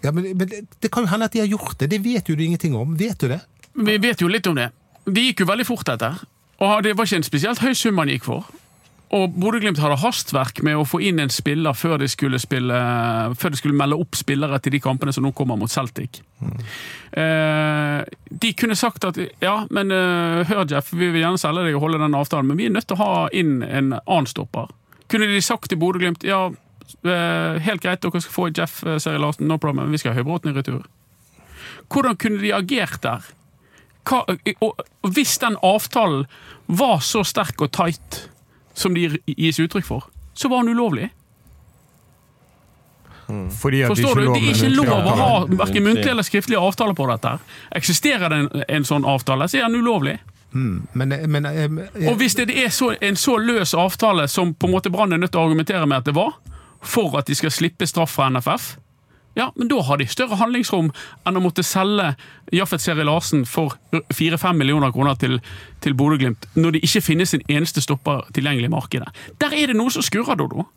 Ja, 0.02 0.14
men, 0.14 0.30
men 0.38 0.48
det, 0.50 0.62
det 0.80 0.92
kan 0.94 1.06
jo 1.06 1.12
hende 1.12 1.28
at 1.28 1.34
de 1.34 1.42
har 1.44 1.50
gjort 1.50 1.80
det. 1.82 1.90
Det 1.92 2.00
vet 2.06 2.30
jo 2.30 2.38
du 2.38 2.46
ingenting 2.46 2.78
om. 2.78 2.94
Vet 2.98 3.20
du 3.20 3.28
det? 3.34 3.42
Vi 3.74 3.98
vet 4.02 4.22
jo 4.22 4.30
litt 4.32 4.48
om 4.48 4.58
det. 4.58 4.70
Det 5.06 5.26
gikk 5.26 5.44
jo 5.44 5.50
veldig 5.50 5.66
fort, 5.66 5.86
dette. 5.90 6.14
Og 6.62 6.86
det 6.86 6.94
var 6.98 7.10
ikke 7.10 7.22
en 7.22 7.26
spesielt 7.26 7.62
høy 7.62 7.74
sum 7.78 8.00
han 8.02 8.10
gikk 8.14 8.28
for. 8.30 8.46
Og 9.12 9.34
Bodø-Glimt 9.36 9.80
hadde 9.84 9.98
hastverk 10.00 10.62
med 10.64 10.78
å 10.80 10.86
få 10.88 11.02
inn 11.04 11.20
en 11.20 11.32
spiller 11.32 11.76
før 11.76 11.98
de 12.00 12.08
spille, 12.08 12.78
før 13.36 13.52
de 13.52 13.60
skulle 13.60 13.76
melde 13.76 13.98
opp 14.00 14.16
spillere 14.16 14.60
til 14.64 14.78
de 14.78 14.80
kampene 14.84 15.12
som 15.12 15.26
nå 15.26 15.34
kommer 15.36 15.60
mot 15.60 15.72
Celtic. 15.72 16.22
Eh, 17.12 18.00
de 18.32 18.54
kunne 18.56 18.78
sagt 18.80 19.10
at 19.10 19.20
ja, 19.44 19.58
men 19.76 19.92
eh, 19.92 20.48
hør 20.48 20.64
Jeff, 20.72 20.94
vi 20.96 21.12
vil 21.12 21.26
gjerne 21.26 21.42
selge 21.42 21.68
deg 21.68 21.76
og 21.76 21.84
holde 21.90 22.00
den 22.00 22.16
avtalen, 22.16 22.48
men 22.48 22.62
vi 22.62 22.70
er 22.70 22.76
nødt 22.78 22.88
til 22.88 22.96
å 22.96 23.04
ha 23.04 23.28
inn 23.36 23.60
en 23.68 23.98
annen 24.00 24.32
stopper. 24.32 24.72
Kunne 25.12 25.28
de 25.28 25.44
sagt 25.44 25.68
til 25.74 25.82
Bodø-Glimt 25.82 26.24
ja, 26.24 26.46
eh, 27.04 27.60
helt 27.68 27.84
greit, 27.84 28.00
dere 28.00 28.24
skal 28.24 28.38
få 28.38 28.50
Jeff 28.56 28.80
Seri 28.80 29.20
Larsen, 29.20 29.52
no 29.52 29.60
problem, 29.60 29.92
vi 29.92 30.00
skal 30.00 30.16
ha 30.16 30.22
Høybråten 30.22 30.54
i 30.54 30.56
retur. 30.56 30.88
Hvordan 31.92 32.16
kunne 32.16 32.40
de 32.40 32.56
agert 32.56 33.04
der? 33.04 33.28
Hva, 34.08 34.24
og, 34.24 34.86
og 35.04 35.12
hvis 35.14 35.36
den 35.44 35.60
avtalen 35.60 36.24
var 36.72 37.04
så 37.04 37.26
sterk 37.28 37.60
og 37.60 37.76
tight 37.76 38.30
som 38.74 38.94
de 38.96 39.10
gis 39.26 39.60
uttrykk 39.60 39.86
for, 39.86 40.08
så 40.34 40.50
var 40.50 40.64
den 40.64 40.76
ulovlig. 40.78 41.10
Fordi 43.62 43.82
at 43.84 43.88
Forstår 43.88 44.16
du? 44.16 44.26
Det 44.34 44.42
er 44.42 44.56
ikke 44.56 44.70
lov 44.76 44.90
å 44.92 45.14
ha 45.16 45.28
verken 45.46 45.58
hverken 45.62 45.84
muntlige 45.86 46.12
eller 46.12 46.26
skriftlig 46.28 46.58
avtale 46.60 46.96
på 46.98 47.06
dette. 47.08 47.38
Eksisterer 47.80 48.30
det 48.34 48.40
en, 48.44 48.50
en 48.68 48.88
sånn 48.88 49.06
avtale, 49.08 49.48
så 49.48 49.62
er 49.62 49.70
den 49.70 49.80
ulovlig. 49.80 50.18
Men, 50.52 51.14
men 51.32 51.48
jeg... 51.48 51.70
eh, 51.96 52.10
Og 52.12 52.18
hvis 52.20 52.36
det 52.36 52.50
er 52.52 52.68
så, 52.76 52.90
en 53.00 53.16
så 53.16 53.38
løs 53.40 53.72
avtale 53.78 54.26
som 54.28 54.52
på 54.54 54.68
en 54.68 54.74
måte 54.76 54.92
Brann 54.92 55.14
er 55.16 55.22
nødt 55.22 55.32
til 55.32 55.40
å 55.40 55.46
argumentere 55.48 55.88
med 55.88 56.02
at 56.02 56.10
det 56.10 56.16
var, 56.18 56.34
for 56.84 57.16
at 57.22 57.30
de 57.32 57.38
skal 57.40 57.54
slippe 57.56 57.88
straff 57.88 58.18
fra 58.18 58.28
NFF, 58.34 58.74
ja, 59.38 59.48
men 59.56 59.70
da 59.72 59.80
har 59.88 60.02
de 60.02 60.08
større 60.12 60.36
handlingsrom 60.40 60.92
enn 61.28 61.40
å 61.40 61.44
måtte 61.44 61.64
selge 61.64 62.12
Jaffet 62.52 62.84
Seri 62.84 63.06
Larsen 63.08 63.46
for 63.48 63.78
4-5 63.94 64.60
millioner 64.60 64.92
kroner 64.92 65.16
til, 65.20 65.40
til 65.84 65.96
Bodø-Glimt, 65.96 66.50
når 66.60 66.76
det 66.76 66.84
ikke 66.88 67.06
finnes 67.06 67.36
en 67.38 67.46
eneste 67.48 67.84
stopper 67.84 68.26
tilgjengelig 68.36 68.68
i 68.68 68.76
markedet. 68.76 69.26
Der 69.40 69.56
er 69.56 69.72
det 69.72 69.80
noe 69.80 69.94
som 69.94 70.04
skurrer, 70.04 70.40
Dodo. 70.40 70.68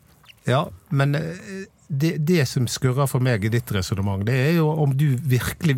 Ja, 0.47 0.63
men 0.93 1.17
eh, 1.17 1.65
det, 1.87 2.15
det 2.27 2.45
som 2.47 2.67
skurrer 2.69 3.09
for 3.09 3.23
meg 3.23 3.43
i 3.45 3.51
ditt 3.51 3.71
resonnement, 3.75 4.23
det 4.25 4.35
er 4.47 4.53
jo 4.59 4.69
om 4.71 4.93
du 4.97 5.11
virkelig 5.21 5.75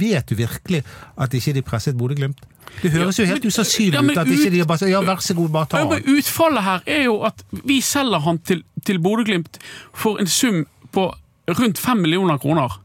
Vet 0.00 0.30
du 0.30 0.34
virkelig 0.38 0.80
at 1.20 1.34
ikke 1.34 1.54
de 1.58 1.62
presset 1.66 1.98
Bodø-Glimt? 1.98 2.40
Det 2.80 2.90
høres 2.94 3.18
jo 3.20 3.26
helt 3.28 3.44
usannsynlig 3.44 4.00
ja, 4.00 4.02
ut 4.02 4.20
at 4.22 4.30
ikke 4.32 4.50
de 4.54 4.62
bare 4.66 4.88
ja, 4.88 5.02
vær 5.04 5.20
så 5.22 5.36
god, 5.36 5.50
bare 5.52 5.70
ta 5.70 5.82
Ja, 5.82 5.90
men 5.90 6.08
Utfallet 6.16 6.64
her 6.64 6.88
er 6.96 7.04
jo 7.04 7.18
at 7.28 7.44
vi 7.52 7.82
selger 7.84 8.24
han 8.24 8.40
til, 8.40 8.64
til 8.86 9.02
Bodø-Glimt 9.02 9.60
for 9.92 10.22
en 10.22 10.30
sum 10.30 10.64
på 10.94 11.10
rundt 11.48 11.78
5 11.78 12.00
millioner 12.00 12.38
kroner. 12.38 12.80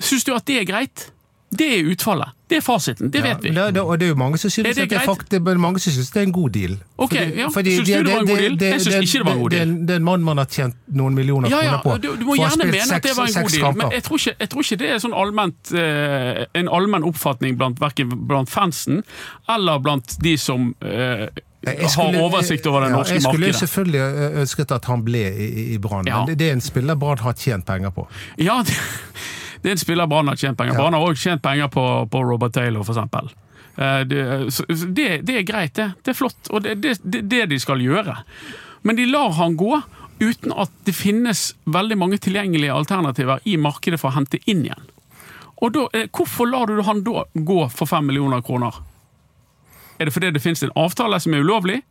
Syns 0.00 0.24
du 0.24 0.34
at 0.34 0.46
det 0.48 0.60
er 0.62 0.68
greit? 0.68 1.10
Det 1.50 1.66
er 1.66 1.88
utfallet. 1.90 2.30
Det 2.50 2.56
er 2.56 2.62
fasiten. 2.62 3.10
Det 3.10 3.22
vet 3.22 3.42
vi. 3.42 3.50
Ja, 3.54 3.70
det, 3.70 3.82
og 3.82 3.98
det 3.98 4.06
er 4.06 4.08
jo 4.12 4.18
mange 4.18 4.38
som 4.38 4.50
synes 4.50 4.68
det 4.68 4.76
det 4.76 4.90
det 4.90 6.16
er 6.16 6.22
en 6.22 6.32
god 6.32 6.50
deal. 6.50 6.76
Ok, 6.96 7.14
ja. 7.14 7.48
Synes 7.50 7.88
du 7.88 7.92
det 7.92 8.12
var 8.12 8.20
en 8.20 8.26
god 8.26 8.36
deal? 8.36 8.56
Jeg 8.62 8.80
synes 8.80 8.96
ikke 8.96 9.18
det 9.18 9.26
var 9.26 9.32
en 9.32 9.40
god 9.40 9.50
deal. 9.50 9.74
det, 9.88 9.90
er 9.90 9.96
en 9.96 10.04
mann 10.04 10.22
man 10.22 10.38
har 10.38 10.44
tjent 10.44 10.76
noen 10.86 11.14
millioner 11.14 11.50
Ja, 11.50 11.56
ja, 11.64 11.80
kroner 11.82 11.98
på. 11.98 12.02
du, 12.02 12.16
du 12.20 12.24
må 12.24 12.34
gjerne 12.38 12.70
mene 12.70 12.94
at 12.94 13.02
det 13.02 13.16
var 13.16 13.26
en 13.26 13.42
god 13.42 13.50
deal, 13.50 13.76
men 13.76 13.92
jeg 13.92 14.02
tror 14.02 14.16
ikke, 14.18 14.34
jeg 14.40 14.48
tror 14.48 14.60
ikke 14.62 14.76
det 14.76 14.90
er 14.90 15.02
sånn 15.02 15.14
allment, 15.14 15.72
eh, 15.74 16.44
en 16.54 16.68
allmenn 16.68 17.06
oppfatning 17.10 17.58
blant, 17.58 17.82
blant 18.30 18.50
fansen 18.50 19.02
eller 19.48 19.78
blant 19.78 20.16
de 20.22 20.36
som 20.38 20.74
eh, 20.86 21.26
skulle- 21.60 22.16
har 22.16 22.24
oversikt 22.24 22.66
over 22.66 22.80
det 22.80 22.90
ja, 22.90 22.96
norske 22.96 23.14
Jeg 23.14 23.22
skulle 23.22 23.46
markedet. 23.50 23.60
selvfølgelig 23.68 24.40
ønsket 24.44 24.72
at 24.72 24.84
han 24.84 25.02
ble 25.04 25.18
i, 25.28 25.74
i- 25.74 25.78
Brann, 25.78 26.06
Ja. 26.06 26.24
men 26.26 26.36
det, 26.36 26.48
er 26.48 26.52
en 26.52 26.60
spiller 26.60 26.94
Brann 26.96 27.18
har 27.18 27.32
tjent 27.34 27.66
penger 27.66 27.90
på. 27.90 28.06
Ja, 28.38 28.62
det, 28.62 28.76
det 29.62 29.68
er 29.68 29.72
en 29.72 29.78
spiller 29.84 30.06
Brann 30.08 30.28
har 30.28 30.36
tjent 30.36 30.56
penger 30.58 30.72
på. 30.74 30.78
Ja. 30.80 30.84
Han 30.84 30.92
har 30.94 31.00
også 31.10 31.22
tjent 31.28 31.42
penger 31.42 31.68
på, 31.68 31.84
på 32.10 32.22
Robert 32.24 32.52
Taylor, 32.52 32.80
eksempel. 32.80 33.28
Eh, 33.76 34.04
Det, 34.04 35.22
det, 35.26 35.36
er 35.36 35.42
greit, 35.42 35.74
det. 35.74 35.92
Det 36.04 36.10
er 36.14 36.14
flott, 36.16 36.48
og 36.50 36.62
det 36.64 36.70
er 36.70 36.80
det, 37.04 37.28
det, 37.28 37.46
de 37.50 37.58
skal 37.60 37.78
gjøre. 37.80 38.16
Men 38.82 38.96
de 38.96 39.04
lar 39.06 39.30
han 39.36 39.56
gå 39.56 39.82
uten 40.20 40.52
at 40.56 40.70
det 40.84 40.92
finnes 40.96 41.54
veldig 41.64 41.96
mange 41.96 42.18
tilgjengelige 42.18 42.72
alternativer 42.72 43.40
i 43.44 43.56
markedet 43.56 44.00
for 44.00 44.10
å 44.10 44.16
hente 44.18 44.40
inn 44.46 44.64
igjen. 44.64 44.88
Og 45.62 45.72
da, 45.72 45.86
eh, 45.92 46.06
Hvorfor 46.08 46.48
lar 46.48 46.66
du 46.66 46.80
han 46.82 47.02
da 47.04 47.24
gå 47.34 47.70
for 47.70 47.86
fem 47.86 48.06
millioner 48.06 48.40
kroner? 48.42 48.72
Er 50.00 50.08
det 50.08 50.14
fordi 50.16 50.30
det 50.32 50.40
finnes 50.42 50.62
en 50.64 50.72
avtale 50.80 51.18
som 51.20 51.34
er 51.36 51.44
ulovlig? 51.44 51.82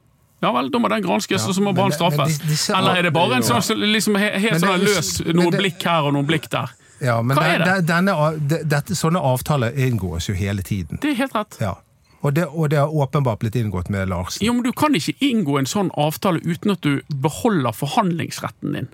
Ja 0.41 0.53
vel, 0.55 0.69
da 0.71 0.79
må 0.79 0.87
den 0.89 1.03
granskes, 1.03 1.41
Ja, 1.43 1.47
og 1.51 1.55
så 1.55 1.61
må 1.61 1.73
Brann 1.75 1.91
straffes. 1.91 2.39
Eller 2.71 2.95
er 2.97 3.01
det 3.09 3.13
bare 3.13 3.35
en 3.37 3.43
sånn, 3.43 3.61
liksom, 3.91 4.15
helt 4.17 4.61
sånn 4.63 4.79
løs 4.85 5.09
noen 5.35 5.51
det- 5.51 5.59
blikk 5.59 5.83
her 5.83 6.07
og 6.07 6.13
noen 6.15 6.25
blikk 6.25 6.47
der? 6.49 6.71
Ja, 7.01 7.21
men 7.21 7.37
Hva 7.37 7.43
er 7.43 7.57
det? 7.59 7.85
den- 7.87 8.07
Denne, 8.07 8.67
dette, 8.67 8.95
sånne 8.95 9.19
avtaler 9.21 9.71
inngås 9.75 10.27
jo 10.29 10.33
hele 10.35 10.61
tiden. 10.63 10.97
Det 11.01 11.11
er 11.11 11.15
helt 11.15 11.33
rett. 11.35 11.57
Ja. 11.61 11.75
Og, 12.23 12.33
det, 12.33 12.47
og 12.47 12.69
det 12.69 12.79
har 12.79 12.87
åpenbart 12.91 13.39
blitt 13.39 13.55
inngått 13.55 13.89
med 13.89 14.09
Larsen. 14.09 14.45
Jo, 14.45 14.53
men 14.53 14.63
Du 14.63 14.71
kan 14.73 14.91
ikke 14.93 15.15
inngå 15.21 15.59
en 15.59 15.65
sånn 15.65 15.89
avtale 15.95 16.39
uten 16.43 16.71
at 16.71 16.81
du 16.81 17.01
beholder 17.13 17.71
forhandlingsretten 17.71 18.73
din. 18.73 18.87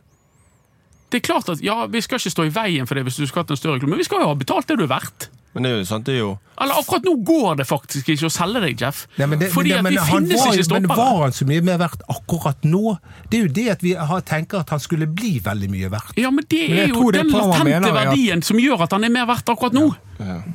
Det 1.09 1.23
er 1.23 1.33
klart 1.33 1.49
at 1.49 1.61
ja, 1.63 1.85
Vi 1.87 2.01
skal 2.01 2.17
ikke 2.19 2.31
stå 2.33 2.45
i 2.45 2.49
veien 2.49 2.85
for 2.87 2.95
det 2.95 3.05
hvis 3.05 3.17
du 3.17 3.25
skal 3.27 3.43
ha 3.43 3.47
en 3.53 3.57
større 3.57 3.79
klubb, 3.79 3.89
men 3.89 3.97
vi 3.97 4.03
skal 4.03 4.19
jo 4.21 4.27
ha 4.27 4.35
betalt 4.35 4.67
det 4.67 4.77
du 4.77 4.83
er 4.83 4.87
verdt. 4.99 5.29
Men 5.55 5.63
det 5.63 5.69
er 5.71 5.77
jo 5.79 5.85
sant, 5.87 6.03
det 6.05 6.13
er 6.13 6.19
jo 6.19 6.31
Eller 6.61 6.77
Akkurat 6.81 7.05
nå 7.07 7.13
går 7.27 7.55
det 7.61 7.65
faktisk 7.69 8.09
ikke 8.11 8.27
å 8.27 8.31
selge 8.35 8.61
deg, 8.63 8.81
Jeff. 8.81 9.05
Nei, 9.17 9.27
det, 9.39 9.47
Fordi 9.53 9.71
det, 9.71 9.77
at 9.79 9.83
men, 9.87 9.93
det 9.95 10.03
finnes 10.09 10.39
var, 10.41 10.53
ikke 10.53 10.65
stoppere. 10.67 10.87
men 10.87 10.97
var 10.99 11.21
han 11.23 11.35
så 11.37 11.47
mye 11.47 11.63
mer 11.69 11.77
verdt 11.79 12.03
akkurat 12.11 12.67
nå? 12.67 12.97
Det 13.31 13.39
er 13.39 13.45
jo 13.47 13.53
det 13.59 13.65
at 13.77 13.85
vi 13.87 13.93
har, 14.11 14.21
tenker 14.27 14.59
at 14.65 14.69
han 14.75 14.83
skulle 14.83 15.07
bli 15.07 15.37
veldig 15.45 15.69
mye 15.71 15.89
verdt. 15.95 16.19
Ja, 16.19 16.31
men 16.35 16.43
Det 16.51 16.59
er 16.69 16.75
men 16.75 16.95
jo 16.95 17.11
det 17.11 17.23
den 17.23 17.31
latente 17.31 17.77
er 17.79 17.87
at- 17.87 18.01
verdien 18.11 18.43
som 18.43 18.59
gjør 18.59 18.83
at 18.83 18.91
han 18.91 19.03
er 19.07 19.15
mer 19.15 19.25
verdt 19.31 19.47
akkurat 19.55 19.73
nå. 19.73 19.87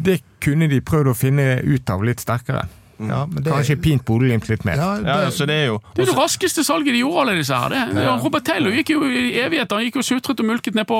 Det 0.04 0.20
kunne 0.40 0.68
de 0.68 0.80
prøvd 0.80 1.10
å 1.12 1.16
finne 1.16 1.48
ut 1.64 1.90
av 1.96 2.04
litt 2.04 2.20
sterkere. 2.20 2.66
Ja, 3.00 3.22
men 3.24 3.40
det, 3.42 3.48
Kanskje 3.48 3.78
pint 3.80 4.02
Bodø-Glimt 4.04 4.44
litt 4.50 4.64
mer. 4.68 4.76
ja, 4.76 4.88
Ja, 5.00 5.14
det, 5.24 5.32
så 5.32 5.46
det 5.48 5.54
er 5.56 5.66
jo 5.70 5.78
Det 5.96 6.02
er 6.02 6.10
det 6.10 6.16
raskeste 6.18 6.60
salget 6.62 6.92
de 6.92 6.98
gjorde, 7.00 7.22
alle 7.22 7.36
disse 7.38 7.56
her. 7.56 7.70
Det. 7.72 8.02
Ja, 8.04 8.16
Robert 8.20 8.44
Taylor 8.44 8.70
gikk 8.76 8.90
jo 8.92 9.00
i 9.08 9.38
evigheter. 9.40 9.76
Han 9.80 9.86
gikk 9.86 9.96
jo 9.96 10.02
sutret 10.04 10.38
og 10.40 10.44
mulket 10.50 10.74
ned 10.76 10.84
på, 10.86 10.98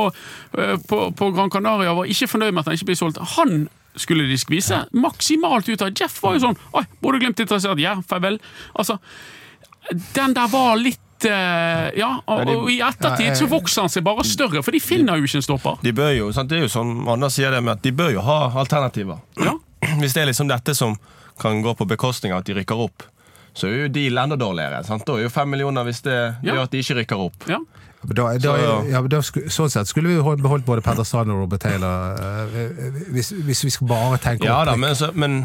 eh, 0.57 0.76
på, 0.88 1.01
på 1.12 1.28
Gran 1.36 1.51
Canaria 1.53 1.92
og 1.92 1.98
var 1.98 2.09
ikke 2.09 2.28
fornøyd 2.32 2.55
med 2.57 2.62
at 2.62 2.70
han 2.72 2.78
ikke 2.78 2.88
ble 2.88 2.96
solgt. 2.96 3.20
Han 3.36 3.68
skulle 4.01 4.24
de 4.30 4.38
skvise 4.40 4.82
maksimalt 4.96 5.68
ut 5.68 5.82
av. 5.84 5.92
Jeff 5.96 6.16
var 6.24 6.36
jo 6.38 6.46
sånn 6.48 6.59
Oi, 6.78 6.82
Bodø-Glimt 7.05 7.40
interessert? 7.44 7.80
Ja, 7.82 7.94
farvel. 8.09 8.40
Altså, 8.74 8.98
den 10.16 10.34
der 10.36 10.48
var 10.53 10.76
litt 10.80 11.26
eh, 11.28 11.90
Ja, 11.98 12.11
og, 12.30 12.53
i 12.70 12.78
ettertid 12.84 13.36
så 13.38 13.48
vokser 13.51 13.84
han 13.86 13.92
seg 13.92 14.05
bare 14.07 14.24
større, 14.28 14.62
for 14.64 14.72
de 14.76 14.80
finner 14.82 15.20
jo 15.20 15.28
ikke 15.28 15.40
en 15.40 15.46
stopper. 15.46 15.78
De 15.84 15.92
bør 15.96 16.12
jo, 16.16 16.30
sant? 16.36 16.51
Det 16.51 16.61
er 16.61 16.66
jo 16.66 16.72
sånn 16.72 16.92
Anders 17.11 17.36
sier 17.38 17.53
det 17.55 17.62
med 17.64 17.76
at 17.78 17.84
de 17.84 17.92
bør 17.96 18.12
jo 18.16 18.24
ha 18.26 18.38
alternativer. 18.62 19.20
Ja. 19.40 19.57
Hvis 20.03 20.16
det 20.16 20.24
er 20.24 20.30
liksom 20.32 20.51
dette 20.51 20.74
som 20.76 20.96
kan 21.40 21.62
gå 21.64 21.72
på 21.78 21.86
bekostning 21.88 22.34
av 22.34 22.42
at 22.42 22.51
de 22.51 22.59
rykker 22.59 22.80
opp, 22.84 23.07
så 23.57 23.66
er 23.66 23.86
jo 23.86 23.92
deal 23.92 24.18
enda 24.20 24.36
dårligere. 24.38 24.82
Sant? 24.86 25.07
Da 25.09 25.16
er 25.16 25.24
jo 25.24 25.30
fem 25.32 25.48
millioner 25.51 25.86
hvis 25.88 26.03
det 26.05 26.16
Ja. 26.44 26.53
gjør 26.53 26.66
at 26.68 26.74
de 26.74 26.82
ikke 26.84 26.96
rykker 27.01 27.22
opp. 27.24 27.46
Ja. 27.51 27.59
Da, 28.03 28.32
da, 28.38 28.38
Så- 28.40 28.88
ja, 28.88 29.22
sku, 29.22 29.40
sånn 29.53 29.70
sett 29.70 29.88
skulle 29.90 30.09
vi 30.09 30.20
beholdt 30.42 30.64
både 30.64 30.80
Peder 30.82 31.05
Sand 31.05 31.30
og 31.30 31.42
Robert 31.42 31.61
Taylor, 31.61 32.16
eh, 32.16 33.01
hvis, 33.12 33.32
hvis 33.44 33.64
vi 33.64 33.70
skal 33.70 33.86
bare 33.90 34.18
tenke 34.18 34.44
Ja 34.48 34.64
da, 34.64 34.76
men, 34.76 34.94
så, 34.96 35.11
men 35.14 35.42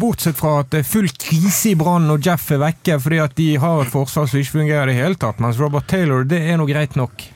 Bortsett 0.00 0.36
fra 0.36 0.60
at 0.62 0.70
det 0.72 0.78
er 0.80 0.88
full 0.88 1.08
krise 1.20 1.70
i 1.72 1.74
Brann 1.76 2.08
og 2.12 2.24
Jeff 2.24 2.46
er 2.54 2.62
vekke 2.62 2.96
fordi 3.00 3.18
at 3.20 3.34
de 3.36 3.48
har 3.60 3.82
et 3.82 3.90
forsvar 3.92 4.28
som 4.28 4.40
ikke 4.40 4.54
fungerer 4.56 4.88
i 4.88 4.94
det 4.94 5.02
hele 5.02 5.18
tatt. 5.20 5.40
Mens 5.40 5.58
Robert 5.60 5.84
Taylor, 5.88 6.24
det 6.24 6.38
er 6.48 6.56
nå 6.56 6.64
greit 6.68 6.96
nok. 6.96 7.26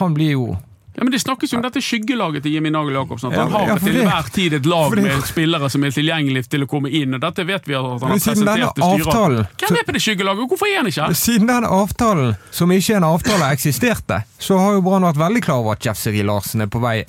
Han 0.00 0.14
blir 0.16 0.32
jo 0.32 0.48
Ja, 0.96 1.04
men 1.04 1.12
Det 1.12 1.20
snakkes 1.20 1.52
jo 1.52 1.58
om 1.58 1.62
dette 1.66 1.80
skyggelaget 1.84 2.42
til 2.46 2.54
Jimmy 2.56 2.70
Nagel 2.72 2.94
Jacobsen. 2.96 3.28
At 3.28 3.36
Ja, 3.36 3.42
han 3.44 3.52
har 3.52 3.66
ja, 3.68 3.74
til 3.76 3.96
enhver 4.00 4.30
tid 4.32 4.54
et 4.56 4.64
lag 4.66 4.88
for 4.88 4.96
det- 4.96 5.02
med 5.04 5.26
spillere 5.28 5.68
som 5.70 5.84
er 5.84 5.90
tilgjengelige 5.92 6.48
til 6.48 6.64
å 6.64 6.66
komme 6.66 6.88
inn. 6.90 7.12
og 7.14 7.20
Dette 7.20 7.44
vet 7.44 7.66
vi 7.68 7.74
at 7.74 7.82
han 7.82 7.90
har 7.90 8.08
presentert 8.08 8.74
til 8.74 8.84
styret. 9.04 9.48
Hvem 9.60 9.76
er 9.76 9.84
på 9.84 9.92
det 9.92 10.02
skyggelaget, 10.02 10.48
hvorfor 10.48 10.66
er 10.72 10.76
han 10.78 10.86
ikke 10.86 11.04
her? 11.06 11.12
Siden 11.12 11.46
den 11.46 11.64
avtalen, 11.64 12.36
som 12.50 12.70
ikke 12.72 12.94
er 12.94 12.96
en 12.96 13.04
avtale, 13.04 13.52
eksisterte, 13.52 14.22
så 14.38 14.58
har 14.58 14.72
jo 14.72 14.80
Brann 14.80 15.02
vært 15.02 15.20
veldig 15.20 15.42
klar 15.44 15.60
over 15.60 15.72
at 15.72 15.84
Jeff 15.84 15.98
Seri 15.98 16.22
Larsen 16.22 16.62
er 16.62 16.66
på 16.66 16.80
vei 16.80 17.04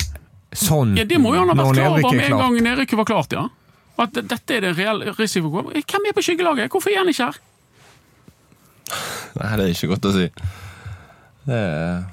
sånn 0.52 0.96
Ja, 0.96 1.04
Det 1.04 1.16
må 1.18 1.32
jo 1.32 1.40
han 1.46 1.48
ha 1.48 1.54
vært 1.54 1.74
klar 1.74 1.88
over 1.88 1.98
er 2.12 2.16
med 2.16 2.30
en 2.30 2.38
gang 2.38 2.60
nedrykket 2.60 2.96
var 2.96 3.04
klart, 3.04 3.32
ja. 3.32 3.48
At 3.98 4.12
dette 4.12 4.50
er 4.54 4.60
det 4.60 4.64
en 4.64 4.74
reell 4.76 5.14
risiko. 5.16 5.48
Hvem 5.50 6.06
er 6.06 6.12
på 6.12 6.22
skyggelaget? 6.22 6.68
Hvorfor 6.68 6.92
er 6.92 6.98
han 6.98 7.08
ikke 7.08 7.24
her? 7.24 7.38
Nei, 9.40 9.56
det 9.56 9.64
er 9.64 9.72
ikke 9.72 9.88
godt 9.96 10.08
å 10.08 10.12
si. 10.12 10.28
Det 11.48 11.54
er 11.56 12.04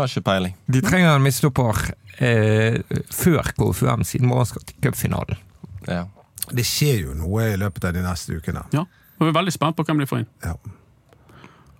Har 0.00 0.10
ikke 0.10 0.26
peiling. 0.26 0.56
De 0.72 0.80
trenger 0.84 1.12
en 1.12 1.24
midtstopper 1.24 1.84
eh, 2.18 2.80
før 3.12 3.52
KFUM, 3.56 4.04
siden 4.08 4.32
Brann 4.32 4.48
skal 4.48 4.64
til 4.66 4.80
cupfinalen. 4.84 5.40
Ja. 5.88 6.04
Det 6.50 6.64
skjer 6.66 7.04
jo 7.04 7.14
noe 7.14 7.52
i 7.52 7.58
løpet 7.60 7.84
av 7.86 7.94
de 7.94 8.04
neste 8.04 8.40
ukene. 8.40 8.64
Ja, 8.74 8.86
og 9.18 9.26
Vi 9.26 9.30
er 9.30 9.36
veldig 9.36 9.54
spent 9.54 9.76
på 9.78 9.86
hvem 9.86 10.00
de 10.02 10.08
får 10.10 10.24
inn. 10.24 10.30
Ja. 10.44 10.56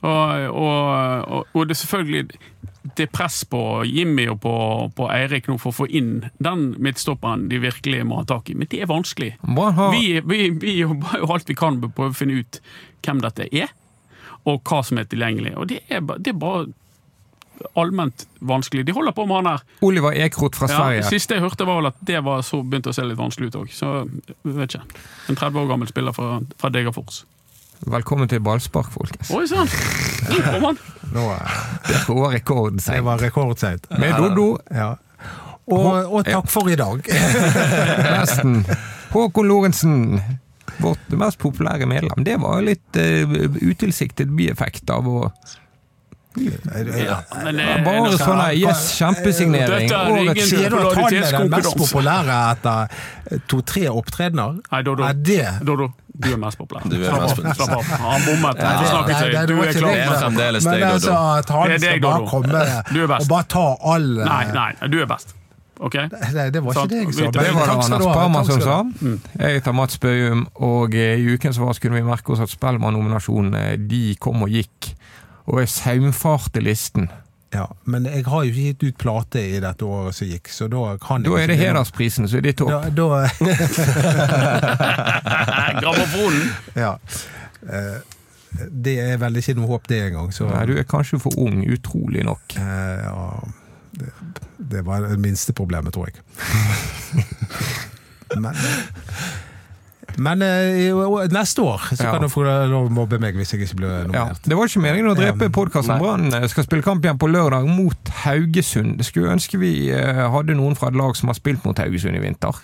Og, 0.01 0.45
og, 0.57 0.85
og, 1.29 1.49
og 1.53 1.67
det 1.69 1.75
er 1.75 1.81
selvfølgelig 1.83 2.39
det 2.97 3.05
er 3.05 3.11
press 3.13 3.43
på 3.45 3.59
Jimmy 3.85 4.25
og 4.33 4.39
på, 4.41 4.53
på 4.97 5.09
Eirik 5.13 5.51
nå 5.51 5.59
for 5.61 5.73
å 5.73 5.79
få 5.83 5.87
inn 5.93 6.23
den 6.41 6.71
midtstopperen 6.81 7.47
de 7.51 7.61
virkelig 7.61 8.07
må 8.09 8.23
ha 8.23 8.27
tak 8.29 8.49
i. 8.51 8.57
Men 8.57 8.71
det 8.73 8.81
er 8.81 8.89
vanskelig. 8.91 9.35
Vi, 9.45 10.05
vi, 10.25 10.41
vi 10.63 10.79
jobber 10.79 11.21
jo 11.21 11.29
alt 11.35 11.51
vi 11.51 11.59
kan 11.59 11.77
på 11.85 12.09
å 12.09 12.15
finne 12.17 12.41
ut 12.41 12.61
hvem 13.05 13.21
dette 13.25 13.49
er, 13.53 13.73
og 14.49 14.63
hva 14.65 14.81
som 14.87 15.01
er 15.01 15.11
tilgjengelig. 15.13 15.53
Og 15.61 15.69
det 15.73 15.83
er, 15.93 16.01
det 16.17 16.33
er 16.33 16.41
bare 16.41 16.71
allment 17.79 18.27
vanskelig. 18.41 18.85
De 18.89 18.93
holder 18.97 19.13
på 19.17 19.27
med 19.27 19.37
han 19.41 19.49
her. 19.53 19.65
Oliver 19.87 20.15
Ekrot 20.17 20.57
fra 20.57 20.69
Ja, 20.71 20.77
Sverige. 20.79 21.03
det 21.03 21.11
siste 21.15 21.35
jeg 21.37 21.43
hørte, 21.45 21.67
var 21.69 21.81
vel 21.81 21.91
at 21.91 21.99
det 22.07 22.23
var 22.25 22.43
så 22.47 22.63
begynte 22.63 22.93
å 22.93 22.97
se 22.97 23.05
litt 23.05 23.19
vanskelig 23.19 23.51
ut 23.53 23.59
òg. 23.63 23.75
Så 23.75 23.93
vet 24.45 24.75
ikke. 24.75 24.83
En 25.29 25.37
30 25.37 25.61
år 25.65 25.69
gammel 25.75 25.89
spiller 25.91 26.17
fra, 26.17 26.41
fra 26.61 26.71
Degerfors. 26.73 27.25
Velkommen 27.91 28.29
til 28.29 28.43
ballspark, 28.45 28.91
folkens. 28.93 29.31
Oi 29.33 29.47
sann! 29.49 29.69
Nå 30.29 30.41
kom 30.45 30.67
han! 30.69 30.81
Nå, 31.17 31.23
eh, 31.33 31.55
Det 31.89 32.03
var 32.13 32.35
rekorden 32.35 32.83
det 32.85 33.01
var 33.07 33.23
rekordseint. 33.23 33.87
Med 33.99 34.13
Doddo. 34.21 34.59
Ja. 34.71 34.91
Og, 35.71 36.13
og 36.13 36.25
takk 36.27 36.51
for 36.51 36.69
i 36.69 36.77
dag. 36.77 37.01
nesten. 38.19 38.61
Håkon 39.15 39.49
Lorentzen, 39.49 40.21
vårt 40.81 41.09
mest 41.19 41.39
populære 41.43 41.87
medlem. 41.89 42.25
Det 42.27 42.37
var 42.43 42.61
litt 42.63 42.99
uh, 43.01 43.33
utilsiktet 43.65 44.31
bieffekt 44.37 44.91
av 44.93 45.09
å 45.09 45.17
Ja. 46.37 47.17
Men, 47.43 47.59
eh, 47.59 47.81
Bare 47.85 48.13
sånn 48.15 48.41
yes, 48.55 48.85
kjempesignering. 49.01 49.89
Dette 49.89 49.97
er 49.97 50.13
Årets 50.13 50.31
ingen- 50.31 50.47
Sier 50.47 50.71
du 50.71 50.77
at 50.79 50.95
han 50.95 51.15
er 51.15 51.31
den 51.39 51.51
mest 51.51 51.77
populære 51.77 52.37
etter 52.53 53.41
to-tre 53.49 53.89
opptredener? 53.91 54.61
Nei, 54.71 54.83
Dodo. 54.83 55.03
Er 55.05 55.13
det 55.15 55.49
Dodo, 55.67 55.89
du 56.15 56.33
er 56.33 56.37
mest 56.39 56.59
populær. 56.59 56.87
Du 56.89 56.97
er 57.03 57.09
Slapp 57.11 57.21
mest 57.23 57.33
av, 57.33 57.37
populær. 57.37 57.55
slapp 57.55 57.77
av. 57.77 57.83
Han 57.83 58.21
bommet. 58.29 58.57
Ja, 58.59 58.71
det- 59.07 59.33
det 59.33 59.47
Du 59.49 59.61
er 59.61 59.73
klar. 59.73 59.91
det. 59.91 59.97
Det 59.97 60.07
er 60.07 60.21
fremdeles 60.21 60.65
Men 60.65 60.73
deg, 60.75 60.81
Dodo. 60.81 60.95
altså, 60.95 61.39
at 61.39 61.49
han 61.49 61.79
skal 61.81 62.01
bare 62.01 62.27
komme 62.29 62.83
Du 62.95 63.03
er 63.03 63.07
best. 63.09 63.23
og 63.23 63.29
bare 63.29 63.45
ta 63.49 63.77
all 63.85 64.09
Nei, 64.25 64.45
nei, 64.53 64.89
du 64.89 65.01
er 65.03 65.07
best. 65.07 65.35
Ok? 65.81 65.95
Nei, 65.95 66.51
det 66.51 66.63
var 66.63 66.73
ikke 66.75 66.89
det 66.89 66.99
jeg 67.07 67.15
sa. 67.15 67.31
Det 67.31 67.55
var 67.55 67.67
det 67.67 67.85
Anders 67.91 68.05
Parma 68.15 68.45
som 68.45 68.61
sa. 68.61 68.83
du. 69.01 69.19
Jeg 69.41 69.63
heter 69.63 69.73
Mats 69.73 69.97
Bøyum, 69.99 70.47
og 70.61 70.95
eh, 70.95 71.17
i 71.17 71.27
ukens 71.35 71.57
svar 71.57 71.73
skulle 71.75 71.95
vi 71.95 72.03
merke 72.03 72.31
oss 72.31 72.41
at 72.41 72.51
Spellemann-nominasjonene 72.51 73.89
de 73.89 74.15
kom 74.21 74.43
og 74.43 74.51
gikk. 74.51 74.95
Og 75.51 75.59
jeg 75.65 75.69
saumfarte 75.73 76.61
listen. 76.63 77.09
Ja, 77.51 77.65
men 77.91 78.05
jeg 78.07 78.23
har 78.31 78.45
jo 78.47 78.51
ikke 78.53 78.67
gitt 78.71 78.83
ut 78.87 78.95
plate 79.03 79.41
i 79.43 79.59
dette 79.63 79.83
året 79.83 80.15
som 80.15 80.29
gikk, 80.31 80.47
så 80.55 80.69
da 80.71 80.93
kan 81.03 81.25
Da 81.27 81.35
er 81.41 81.51
det 81.51 81.57
hedersprisen 81.59 82.29
som 82.31 82.39
er 82.39 82.45
ditt 82.47 82.61
Da, 82.63 82.79
topp. 82.79 82.95
da 83.01 83.27
Grammofonen. 85.81 86.47
Ja. 86.79 86.93
Eh, 87.67 87.99
Det 88.85 88.97
er 88.99 89.17
vel 89.23 89.37
ikke 89.39 89.55
noe 89.59 89.69
håp, 89.71 89.85
det 89.89 90.01
engang. 90.09 90.33
Så 90.35 90.45
Nei, 90.51 90.65
du 90.67 90.73
er 90.79 90.83
kanskje 90.89 91.19
for 91.23 91.31
ung, 91.39 91.61
utrolig 91.71 92.25
nok. 92.27 92.43
eh, 92.59 93.01
ja, 93.07 93.41
det, 94.01 94.09
det 94.73 94.83
var 94.87 95.01
det 95.07 95.19
minste 95.23 95.53
problemet, 95.55 95.93
tror 95.95 96.07
jeg. 96.11 96.17
Men, 98.43 98.55
men 100.19 100.43
uh, 100.43 101.27
neste 101.31 101.63
år 101.63 101.81
så 101.95 102.03
Ja. 102.05 102.13
kan 102.13 102.23
du 102.23 102.29
få 102.29 102.43
lov 102.45 102.89
å 102.89 102.91
mobbe 102.91 103.19
meg 103.21 103.35
hvis 103.37 103.53
jeg 103.53 103.63
ikke 103.67 103.77
blir 103.83 103.91
Ja, 103.91 104.05
nominert. 104.07 104.43
det 104.45 104.57
var 104.57 104.67
ikke 104.67 104.83
meningen 104.83 105.11
å 105.13 105.17
drepe 105.19 105.43
Ja. 105.49 105.49
podkasten. 105.49 105.99
Brann 106.01 106.49
skal 106.49 106.65
spille 106.65 106.83
kamp 106.83 107.05
igjen 107.05 107.19
på 107.19 107.29
lørdag 107.31 107.67
mot 107.69 108.13
Haugesund. 108.25 108.97
Det 108.99 109.07
skulle 109.07 109.33
ønske 109.37 109.59
vi 109.59 109.91
eh, 109.91 110.29
hadde 110.31 110.55
noen 110.57 110.77
fra 110.77 110.89
et 110.89 110.97
lag 110.97 111.17
som 111.17 111.29
har 111.29 111.35
spilt 111.35 111.65
mot 111.65 111.77
Haugesund 111.79 112.17
i 112.17 112.21
vinter. 112.21 112.55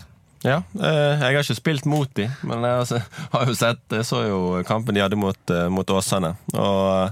Ja, 0.45 0.59
eh, 0.79 1.19
jeg 1.19 1.35
har 1.35 1.43
ikke 1.43 1.57
spilt 1.59 1.87
mot 1.87 2.13
dem, 2.15 2.31
men 2.45 2.63
jeg 2.63 3.03
har 3.33 3.47
jo 3.49 3.55
sett 3.55 3.79
Jeg 3.91 4.05
så 4.05 4.27
jo 4.29 4.63
kampen 4.69 4.95
de 4.95 5.01
hadde 5.01 5.17
mot, 5.17 5.39
eh, 5.51 5.69
mot 5.69 5.87
Åsane. 5.87 6.37
Og 6.55 7.07
eh, 7.09 7.11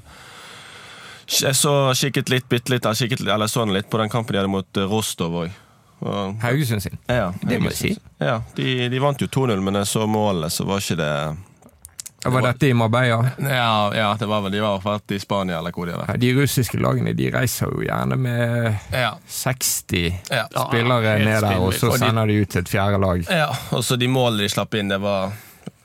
jeg 1.40 1.54
så 1.56 1.90
kikket 1.96 2.28
litt, 2.30 2.48
bitte 2.48 2.70
litt, 2.70 2.84
jeg 2.84 3.08
kikket, 3.08 3.26
eller 3.26 3.46
så 3.48 3.64
litt 3.66 3.88
på 3.90 3.98
den 3.98 4.10
kampen 4.12 4.34
de 4.34 4.38
hadde 4.42 4.52
mot 4.52 4.76
eh, 4.76 4.86
Rostov 4.90 5.32
òg. 5.44 5.50
Haugesund 6.42 6.82
sin. 6.82 6.98
Ja, 7.08 7.32
Det 7.42 7.58
må 7.60 7.70
jeg 7.72 7.76
si. 7.78 7.98
Ja, 8.20 8.40
de, 8.56 8.88
de 8.88 8.98
vant 9.00 9.20
jo 9.20 9.26
2-0, 9.26 9.60
men 9.64 9.74
jeg 9.80 9.86
så 9.90 10.06
målet, 10.06 10.52
så 10.52 10.64
var 10.68 10.78
ikke 10.84 10.96
det 11.00 11.36
det 12.24 12.30
Var 12.32 12.40
dette 12.46 12.68
i 12.70 12.72
Marbella? 12.72 13.18
Ja, 13.38 13.92
ja 13.92 14.06
det 14.16 14.24
var 14.30 14.40
vel 14.46 14.52
de 14.54 14.60
var 14.64 14.78
vært 14.80 15.12
i 15.12 15.18
Spania, 15.20 15.58
eller 15.58 15.72
hvor 15.76 15.84
de 15.86 15.92
var. 15.92 16.06
Ja, 16.08 16.16
De 16.16 16.30
russiske 16.38 16.78
lagene 16.80 17.12
de 17.12 17.26
reiser 17.34 17.68
jo 17.68 17.82
gjerne 17.84 18.16
med 18.16 18.78
Ja. 18.92 19.10
60 19.28 20.14
Ja. 20.30 20.46
spillere 20.48 21.18
ned 21.20 21.40
der, 21.44 21.58
og 21.60 21.74
så 21.74 21.90
Og 21.90 21.98
de- 21.98 22.06
sender 22.06 22.26
de 22.26 22.38
ut 22.40 22.48
til 22.48 22.60
et 22.62 22.68
fjerde 22.68 22.98
lag. 23.00 23.26
Ja, 23.28 23.50
og 23.76 23.84
så 23.84 23.96
de 24.00 24.08
målene 24.08 24.40
de 24.42 24.48
slapp 24.48 24.72
inn, 24.74 24.88
det 24.88 25.00
var 25.02 25.32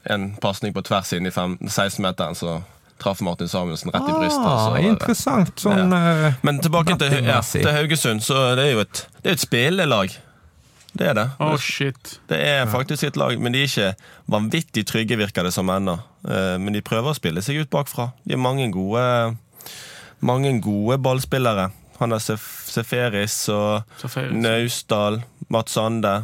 en 0.09 0.35
pasning 0.41 0.73
på 0.73 0.81
tvers 0.81 1.11
inn 1.13 1.25
i 1.27 1.29
16-meteren, 1.29 2.35
så 2.35 2.61
traff 2.99 3.21
Martin 3.25 3.47
Samuelsen 3.51 3.91
rett 3.93 4.07
i 4.09 4.15
brystet. 4.15 4.45
Ah, 4.45 4.69
så 4.69 4.81
interessant. 4.83 5.53
Sånn 5.59 5.93
ja. 5.95 6.31
Men 6.45 6.59
tilbake 6.63 6.97
til, 6.99 7.19
ja, 7.25 7.39
til 7.41 7.69
Haugesund, 7.71 8.23
så 8.25 8.49
det 8.59 8.67
er 8.69 8.75
jo 8.75 8.83
et, 8.85 9.05
det 9.23 9.31
er 9.31 9.37
et 9.39 9.43
spillelag. 9.45 10.17
Det 10.89 11.05
er 11.05 11.13
det. 11.13 11.27
Oh, 11.39 11.53
shit. 11.61 12.15
Det 12.31 12.37
er 12.41 12.65
faktisk 12.67 13.03
et 13.05 13.17
lag, 13.19 13.35
men 13.39 13.53
de 13.53 13.61
er 13.61 13.67
ikke 13.69 13.89
vanvittig 14.33 14.83
trygge, 14.89 15.19
virker 15.19 15.45
det 15.45 15.51
som 15.53 15.69
ennå. 15.69 15.99
Eh, 16.25 16.55
Men 16.57 16.73
de 16.73 16.81
prøver 16.81 17.11
å 17.11 17.17
spille 17.17 17.43
seg 17.45 17.61
ut 17.61 17.69
bakfra. 17.69 18.07
De 18.25 18.33
har 18.33 18.41
mange 18.41 18.65
gode, 18.73 19.03
mange 20.25 20.55
gode 20.65 20.97
ballspillere. 21.05 21.69
Han 21.99 22.15
har 22.15 22.19
Seferis 22.23 23.37
og. 23.53 23.85
Naustdal, 24.33 25.21
Mats 25.53 25.77
Sande, 25.77 26.23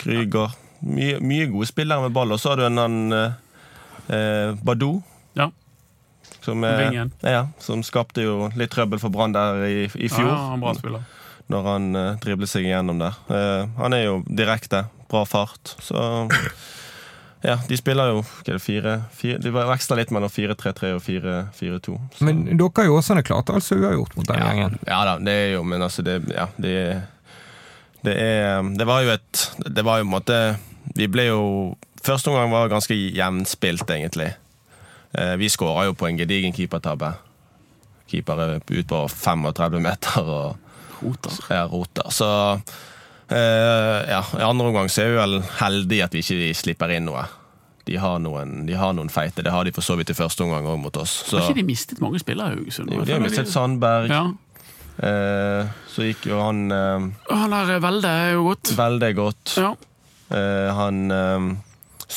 Krüger. 0.00 0.56
Mye, 0.82 1.20
mye 1.22 1.46
gode 1.52 1.68
spillere 1.70 2.02
med 2.08 2.16
ball. 2.16 2.32
Og 2.34 2.40
så 2.42 2.54
har 2.54 2.62
du 2.62 2.66
en 2.66 2.80
han 2.80 2.98
eh, 3.12 3.36
eh, 4.16 4.56
Badou. 4.64 5.02
Ja. 5.38 5.50
Som, 6.40 6.64
er, 6.64 7.10
ja, 7.20 7.48
som 7.62 7.82
skapte 7.86 8.24
jo 8.24 8.50
litt 8.58 8.72
trøbbel 8.74 8.98
for 9.02 9.14
Brann 9.14 9.34
der 9.34 9.62
i, 9.66 9.84
i 9.86 10.10
fjor. 10.10 10.28
Ja, 10.28 10.38
han 10.52 10.62
bra 10.62 10.74
spiller. 10.74 11.04
Når 11.52 11.66
han 11.68 11.88
uh, 11.98 12.04
driblet 12.22 12.50
seg 12.50 12.66
igjennom 12.66 13.00
der. 13.02 13.18
Eh, 13.28 13.68
han 13.78 13.94
er 13.94 14.06
jo 14.06 14.20
direkte. 14.26 14.86
Bra 15.10 15.24
fart. 15.28 15.74
Så 15.82 15.98
ja, 17.48 17.58
de 17.68 17.78
spiller 17.78 18.12
jo 18.12 18.22
hva 18.22 18.42
er 18.46 18.56
det, 18.56 18.62
fire, 18.64 18.96
fire 19.14 19.40
De 19.42 19.52
veksler 19.54 20.02
litt 20.02 20.12
mellom 20.14 20.32
4-3-3 20.32 20.92
og 20.96 21.02
4-4-2. 21.04 21.96
Men 22.26 22.44
dere 22.50 22.70
har 22.78 22.88
jo 22.88 22.98
også 23.00 23.18
klart 23.26 23.52
altså 23.52 23.78
uavgjort 23.78 24.16
mot 24.18 24.30
den 24.30 24.40
ja, 24.40 24.50
gjengen. 24.50 24.78
ja 24.88 25.00
da, 25.08 25.16
det 25.22 25.34
er 25.46 25.48
jo 25.56 25.64
Men 25.66 25.84
altså, 25.84 26.06
det, 26.06 26.20
ja, 26.32 26.46
det, 26.56 26.76
det 28.06 28.14
er 28.18 28.62
Det 28.78 28.86
var 28.88 29.02
jo 29.04 29.12
et 29.18 29.42
Det 29.66 29.84
var 29.84 30.00
jo 30.00 30.06
på 30.06 30.08
en 30.08 30.14
måte 30.14 30.38
Vi 30.96 31.10
ble 31.12 31.28
jo 31.28 31.42
Første 32.02 32.32
omgang 32.32 32.50
var 32.50 32.72
ganske 32.72 32.96
jevnspilt, 32.96 33.86
egentlig. 33.94 34.32
Eh, 35.18 35.34
vi 35.40 35.48
skåra 35.52 35.86
jo 35.88 35.94
på 35.98 36.08
en 36.08 36.18
gedigen 36.20 36.54
keepertabbe. 36.56 37.12
Keeper 38.12 38.40
er 38.44 38.54
ut 38.60 38.86
på 38.88 39.02
35 39.08 39.80
meter 39.82 40.22
og 40.22 40.56
Roter. 41.02 41.38
ja, 41.50 41.64
roter. 41.66 42.10
Så 42.14 42.26
eh, 43.32 44.10
ja, 44.12 44.20
i 44.38 44.42
andre 44.46 44.68
omgang 44.70 44.90
så 44.92 45.02
er 45.02 45.10
vi 45.12 45.16
vel 45.18 45.38
heldige 45.58 46.04
at 46.06 46.14
vi 46.14 46.22
ikke 46.22 46.54
slipper 46.54 46.92
inn 46.94 47.08
noe. 47.08 47.24
De 47.88 47.96
har 47.98 48.20
noen, 48.22 48.60
de 48.68 48.76
har 48.78 48.92
noen 48.94 49.10
feite. 49.10 49.42
Det 49.42 49.50
har 49.50 49.66
de 49.66 49.72
for 49.74 49.82
så 49.82 49.96
vidt 49.98 50.12
i 50.12 50.14
første 50.14 50.44
omgang 50.44 50.68
òg 50.70 50.78
mot 50.78 50.96
oss. 51.02 51.16
Så, 51.26 51.40
Har 51.40 51.50
ikke 51.50 51.58
de 51.58 51.66
mistet 51.72 51.98
mange 52.04 52.20
spillere 52.22 52.54
Haugesund? 52.54 52.92
De 52.92 53.12
har 53.16 53.24
mistet 53.24 53.50
Sandberg. 53.50 54.12
Ja. 54.12 54.22
Eh, 55.02 55.72
så 55.90 56.04
gikk 56.06 56.28
jo 56.28 56.38
han 56.38 56.66
eh, 56.70 57.06
Han 57.32 57.54
der 57.56 57.80
Velde 57.82 58.10
er 58.12 58.34
jo 58.36 58.44
godt. 58.52 58.74
veldig 58.78 59.10
godt. 59.18 59.54
Ja. 59.58 59.72
Eh, 60.30 60.68
han 60.76 61.02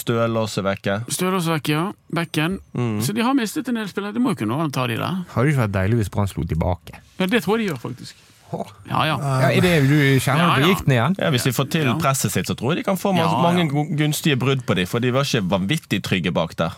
også 0.04 0.64
vekke. 0.64 1.06
Stølås 1.10 1.48
vekk, 1.48 1.70
ja. 1.70 1.92
Bekken. 2.14 2.60
Mm. 2.74 3.02
Så 3.02 3.14
de 3.14 3.22
har 3.22 3.34
mistet 3.34 3.68
en 3.70 3.76
del 3.76 3.88
spillere. 3.88 4.14
Det 4.14 4.22
må 4.22 4.30
jo 4.36 4.46
kunne 4.46 4.72
ta 4.72 4.88
de 4.88 4.98
der. 4.98 5.24
Hadde 5.34 5.46
det 5.48 5.54
ikke 5.56 5.64
vært 5.68 5.72
deilig 5.76 5.96
hvis 6.02 6.10
Brann 6.12 6.28
slo 6.28 6.44
tilbake? 6.44 7.00
Ja, 7.20 7.26
Det 7.26 7.44
tror 7.44 7.58
jeg 7.58 7.68
de 7.68 7.74
gjør, 7.74 7.80
faktisk. 7.82 8.16
Ja, 8.56 9.06
ja. 9.06 9.16
Ja, 9.18 9.50
er 9.52 9.62
det 9.62 9.88
du 9.90 10.20
kjenner 10.22 10.46
Ja, 10.46 10.60
ja. 10.60 10.66
gikk 10.68 10.78
gikten 10.78 10.92
igjen? 10.94 11.16
Ja, 11.20 11.30
Hvis 11.32 11.44
de 11.44 11.52
får 11.52 11.70
til 11.72 11.86
Ja. 11.88 11.96
presset 12.00 12.32
sitt, 12.32 12.46
så 12.48 12.56
tror 12.56 12.72
jeg 12.76 12.78
de 12.78 12.84
kan 12.84 12.96
få 12.96 13.12
mange 13.14 13.68
gu- 13.70 13.96
gunstige 13.98 14.38
brudd 14.38 14.66
på 14.66 14.76
dem, 14.76 14.86
for 14.86 15.00
de 15.00 15.12
var 15.12 15.24
ikke 15.24 15.42
vanvittig 15.50 16.02
trygge 16.04 16.32
bak 16.32 16.56
der. 16.56 16.72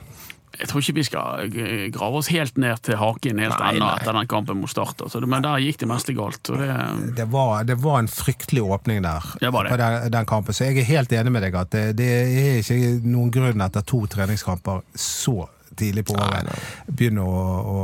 Jeg 0.59 0.69
tror 0.71 0.81
ikke 0.81 0.95
vi 0.97 1.03
skal 1.05 1.51
eh, 1.51 1.87
grave 1.93 2.19
oss 2.21 2.29
helt 2.33 2.57
ned 2.57 2.79
til 2.87 2.97
haken 2.97 3.39
helt 3.43 3.59
ennå 3.69 3.89
etter 3.97 4.15
den 4.17 4.27
kampen 4.31 4.57
mot 4.61 4.69
Start. 4.71 5.01
Altså. 5.05 5.21
Men 5.25 5.43
der 5.45 5.59
gikk 5.61 5.77
det 5.83 5.89
meste 5.91 6.15
galt. 6.17 6.43
Det, 6.49 6.77
Det 7.17 7.27
var, 7.31 7.63
det 7.69 7.77
var 7.83 7.99
en 7.99 8.09
fryktelig 8.11 8.63
åpning 8.63 9.03
der 9.05 9.27
Det 9.41 9.51
var 9.53 9.63
det. 9.67 9.71
på 9.75 9.77
den, 9.83 10.11
den 10.17 10.25
kampen. 10.25 10.53
Så 10.57 10.65
jeg 10.69 10.77
er 10.81 10.89
helt 10.89 11.11
enig 11.13 11.31
med 11.35 11.45
deg 11.45 11.55
at 11.61 11.71
det, 11.75 11.83
det 11.99 12.09
er 12.09 12.57
ikke 12.63 12.79
noen 13.05 13.31
grunn 13.33 13.61
etter 13.67 13.85
to 13.85 14.01
treningskamper 14.09 14.81
så 14.97 15.47
tidlig 15.77 16.05
på 16.09 16.15
året 16.17 16.47
begynne 16.89 17.21
å, 17.21 17.41
å, 17.61 17.81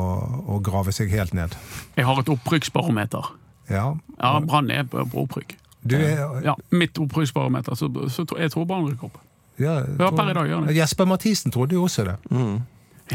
å 0.55 0.61
grave 0.65 0.89
seg 0.95 1.11
helt 1.13 1.33
ned. 1.37 1.53
jeg 1.95 2.05
har 2.07 2.19
et 2.23 2.29
opprykksbarometer. 2.33 3.27
Ja. 3.69 3.91
Ja, 4.17 4.39
Brann 4.41 4.71
er 4.73 4.87
på, 4.89 5.03
på 5.13 5.27
opprykk. 5.27 5.53
Du 5.83 5.93
er 5.99 6.41
Ja, 6.45 6.55
Mitt 6.71 6.97
opprykksbarometer, 6.97 7.75
så, 7.75 7.89
så 8.09 8.25
jeg 8.39 8.51
tror 8.53 8.65
Brann 8.65 8.87
rykker 8.89 9.11
opp. 9.11 9.19
Ja, 9.59 9.79
Ja, 9.99 10.09
per 10.11 10.29
i 10.31 10.33
dag 10.33 10.47
gjør 10.49 10.67
det. 10.67 10.75
Jesper 10.77 11.05
Mathisen 11.05 11.51
trodde 11.51 11.75
jo 11.77 11.83
også 11.83 12.05
det. 12.07 12.15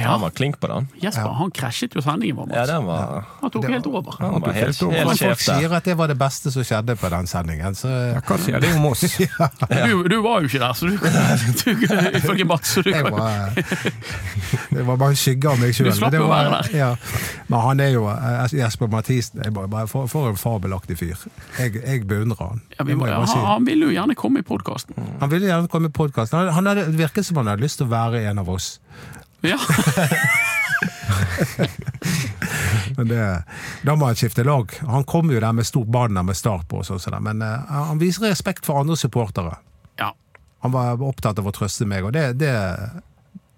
Ja, 0.00 0.08
Han 0.14 0.20
var 0.20 0.30
klink 0.30 0.58
på 0.60 0.68
den. 0.70 0.88
Jesper 1.02 1.32
han 1.38 1.50
krasjet 1.50 1.94
jo 1.94 2.00
sendingen 2.04 2.36
vår. 2.36 2.52
Ja, 2.54 2.66
den 2.66 2.84
var, 2.86 3.24
Han 3.40 3.50
tok 3.50 3.62
Det- 3.62 3.72
helt 3.72 3.86
over. 3.86 4.16
han 4.18 4.40
var 4.40 4.52
helt, 4.52 4.66
helt 4.66 4.82
over. 4.82 4.96
helt 4.96 5.06
Men 5.08 5.16
folk 5.16 5.38
sjef 5.38 5.46
der. 5.46 5.58
sier 5.60 5.74
at 5.76 5.84
det 5.84 5.96
var 5.98 6.06
det 6.08 6.18
beste 6.18 6.50
som 6.52 6.62
skjedde 6.64 6.96
på 6.96 7.10
den 7.10 7.26
sendingen. 7.26 7.74
Så 7.74 7.88
Ja, 7.88 8.20
hva 8.20 8.38
sier 8.38 8.60
det 8.60 8.74
om 8.76 8.86
oss? 8.86 9.04
Du, 9.88 10.02
du 10.08 10.16
var 10.22 10.40
jo 10.42 10.48
ikke 10.48 10.58
der, 10.58 10.72
så 10.72 10.86
du, 10.86 10.96
du 10.98 12.18
ifølge 12.18 12.44
Mats 12.48 12.74
så 12.76 12.82
du 12.82 12.90
jeg 12.90 13.04
kan 13.04 13.12
var, 13.12 13.50
det 14.70 14.86
var 14.86 14.96
bare 14.96 15.10
en 15.14 15.16
skygge 15.18 15.48
av 15.50 15.58
meg 15.60 15.74
sjøl. 15.76 15.90
Du 15.90 15.96
slapp 15.98 16.14
å 16.18 16.28
være 16.28 16.50
der. 16.62 16.70
Ja. 16.78 16.90
Men 17.48 17.60
han 17.64 17.80
er 17.80 17.92
jo 17.94 18.06
eh, 18.10 18.46
Jesper 18.58 18.90
Mathisen 18.92 19.42
er 19.44 19.50
bare, 19.54 19.68
bare 19.72 19.86
for, 19.90 20.06
for 20.10 20.28
en 20.32 20.36
fabelaktig 20.40 20.98
fyr. 21.00 21.16
Jeg, 21.58 21.74
jeg 21.84 22.06
beundrer 22.08 22.42
han. 22.52 22.62
ja, 22.78 22.84
vi 22.84 22.94
må, 22.94 23.06
han, 23.08 23.22
bare 23.24 23.30
si. 23.32 23.38
han 23.38 23.64
ville 23.68 23.88
jo 23.88 23.94
gjerne 23.96 24.14
komme 24.18 24.42
i 24.42 24.46
podkasten. 24.46 24.94
Han 25.20 25.30
ville 25.32 25.46
gjerne 25.50 25.68
komme 25.72 25.88
i 25.88 25.94
podkasten. 25.94 26.50
Det 26.78 26.86
virket 26.98 27.26
som 27.26 27.40
han 27.40 27.46
hadde 27.52 27.64
lyst 27.64 27.80
til 27.80 27.88
å 27.88 27.92
være 27.92 28.24
en 28.30 28.38
av 28.42 28.48
oss. 28.52 28.78
Ja. 29.46 29.58
Men 32.96 33.08
det, 33.08 33.42
da 33.82 33.94
må 33.96 34.06
han 34.06 34.16
skifte 34.18 34.44
lag. 34.46 34.72
Han 34.86 35.04
kom 35.04 35.30
jo 35.30 35.40
der 35.40 35.52
med 35.54 35.66
stort 35.66 35.90
banner 35.94 36.22
med 36.26 36.36
start 36.36 36.68
på, 36.70 36.82
sånn, 36.86 37.00
som 37.02 37.14
men 37.22 37.42
uh, 37.42 37.66
han 37.70 37.98
viser 38.00 38.26
respekt 38.28 38.66
for 38.66 38.80
andre 38.82 38.96
supportere. 38.98 39.56
ja. 40.00 40.12
Han 40.60 40.72
var 40.74 40.98
opptatt 41.06 41.38
av 41.38 41.46
å 41.46 41.52
trøste 41.54 41.86
meg, 41.86 42.02
og 42.02 42.10
det, 42.16 42.32
det, 42.40 42.50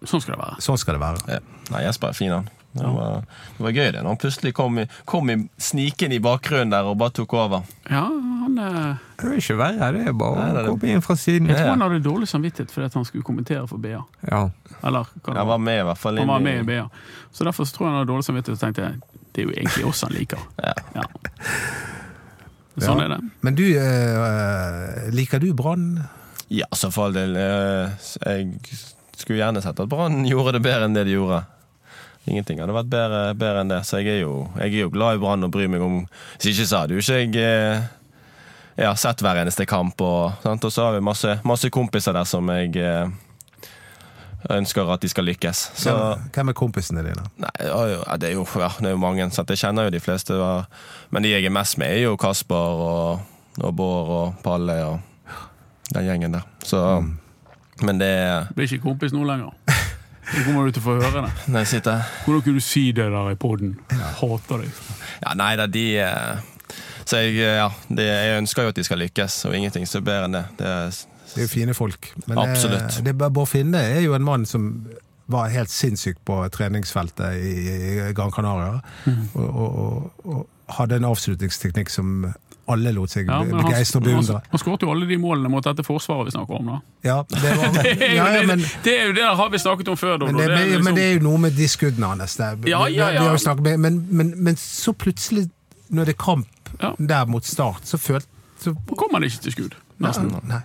Sånn 0.04 0.20
skal 0.20 0.34
det 0.34 0.40
være. 0.42 0.56
sånn 0.60 0.76
skal 0.80 0.98
det 0.98 1.00
være. 1.00 1.22
Ja. 1.32 1.38
Nei, 1.72 1.80
Jesper 1.86 2.12
er 2.12 2.16
fin, 2.18 2.32
han. 2.34 2.48
Det 2.72 2.86
var, 2.86 3.24
det 3.56 3.64
var 3.64 3.72
gøy 3.74 3.88
det, 3.90 4.00
når 4.04 4.08
han 4.12 4.18
plutselig 4.22 4.52
kom, 4.54 4.76
i, 4.78 4.84
kom 5.04 5.30
i, 5.32 5.34
sniken 5.58 6.12
i 6.14 6.20
bakgrunnen 6.22 6.70
der 6.70 6.86
og 6.86 6.98
bare 7.00 7.10
tok 7.16 7.32
over. 7.34 7.64
Ja, 7.90 8.04
han 8.06 8.58
eh, 8.62 9.00
Det 9.18 9.26
er 9.26 9.40
ikke 9.42 9.56
verre, 9.58 9.88
det 9.96 10.04
er 10.06 10.14
bare 10.14 10.44
å 10.62 10.76
komme 10.76 10.92
inn 10.92 11.02
fra 11.02 11.16
siden. 11.18 11.48
Jeg 11.50 11.58
tror 11.58 11.72
han 11.74 11.82
hadde 11.82 11.98
dårlig 12.04 12.28
samvittighet 12.30 12.70
fordi 12.70 12.92
han 12.94 13.04
skulle 13.08 13.26
kommentere 13.26 13.64
for 13.66 13.82
BA. 13.82 14.04
Ja. 14.30 14.44
Eller 14.86 15.10
Han 15.26 15.34
var. 15.40 15.44
var 15.50 15.58
med 15.66 15.80
i 15.80 15.86
hvert 15.90 15.98
fall. 15.98 16.18
Han 16.22 16.30
var 16.30 16.40
med 16.46 16.60
i 16.62 16.68
BA. 16.70 16.86
Så 17.34 17.44
derfor 17.44 17.66
så 17.66 17.74
tror 17.74 17.88
jeg 17.88 17.90
han 17.92 17.98
hadde 18.04 18.12
dårlig 18.12 18.28
samvittighet 18.30 18.56
og 18.56 18.62
tenkte 18.62 18.86
jeg, 18.86 19.02
det 19.34 19.42
er 19.42 19.50
jo 19.50 19.56
egentlig 19.58 19.84
oss 19.90 20.02
han 20.06 20.14
liker. 20.14 20.46
Ja. 20.70 20.74
Ja. 20.94 21.08
Sånn 22.80 23.00
Ja. 23.02 23.04
er 23.04 23.08
det. 23.16 23.20
Men 23.44 23.54
du, 23.58 23.64
øh, 23.76 25.10
liker 25.12 25.42
du 25.42 25.50
Brann? 25.58 25.88
Ja, 26.48 26.66
så 26.74 26.90
for 26.94 27.10
all 27.10 27.12
del. 27.18 27.34
Øh, 27.36 27.90
Jeg 28.26 28.54
skulle 29.18 29.38
gjerne 29.42 29.60
sett 29.62 29.80
at 29.82 29.88
Brann 29.90 30.22
gjorde 30.30 30.52
det 30.56 30.62
bedre 30.64 30.86
enn 30.88 30.94
det 30.96 31.04
de 31.10 31.18
gjorde. 31.18 31.42
Ingenting 32.28 32.60
hadde 32.60 32.74
vært 32.76 32.90
bedre, 32.92 33.20
bedre 33.38 33.62
enn 33.62 33.70
det, 33.72 33.80
så 33.88 34.02
jeg 34.02 34.18
er 34.18 34.20
jo, 34.26 34.34
jeg 34.58 34.74
er 34.74 34.82
jo 34.84 34.92
glad 34.92 35.16
i 35.16 35.22
Brann 35.22 35.46
og 35.46 35.54
bryr 35.54 35.70
meg 35.72 35.80
om 35.84 36.02
Hvis 36.36 36.52
ikke 36.52 36.66
så 36.68 36.82
hadde 36.82 36.98
jo 36.98 37.00
ikke 37.00 37.16
jeg 37.22 37.32
eh, 37.40 37.88
jeg 38.80 38.88
har 38.88 38.96
sett 38.96 39.20
hver 39.20 39.36
eneste 39.42 39.66
kamp, 39.68 40.00
og, 40.00 40.38
sant? 40.40 40.64
og 40.64 40.72
så 40.72 40.86
har 40.86 40.94
vi 40.94 41.02
masse, 41.04 41.34
masse 41.44 41.68
kompiser 41.74 42.14
der 42.16 42.24
som 42.24 42.48
jeg 42.48 42.78
eh, 42.80 43.10
ønsker 44.54 44.88
at 44.94 45.02
de 45.02 45.10
skal 45.10 45.26
lykkes. 45.28 45.58
Så 45.82 45.92
Hvem, 45.92 46.30
hvem 46.32 46.52
er 46.52 46.56
kompisene 46.56 47.04
dine? 47.04 47.26
Nei, 47.42 47.50
ja, 47.66 48.16
det 48.16 48.30
er 48.30 48.38
jo, 48.38 48.46
ja, 48.56 48.70
det 48.78 48.88
er 48.88 48.94
jo 48.94 49.02
mange, 49.02 49.26
så 49.34 49.44
jeg 49.48 49.60
kjenner 49.60 49.88
jo 49.88 49.92
de 49.92 50.00
fleste. 50.00 50.38
ja. 50.38 50.62
Men 51.10 51.26
de 51.26 51.34
jeg 51.34 51.44
er 51.44 51.52
mest 51.52 51.76
med, 51.82 51.92
er 51.92 52.06
jo 52.06 52.16
Kasper 52.16 52.80
og, 52.86 53.20
og 53.60 53.76
Bård 53.76 54.14
og 54.16 54.40
Palle 54.44 54.78
og 54.86 55.00
den 55.92 56.06
gjengen 56.06 56.38
der. 56.38 56.48
Så, 56.64 57.04
Men 57.82 58.00
det 58.00 58.12
Blir 58.54 58.68
ikke 58.70 58.86
kompis 58.88 59.12
nå 59.12 59.24
lenger. 59.24 59.52
Nå 60.30 60.44
kommer 60.46 60.68
du 60.68 60.74
til 60.76 60.82
å 60.82 60.86
få 60.86 60.96
høre 61.00 61.24
det. 61.26 61.32
Når 61.50 61.64
jeg 61.64 61.70
sitter 61.74 62.04
Hvordan 62.24 62.44
kunne 62.46 62.62
du 62.62 62.64
si 62.64 62.84
det 62.94 63.06
der 63.12 63.30
i 63.32 63.38
poden? 63.40 63.74
Hater 64.20 64.62
deg. 64.62 64.80
Ja, 65.24 65.34
nei 65.38 65.50
da, 65.58 65.66
de 65.70 65.84
eh, 66.04 66.42
Så 67.04 67.22
jeg, 67.24 67.36
eh, 67.42 67.58
ja, 67.58 67.68
de, 67.88 68.06
jeg 68.06 68.40
ønsker 68.44 68.66
jo 68.66 68.74
at 68.74 68.78
de 68.78 68.86
skal 68.86 69.02
lykkes, 69.02 69.40
og 69.50 69.56
ingenting 69.58 69.88
så 69.90 70.02
bedre 70.04 70.28
enn 70.30 70.38
det. 70.38 70.44
det 70.60 70.68
er, 70.70 71.00
Det 71.32 71.42
er 71.42 71.46
jo 71.48 71.52
fine 71.52 71.76
folk. 71.76 72.12
Men 72.26 72.38
eh, 72.38 72.52
Absolutt. 72.52 73.00
det, 73.06 73.16
Bård 73.18 73.50
Finne 73.50 73.82
er 73.96 74.04
jo 74.04 74.14
en 74.18 74.26
mann 74.26 74.46
som 74.46 74.70
var 75.30 75.50
helt 75.54 75.70
sinnssyk 75.70 76.18
på 76.26 76.40
treningsfeltet 76.54 77.36
i, 77.38 77.52
i 77.70 78.12
Gran 78.18 78.32
Canaria. 78.34 78.80
Mm. 79.06 79.28
Og, 79.34 79.50
og, 79.50 79.76
og, 79.76 80.30
og 80.34 80.74
hadde 80.78 80.98
en 80.98 81.06
avslutningsteknikk 81.10 81.90
som 81.90 82.32
alle 82.72 82.92
lot 82.96 83.10
seg 83.12 83.28
Ja, 83.28 83.38
han, 83.42 83.50
begeistre 83.50 84.00
og 84.00 84.06
han, 84.06 84.12
beundre. 84.14 84.40
han 84.50 84.62
skåret 84.62 84.82
jo 84.86 84.90
alle 84.92 85.06
de 85.10 85.18
målene 85.20 85.50
mot 85.52 85.64
dette 85.64 85.84
forsvaret 85.86 86.28
vi 86.30 86.34
snakker 86.34 86.54
om. 86.60 86.66
da. 86.72 86.78
Ja, 87.04 87.18
det, 87.28 87.52
var, 87.60 87.72
Det 87.82 87.92
er, 87.92 88.00
jo, 88.00 88.16
ja, 88.16 88.28
ja, 88.36 88.46
men, 88.46 88.58
det, 88.64 88.70
det 88.84 88.94
er 89.00 89.06
jo 89.10 89.12
det 89.18 89.28
har 89.42 89.50
vi 89.50 89.58
snakket 89.58 89.88
om 89.88 89.96
før. 90.00 90.18
men, 90.24 90.34
det, 90.36 90.46
Det 90.46 90.50
er 90.50 90.56
men, 90.56 90.68
liksom- 90.68 90.84
men 90.84 90.94
det 91.00 91.04
er 91.04 91.12
jo 91.14 91.22
noe 91.28 91.38
med 91.38 91.56
de 91.58 91.68
skuddene 91.68 92.06
hans. 92.14 92.38
Ja, 92.40 92.50
ja, 92.64 92.86
vi 92.88 92.96
ja. 93.20 93.28
har 93.28 93.36
snakket 93.36 93.78
Men, 93.80 94.06
men, 94.10 94.34
men 94.36 94.56
så 94.56 94.92
plutselig, 94.92 95.48
når 95.90 96.04
det 96.10 96.14
er 96.16 96.22
kamp 96.24 96.46
Ja. 96.80 96.92
der 96.98 97.24
mot 97.26 97.44
start, 97.44 97.82
så 97.84 97.98
følte 97.98 98.26
så, 98.60 98.74
kommer 98.96 99.18
han 99.18 99.24
ikke 99.24 99.40
til 99.42 99.52
skudd. 99.52 99.74
Nesten. 99.98 100.28
Nei. 100.48 100.60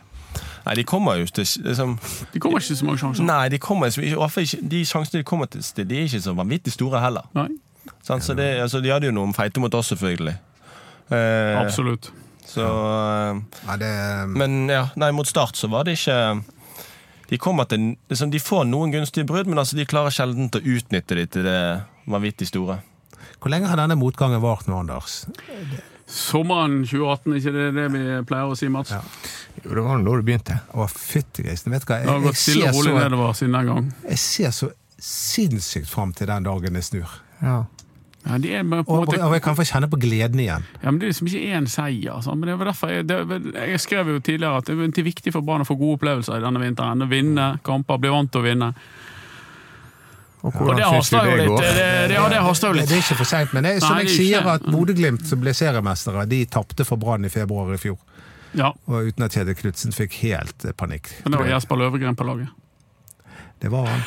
nei, 0.65 0.73
de 0.75 0.83
kommer 0.83 1.15
jo 1.19 1.25
til 1.25 1.45
liksom, 1.63 1.97
De 2.33 2.39
kommer 2.39 2.59
ikke 2.59 2.67
til 2.67 2.77
så 2.77 2.85
mange 2.85 2.99
sjanser. 2.99 3.23
Nei, 3.23 3.49
de 3.49 3.57
kommer 3.59 3.87
ikke, 3.87 4.03
i 4.03 4.13
hvert 4.15 4.31
fall 4.31 4.43
ikke 4.43 4.59
De 4.69 4.81
sjansene 4.85 5.19
de 5.21 5.23
kommer 5.27 5.45
til, 5.51 5.63
de 5.87 5.97
er 5.97 6.03
ikke 6.09 6.21
så 6.21 6.33
vanvittig 6.35 6.73
store 6.75 7.01
heller. 7.03 7.25
Nei, 7.35 7.47
Sånn, 8.05 8.21
Så 8.21 8.33
det, 8.33 8.45
altså, 8.61 8.79
de 8.81 8.89
hadde 8.89 9.05
jo 9.05 9.13
noen 9.13 9.33
feite 9.33 9.59
mot 9.61 9.73
oss, 9.77 9.91
selvfølgelig. 9.93 10.35
Eh, 11.09 11.59
absolutt. 11.61 12.11
Så 12.45 12.61
eh, 12.65 13.39
Ja, 13.67 13.77
det, 13.77 13.91
Men 14.37 14.69
ja, 14.69 14.87
nei, 14.95 15.11
mot 15.11 15.27
start 15.27 15.57
så 15.57 15.67
var 15.69 15.83
det 15.85 15.95
ikke 15.99 16.43
De 17.29 17.37
kommer 17.41 17.65
til 17.69 17.95
liksom, 18.09 18.29
De 18.33 18.39
får 18.41 18.65
noen 18.69 18.93
gunstige 18.93 19.25
brudd, 19.25 19.49
men 19.49 19.57
altså, 19.61 19.75
de 19.77 19.85
klarer 19.89 20.13
sjelden 20.13 20.49
å 20.53 20.61
utnytte 20.61 21.17
de 21.17 21.25
til 21.27 21.45
det 21.47 21.59
vanvittig 22.05 22.47
store. 22.51 22.79
hvor 23.41 23.49
lenge 23.49 23.67
har 23.69 23.77
denne 23.77 23.97
motgangen 23.97 24.41
vart 24.41 24.67
nå, 24.69 24.77
Anders? 24.79 25.25
Sommeren 26.05 26.83
2018, 26.85 27.33
ikke 27.39 27.51
det 27.53 27.65
det 27.73 27.85
vi 27.95 28.01
pleier 28.29 28.51
å 28.53 28.57
si, 28.57 28.69
Mats? 28.69 28.91
Ja. 28.93 29.01
Jo, 29.63 29.71
det 29.73 29.81
var 29.87 30.03
da 30.05 30.11
det 30.19 30.25
begynte. 30.27 30.59
Å, 30.77 30.85
fytti 30.87 31.41
grisen. 31.47 31.73
Vet 31.73 31.81
du 31.85 31.89
hva, 31.89 31.97
Det 32.03 32.11
har 32.13 32.19
gått 32.27 32.37
stille 32.37 32.69
og 32.69 32.77
rolig 32.77 32.93
nedover 32.99 33.33
siden 33.33 33.57
den 33.57 33.69
gang. 33.71 33.87
jeg 34.11 34.19
ser 34.21 34.53
så 34.53 34.69
sinnssykt 35.01 35.89
fram 35.89 36.13
til 36.13 36.29
den 36.29 36.45
dagen 36.45 36.77
det 36.77 36.83
snur. 36.85 37.09
Ja. 37.41 37.63
Ja, 38.25 38.61
Og, 38.65 39.05
måte 39.05 39.19
og 39.21 39.33
jeg 39.35 39.41
kan 39.45 39.55
få 39.55 39.63
kjenne 39.69 39.87
på 39.89 39.99
gleden 40.01 40.39
igjen. 40.41 40.63
Ja, 40.81 40.89
men 40.89 40.99
Det 40.99 41.05
er 41.05 41.11
liksom 41.13 41.27
ikke 41.29 41.57
én 41.59 41.67
seier. 41.69 42.21
sant? 42.25 42.39
Men 42.39 42.49
det 42.49 42.57
var 42.57 42.71
derfor 42.71 42.89
jeg, 42.89 43.07
det, 43.07 43.19
jeg 43.53 43.79
skrev 43.83 44.07
jo 44.09 44.19
tidligere 44.19 44.57
at 44.63 44.65
det 44.65 44.97
er 44.97 45.05
viktig 45.05 45.33
for 45.35 45.45
barn 45.45 45.61
å 45.61 45.67
få 45.67 45.77
gode 45.77 45.99
opplevelser 45.99 46.39
i 46.39 46.45
denne 46.45 46.61
vinteren. 46.63 47.05
Å 47.05 47.09
vinne 47.11 47.59
kamper, 47.63 48.01
bli 48.01 48.09
vant 48.09 48.31
til 48.33 48.41
å 48.41 48.47
vinne. 48.47 48.71
Og 50.45 50.57
Og 50.61 50.75
det 50.77 50.85
haster 50.85 51.25
jo 51.25 51.37
litt. 51.37 51.53
Det, 51.61 51.69
det, 51.77 52.17
ja, 52.17 52.25
det 52.29 52.41
haster 52.45 52.69
jo 52.73 52.79
litt. 52.79 52.89
det 52.89 52.97
er 52.99 53.05
ikke 53.05 53.17
for 53.21 53.29
seint, 53.29 53.53
men 53.53 53.65
jeg, 53.65 53.81
som 53.81 53.95
Nei, 53.95 54.03
jeg 54.05 54.11
er 54.11 54.17
sier, 54.17 54.49
at 54.55 54.67
Bodø-Glimt, 54.69 55.25
som 55.25 55.41
ble 55.41 55.53
seriemestere, 55.57 56.25
de 56.29 56.43
tapte 56.45 56.85
for 56.85 57.01
Brann 57.01 57.25
i 57.25 57.31
februar 57.33 57.73
i 57.73 57.79
fjor. 57.81 57.97
Ja, 58.55 58.71
Og 58.87 59.09
uten 59.09 59.25
at 59.25 59.33
Kjetil 59.35 59.57
Knutsen 59.57 59.93
fikk 59.95 60.19
helt 60.21 60.65
panikk. 60.77 61.09
Men 61.23 61.33
det 61.33 61.41
var 61.41 61.49
Jesper 61.55 61.81
Løvegren 61.81 62.15
på 62.17 62.27
laget. 62.27 62.53
Det 63.65 63.71
var 63.73 63.87
han. 63.89 64.01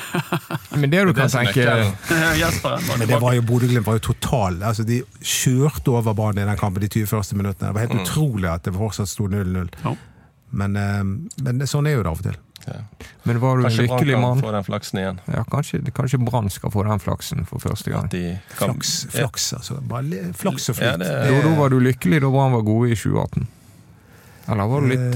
Men 0.79 0.91
det 0.93 1.01
du 1.03 1.13
Det 1.13 1.15
kan 1.19 1.31
det 1.33 1.53
tenke 1.55 2.89
Men 2.99 3.09
det 3.11 3.19
var 3.21 3.35
jo 3.35 3.43
Bodø-Glimt 3.43 3.87
var 3.89 3.97
jo 3.99 4.05
total 4.13 4.61
altså 4.63 4.85
De 4.87 5.01
kjørte 5.19 5.91
over 5.99 6.15
banen 6.15 6.45
i 6.45 6.47
den 6.47 6.61
kampen 6.61 6.85
de 6.85 6.91
20 6.93 7.09
første 7.11 7.35
minuttene. 7.39 7.73
Det 7.73 7.75
var 7.75 7.87
helt 7.89 8.05
utrolig 8.05 8.53
at 8.53 8.63
det 8.69 8.75
fortsatt 8.77 9.11
sto 9.11 9.27
0-0. 9.27 9.67
Ja. 9.83 9.97
Men, 10.63 10.77
eh, 10.79 11.03
men 11.43 11.67
sånn 11.67 11.89
er 11.91 11.99
jo 11.99 12.05
det 12.07 12.13
av 12.13 12.23
og 12.23 12.29
til. 12.29 12.39
Men 13.25 13.39
var 13.41 13.57
du 13.59 13.65
Kanskje 13.65 13.87
Brann 13.89 13.99
lykkelig 13.99 14.15
kan 14.15 14.23
mann? 14.23 14.41
få 14.45 14.51
den 14.53 14.65
flaksen 14.67 14.99
igjen. 15.01 15.19
Ja, 15.33 15.43
kanskje, 15.51 15.79
kanskje 15.97 16.19
Brann 16.25 16.51
skal 16.53 16.71
få 16.75 16.85
den 16.87 17.01
flaksen 17.03 17.47
for 17.49 17.59
første 17.65 17.91
gang. 17.93 18.09
De 18.13 18.23
kan, 18.59 18.75
Flaks, 18.75 19.07
flaks 19.15 19.53
altså. 19.59 19.79
Bare 19.89 20.23
flaks 20.37 20.69
og 20.71 20.77
Ja, 20.77 20.93
flyt. 20.95 20.99
det- 21.03 21.43
Da, 21.43 21.43
da 21.49 21.55
var 21.59 21.69
du 21.75 21.81
lykkelig 21.81 22.21
da 22.21 22.31
Brann 22.31 22.53
var 22.53 22.63
gode 22.63 22.91
i 22.93 22.95
2018? 22.95 23.49
Eller 24.49 24.69
var 24.71 24.85
du 24.85 24.93
litt 24.93 25.09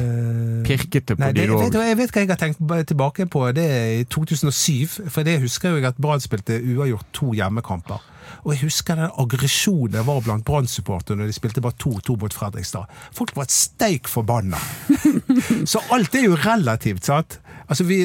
Eh, 0.62 0.62
pirkete 0.66 1.16
på 1.16 1.22
Nei, 1.22 1.32
det, 1.36 1.48
de 1.48 1.58
vet, 1.58 1.74
jeg 1.74 1.98
vet 1.98 2.14
hva 2.14 2.22
jeg 2.22 2.30
har 2.30 2.40
tenkt 2.40 2.62
tilbake 2.88 3.26
på. 3.30 3.44
Det 3.56 3.64
er 3.64 3.90
i 4.00 4.04
2007. 4.04 5.10
For 5.10 5.26
det 5.26 5.40
husker 5.42 5.76
jeg 5.76 5.86
at 5.88 6.00
Brann 6.00 6.22
spilte 6.22 6.58
uavgjort 6.60 7.08
to 7.16 7.32
hjemmekamper. 7.36 8.02
Og 8.42 8.54
jeg 8.54 8.62
husker 8.64 8.98
den 8.98 9.10
aggresjonen 9.18 9.92
det 9.92 10.04
var 10.06 10.22
blant 10.24 10.44
Brann-supporterne 10.46 11.22
når 11.22 11.30
de 11.30 11.36
spilte 11.36 11.62
bare 11.62 11.76
2-2 11.82 12.16
mot 12.22 12.34
Fredrikstad. 12.34 12.90
Folk 13.14 13.34
var 13.36 13.48
et 13.48 13.54
steik 13.54 14.08
forbanna. 14.10 14.60
Så 15.72 15.82
alt 15.94 16.14
er 16.16 16.28
jo 16.28 16.38
relativt, 16.38 17.04
sant? 17.06 17.38
Altså 17.68 17.84
vi, 17.88 17.98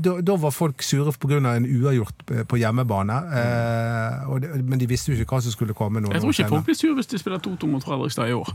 da, 0.00 0.18
da 0.24 0.36
var 0.40 0.54
folk 0.54 0.82
sure 0.82 1.12
pga. 1.12 1.38
en 1.38 1.66
uavgjort 1.68 2.30
eh, 2.30 2.44
på 2.48 2.60
hjemmebane. 2.60 3.18
Eh, 3.40 4.30
og 4.30 4.40
det, 4.42 4.64
men 4.64 4.80
de 4.80 4.88
visste 4.90 5.12
jo 5.12 5.18
ikke 5.18 5.36
hva 5.36 5.42
som 5.44 5.54
skulle 5.54 5.76
komme. 5.76 6.00
noen 6.00 6.14
Jeg 6.16 6.24
tror 6.24 6.36
ikke 6.36 6.54
folk 6.56 6.70
blir 6.70 6.78
sure 6.78 6.94
hvis 6.98 7.12
de 7.12 7.20
spiller 7.20 7.42
2-2 7.44 7.70
mot 7.70 7.84
Fredrikstad 7.84 8.32
i 8.32 8.36
år. 8.36 8.54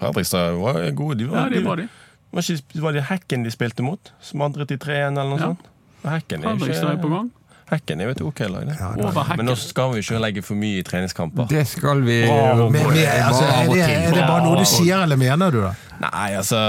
Fredrikstad 0.00 0.56
var 0.60 0.80
gode. 0.98 1.18
De 1.18 1.30
var, 1.30 1.36
Ja, 1.44 1.48
det 1.48 1.64
var 1.64 1.76
bra, 1.76 1.84
de. 1.84 1.88
var, 2.32 2.42
ikke, 2.42 2.82
var 2.82 2.92
det 2.92 3.02
Hekken 3.10 3.44
de 3.46 3.50
spilte 3.54 3.82
mot? 3.86 4.12
Som 4.20 4.42
andre 4.42 4.66
til 4.66 4.78
3-1 4.78 5.12
eller 5.14 5.30
noe 5.30 5.38
Ja. 5.40 5.50
sånt? 5.52 5.66
Hekken 6.06 6.44
er 6.44 6.54
ikke, 6.54 6.90
er 6.92 7.00
på 7.02 7.08
gang. 7.10 7.30
Hekken 7.70 8.00
er 8.00 8.04
jo 8.04 8.10
et 8.14 8.20
ok 8.22 8.40
lag, 8.46 8.66
det. 8.68 8.76
Ja, 8.78 8.90
Men 9.36 9.46
nå 9.46 9.56
skal 9.58 9.92
vi 9.94 9.98
ikke 10.04 10.20
legge 10.22 10.42
for 10.46 10.54
mye 10.54 10.78
i 10.78 10.82
treningskamper. 10.86 11.48
Det 11.50 11.64
skal 11.66 12.02
vi 12.06 12.20
Bravo. 12.26 12.68
Men, 12.70 12.82
men, 12.86 13.00
altså, 13.06 13.42
er, 13.44 13.72
det, 13.72 13.80
er 13.82 14.12
det 14.14 14.22
bare 14.28 14.44
noe 14.44 14.60
du 14.60 14.64
sier, 14.70 15.02
eller 15.02 15.16
mener 15.18 15.50
du 15.50 15.58
det? 15.64 15.72
Nei, 16.04 16.28
altså 16.38 16.60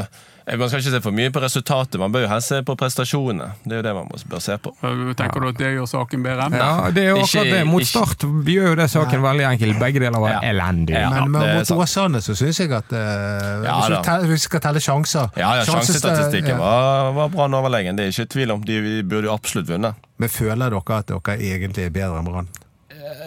Man 0.48 0.70
skal 0.72 0.80
ikke 0.80 0.92
se 0.94 1.00
for 1.04 1.12
mye 1.12 1.32
på 1.36 1.42
resultatet, 1.44 1.98
man 2.00 2.14
bør 2.14 2.22
jo 2.24 2.28
helst 2.32 2.54
se 2.54 2.62
på 2.64 2.76
prestasjonene. 2.80 3.50
Det 3.68 3.74
er 3.76 3.82
jo 3.82 3.84
det 3.84 3.94
man 3.98 4.12
bør 4.32 4.40
se 4.40 4.56
på. 4.64 4.72
Tenker 5.20 5.44
du 5.44 5.48
at 5.50 5.58
det 5.60 5.72
gjør 5.76 5.90
saken 5.92 6.24
bedre? 6.24 6.46
Ja, 6.56 6.70
det 6.96 7.04
er 7.04 7.10
jo 7.10 7.26
akkurat 7.26 7.50
det. 7.52 7.64
Mot 7.68 7.88
Start 7.88 8.24
vi 8.48 8.56
gjør 8.56 8.70
jo 8.72 8.78
det 8.80 8.86
saken 8.94 9.26
veldig 9.26 9.44
enkel. 9.50 9.74
Begge 9.82 10.00
deler 10.06 10.24
var 10.24 10.38
Ja. 10.38 10.40
elendig. 10.48 10.96
Ja. 10.96 11.10
Men, 11.12 11.32
men 11.36 11.58
mot. 11.60 11.72
Åsane 11.84 12.22
så 12.24 12.36
syns 12.40 12.62
jeg 12.64 12.72
at 12.72 12.96
uh, 12.96 13.66
Ja, 13.68 13.76
hvis, 14.24 14.30
vi 14.32 14.38
skal 14.46 14.64
telle 14.64 14.80
sjanser 14.84 15.28
Ja, 15.36 15.52
ja, 15.60 15.66
Sjansestatistikken 15.68 16.56
ja. 16.56 16.62
var, 16.62 17.12
var 17.18 17.34
bra 17.34 17.50
overlegen, 17.60 18.00
det 18.00 18.08
er 18.08 18.16
ikke 18.16 18.32
tvil 18.38 18.56
om. 18.56 18.64
De, 18.64 18.80
de 18.88 19.04
burde 19.04 19.28
jo 19.28 19.36
absolutt 19.36 19.68
vunnet. 19.68 20.00
Men 20.18 20.32
føler 20.32 20.72
dere 20.72 21.02
at 21.02 21.12
dere 21.12 21.38
egentlig 21.44 21.90
er 21.90 21.94
bedre 21.94 22.22
enn 22.22 22.32
Brann? 22.32 22.48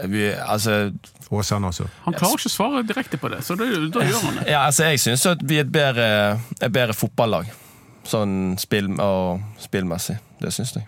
Vi, 0.09 0.33
altså, 0.35 0.93
Åsane 1.31 1.67
også. 1.69 1.85
Han 2.05 2.15
klarer 2.15 2.39
ikke 2.39 2.51
å 2.51 2.55
svare 2.57 2.83
direkte 2.87 3.19
på 3.19 3.29
det, 3.31 3.43
så 3.47 3.55
da, 3.59 3.65
da 3.65 4.05
gjør 4.07 4.23
han 4.27 4.39
det. 4.41 4.47
ja, 4.51 4.65
altså 4.67 4.89
jeg 4.91 4.99
syns 5.01 5.27
at 5.27 5.43
vi 5.47 5.59
er 5.61 5.67
et 5.67 5.73
bedre, 5.73 6.07
et 6.61 6.73
bedre 6.73 6.95
fotballag. 6.97 7.51
Sånn 8.05 8.57
spill, 8.59 8.89
og 9.01 9.41
spillmessig. 9.61 10.17
Det 10.41 10.51
syns 10.53 10.73
jeg. 10.79 10.87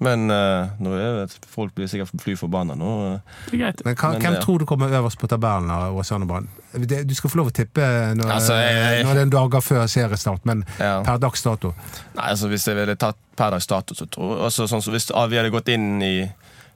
Men 0.00 0.30
uh, 0.32 0.70
nå 0.80 0.94
er 0.96 1.26
det, 1.26 1.34
folk 1.52 1.74
blir 1.76 1.84
sikkert 1.86 2.22
fly 2.22 2.32
forbanna 2.40 2.72
nå. 2.74 2.90
eh. 3.10 3.34
Greit. 3.52 3.82
Men 3.84 3.94
hva, 4.00 4.10
Men 4.14 4.22
hvem 4.24 4.32
det- 4.38 4.42
tror 4.46 4.58
du 4.58 4.64
kommer 4.68 4.88
øverst 4.96 5.20
på 5.20 5.28
tabellen 5.28 5.68
av 5.70 5.96
Åsane 6.00 6.24
Brann? 6.26 6.48
Du 6.72 7.14
skal 7.14 7.28
få 7.30 7.36
lov 7.42 7.50
å 7.50 7.52
tippe 7.52 7.84
når, 8.16 8.30
Altså, 8.32 8.56
jeg- 8.56 9.04
når 9.04 9.12
det 9.14 9.20
er 9.20 9.26
en 9.28 9.34
dager 9.34 9.60
før 9.60 9.84
seriestart, 9.92 10.40
men 10.48 10.64
Ja. 10.78 11.02
per 11.04 11.18
dags 11.18 11.42
dato. 11.42 11.74
Nei, 12.16 12.30
altså 12.30 12.48
Hvis 12.48 12.64
jeg 12.66 12.76
ville 12.76 12.96
tatt 12.96 13.16
per 13.36 13.50
dags 13.50 13.66
dato, 13.66 13.94
så 13.94 14.06
tror 14.08 14.36
jeg 14.36 14.44
altså, 14.48 14.64
sånn, 14.68 14.80
så 14.82 14.90
Hvis 14.90 15.10
vi 15.30 15.36
hadde 15.36 15.50
gått 15.52 15.68
inn 15.68 16.02
i 16.02 16.32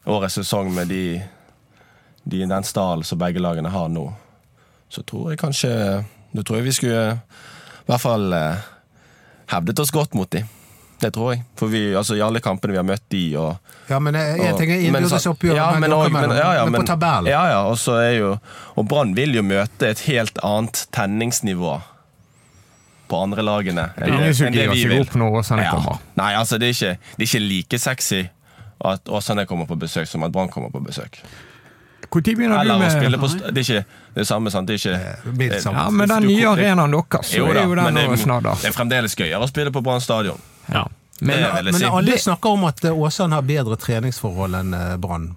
årets 0.06 0.34
sesong 0.38 0.74
med 0.74 0.88
de, 0.88 1.22
de, 2.24 2.44
den 2.48 2.64
stallen 2.64 3.04
som 3.04 3.18
begge 3.20 3.42
lagene 3.42 3.70
har 3.72 3.88
nå, 3.92 4.06
så 4.88 5.02
tror 5.02 5.32
jeg 5.32 5.40
kanskje 5.40 5.70
Da 6.34 6.42
tror 6.42 6.58
jeg 6.58 6.64
vi 6.66 6.72
skulle 6.74 7.02
i 7.14 7.88
hvert 7.90 8.00
fall 8.00 8.32
eh, 8.32 8.62
hevdet 9.52 9.78
oss 9.82 9.92
godt 9.92 10.14
mot 10.16 10.30
de. 10.32 10.40
Det 11.00 11.10
tror 11.14 11.34
jeg. 11.34 11.42
For 11.58 11.68
vi, 11.68 11.82
altså 11.94 12.16
I 12.16 12.22
alle 12.24 12.40
kampene 12.40 12.72
vi 12.72 12.78
har 12.80 12.86
møtt 12.86 13.04
de 13.12 13.22
og 13.36 13.56
Ja, 13.90 13.98
men 14.00 14.16
jeg, 14.16 14.38
jeg 14.40 14.56
tenker 14.58 14.84
innbyrdes 14.86 15.26
oppgjør 15.28 15.58
ja, 15.58 15.66
men 15.78 15.92
og, 15.92 16.06
men- 16.14 16.32
ja, 16.32 16.50
ja, 16.60 16.64
men 16.64 16.80
på 16.80 16.86
tabellen. 16.88 17.28
Ja, 17.30 17.42
ja, 17.52 17.58
og 17.68 17.76
så 17.78 17.98
er 18.00 18.12
jo 18.18 18.30
Og 18.80 18.86
Brann 18.88 19.12
vil 19.18 19.34
jo 19.36 19.42
møte 19.44 19.90
et 19.90 20.04
helt 20.08 20.38
annet 20.42 20.86
tenningsnivå 20.96 21.76
på 23.04 23.18
andre 23.20 23.44
lagene 23.44 23.90
enn 24.00 24.14
det, 24.16 24.30
enn 24.48 24.54
det 24.56 24.68
vi 24.72 24.86
vil. 24.88 25.04
når 25.20 25.34
Nei, 26.16 26.30
altså 26.38 26.56
det 26.58 26.70
er, 26.70 26.72
ikke, 26.72 27.10
det 27.18 27.26
er 27.26 27.28
ikke 27.28 27.42
like 27.44 27.78
sexy 27.82 28.22
at 28.84 29.08
Åsane 29.12 29.44
kommer 29.46 29.68
på 29.68 29.76
besøk 29.80 30.08
som 30.08 30.24
at 30.24 30.32
Brann 30.32 30.48
kommer 30.52 30.72
på 30.72 30.80
besøk. 30.84 31.20
Når 32.14 32.36
begynner 32.38 32.64
du 32.64 32.78
med 32.78 32.88
å 32.88 32.98
spille 32.98 33.18
på 33.18 33.28
st- 33.28 33.52
Det 33.54 33.58
er 33.62 33.74
ikke 33.74 33.84
det 34.14 34.26
samme, 34.26 34.50
sant? 34.50 34.66
Det 34.68 34.74
er 34.74 34.78
ikke 34.78 35.36
Mildt 35.38 35.62
sagt. 35.62 35.76
Ja, 35.76 35.90
men 35.90 36.08
den 36.08 36.26
nye 36.28 36.46
arenaen 36.48 36.90
deres, 36.94 37.26
så 37.30 37.36
Jo 37.36 37.46
er 37.50 37.62
jo 37.62 37.74
men 37.74 37.84
den 37.84 37.94
det, 37.94 38.08
og 38.08 38.18
snart 38.18 38.42
det 38.62 38.68
er 38.70 38.72
fremdeles 38.76 39.14
gøyere 39.16 39.42
å 39.42 39.48
spille 39.48 39.70
på 39.74 39.82
Brann 39.82 40.00
stadion. 40.00 40.38
Ja. 40.70 40.84
Det 41.18 41.26
Men, 41.26 41.36
vil 41.36 41.44
jeg 41.44 41.64
Men 41.64 41.74
si. 41.74 41.84
alle 41.86 42.18
snakker 42.18 42.50
om 42.50 42.64
at 42.64 42.84
eh, 42.84 42.90
Åsane 42.98 43.34
har 43.34 43.42
bedre 43.42 43.76
treningsforhold 43.76 44.54
enn 44.60 44.74
eh, 44.74 44.96
Brann. 44.96 45.36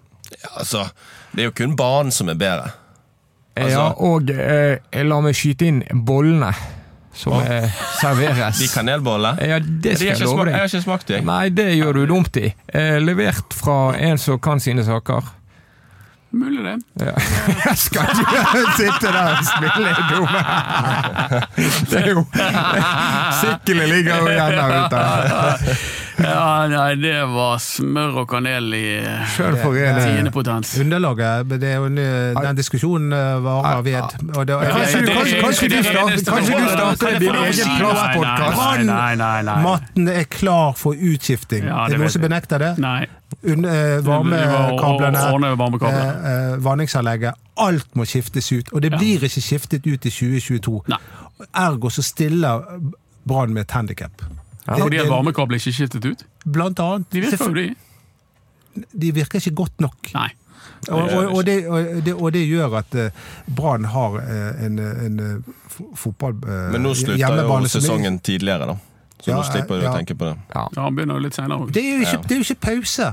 Altså, 0.57 0.89
det 1.34 1.41
er 1.41 1.45
jo 1.51 1.51
kun 1.51 1.75
banen 1.75 2.11
som 2.11 2.30
er 2.30 2.36
bedre. 2.36 2.71
altså- 3.55 3.69
ja, 3.71 3.93
og 3.97 4.30
eh, 4.30 5.03
la 5.03 5.21
meg 5.21 5.34
skyte 5.36 5.65
inn 5.65 5.84
bollene 6.05 6.51
som 7.13 7.34
eh, 7.41 7.69
serveres. 8.01 8.59
De 8.61 8.67
kanelboller 8.67 9.39
Ja, 9.41 9.59
det 9.59 9.82
De 9.82 9.95
skal 9.95 10.07
har 10.07 10.13
jeg 10.13 10.17
ikke 10.17 10.25
love 10.25 10.36
smak- 10.36 10.45
jeg 10.45 10.53
deg. 10.53 10.59
har 10.59 10.67
ikke 10.67 10.84
smakt 10.84 11.07
dem. 11.07 11.25
Nei, 11.25 11.49
det 11.49 11.67
gjør 11.78 11.93
du 11.93 12.05
dumt 12.07 12.38
i. 12.38 12.53
Eh, 12.73 12.99
levert 12.99 13.53
fra 13.53 13.78
en 13.97 14.17
som 14.17 14.39
kan 14.39 14.59
sine 14.59 14.84
saker. 14.86 15.23
Mulig 16.38 16.63
det. 16.65 16.75
Ja. 17.01 17.13
Jeg 17.65 17.77
skal 17.85 18.01
ikke 18.13 18.65
sitte 18.77 19.07
der 19.13 19.31
og 19.31 19.45
spille 19.49 19.93
dumme. 20.11 20.41
Det 21.91 22.01
er 22.01 22.09
jo 22.11 22.25
Sykkelen 23.41 23.89
ligger 23.89 24.17
jo 24.21 24.27
igjen 24.27 24.51
der 24.57 24.85
ute. 24.85 25.77
Ja, 26.18 26.68
nei, 26.72 26.95
det 26.97 27.13
var 27.30 27.59
smør 27.61 28.15
og 28.24 28.28
kanel 28.32 28.72
i 28.74 28.86
for 29.36 29.76
en 29.78 29.99
tiende 30.01 30.32
potens. 30.34 30.72
Underlaget, 30.82 31.49
det 31.61 31.70
er 31.70 31.76
jo 31.78 31.86
en, 31.91 31.97
eh, 32.01 32.39
den 32.41 32.57
diskusjonen 32.57 33.13
eh, 33.13 33.36
varer 33.45 33.84
ved. 33.86 34.15
Og 34.34 34.47
det, 34.49 34.57
Kanskje 34.72 35.01
du- 35.05 35.11
kanskje- 35.13 35.41
kanskje 35.43 35.70
du 35.70 35.78
starter- 35.84 37.20
din 37.20 37.36
egen 37.36 38.88
nei. 38.88 39.61
Matten 39.63 40.07
er 40.09 40.24
klar 40.24 40.74
for 40.76 40.93
utskifting. 40.93 41.65
Ja, 41.68 41.84
er 41.86 41.89
det 41.89 41.97
det 41.97 41.99
noen 42.01 42.09
som 42.15 42.22
benekter 42.22 42.57
det? 42.59 42.78
nei. 42.78 43.05
Eh, 43.43 44.01
varmekablene, 44.01 45.20
eh, 45.91 46.51
eh, 46.53 46.57
vanningsanlegget. 46.63 47.34
Alt 47.57 47.93
må 47.95 48.05
skiftes 48.05 48.51
ut. 48.51 48.74
Og 48.74 48.82
det 48.82 48.91
blir 48.97 49.20
ikke 49.22 49.41
skiftet 49.43 49.86
ut 49.86 50.05
i 50.05 50.09
2022. 50.09 50.82
Ergo 51.53 51.89
så 51.89 52.01
stiller 52.03 52.63
Brann 53.28 53.53
med 53.53 53.61
et 53.68 53.72
handikap. 53.72 54.22
Fordi 54.68 54.99
at 55.01 55.09
varmekabler 55.09 55.61
ikke 55.61 55.72
er 55.72 55.78
skiftet 55.80 56.05
ut? 56.05 56.26
Blant 56.45 56.80
annet. 56.84 57.07
De 57.13 57.22
virker 57.24 57.47
jo, 57.47 57.53
de. 57.55 58.84
de 58.91 59.11
virker 59.15 59.39
ikke 59.41 59.55
godt 59.63 59.80
nok. 59.84 60.11
Nei. 60.15 60.30
Og, 60.88 60.99
og, 61.01 61.32
og, 61.34 61.39
det, 61.47 61.55
og, 61.68 61.88
det, 62.05 62.13
og 62.13 62.34
det 62.36 62.43
gjør 62.45 62.76
at 62.80 62.95
eh, 62.99 63.24
Brann 63.55 63.88
har 63.89 64.20
eh, 64.22 64.65
en, 64.68 64.78
en 64.80 65.24
eh, 65.24 65.80
fotball... 65.97 66.36
Men 66.43 66.84
nå 66.86 66.93
slutter 66.95 67.39
jo 67.39 67.55
er- 67.57 67.72
sesongen 67.72 68.20
tidligere, 68.20 68.68
da. 68.74 68.78
Så 69.18 69.32
Ja, 69.32 69.39
nå 69.39 69.47
slipper 69.47 69.80
du 69.80 69.88
ja. 69.88 69.91
å 69.91 69.97
tenke 69.97 70.13
på 70.13 70.28
det. 70.28 70.36
Ja, 70.53 70.68
han 70.78 70.95
begynner 70.95 71.18
jo 71.18 71.26
litt 71.26 71.38
senere 71.38 71.63
òg. 71.63 71.72
Det 71.74 71.82
er 71.82 71.95
jo 71.95 72.03
ikke, 72.05 72.20
Ja. 72.20 72.28
det 72.28 72.36
er 72.36 72.43
jo 72.43 72.45
ikke 72.45 72.61
pause! 72.68 73.09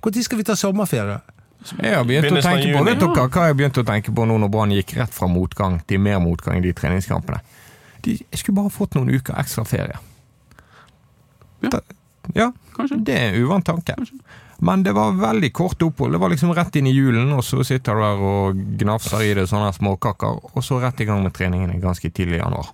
Når 0.00 0.22
skal 0.24 0.38
vi 0.38 0.46
ta 0.48 0.56
sommerferie? 0.56 1.18
Jeg 1.82 1.92
har 1.92 2.06
begynt 2.08 2.30
å 2.32 2.40
tenke 2.40 2.70
på 2.72 2.84
det. 2.86 2.94
Vet 2.94 3.02
dere 3.02 3.26
hva 3.28 3.48
jeg 3.50 3.56
begynte 3.58 3.82
å 3.82 3.88
tenke 3.90 4.14
på 4.16 4.24
nå 4.24 4.38
når 4.40 4.52
Brann 4.54 4.72
gikk 4.72 4.94
rett 4.96 5.12
fra 5.12 5.28
motgang 5.28 5.80
til 5.84 6.00
mer 6.00 6.22
motgang 6.24 6.56
i 6.56 6.64
de 6.64 6.72
treningskampene? 6.72 7.42
De 8.00 8.14
jeg 8.16 8.40
skulle 8.40 8.56
bare 8.62 8.72
fått 8.72 8.96
noen 8.96 9.12
uker 9.12 9.36
ekstra 9.42 9.66
ferie. 9.68 9.98
Ja. 11.62 11.80
Ja, 12.34 12.52
Kanskje. 12.76 13.00
det 13.04 13.14
er 13.16 13.32
en 13.34 13.42
uvant 13.44 13.66
tanke. 13.66 13.96
Men 14.60 14.82
det 14.84 14.92
var 14.92 15.16
veldig 15.16 15.52
kort 15.56 15.82
opphold. 15.82 16.12
Det 16.12 16.20
var 16.20 16.30
liksom 16.30 16.52
rett 16.54 16.76
inn 16.76 16.86
i 16.86 16.92
julen, 16.92 17.32
og 17.32 17.42
så 17.44 17.64
sitter 17.64 17.96
du 17.96 18.02
der 18.04 18.20
og 18.30 18.60
gnafser 18.82 19.24
i 19.24 19.32
det 19.34 19.46
sånne 19.48 19.72
småkaker, 19.72 20.42
og 20.52 20.62
så 20.64 20.80
rett 20.82 21.00
i 21.00 21.06
gang 21.08 21.24
med 21.24 21.32
treningene 21.34 21.80
ganske 21.80 22.10
tidlig 22.12 22.38
i 22.38 22.42
januar. 22.42 22.68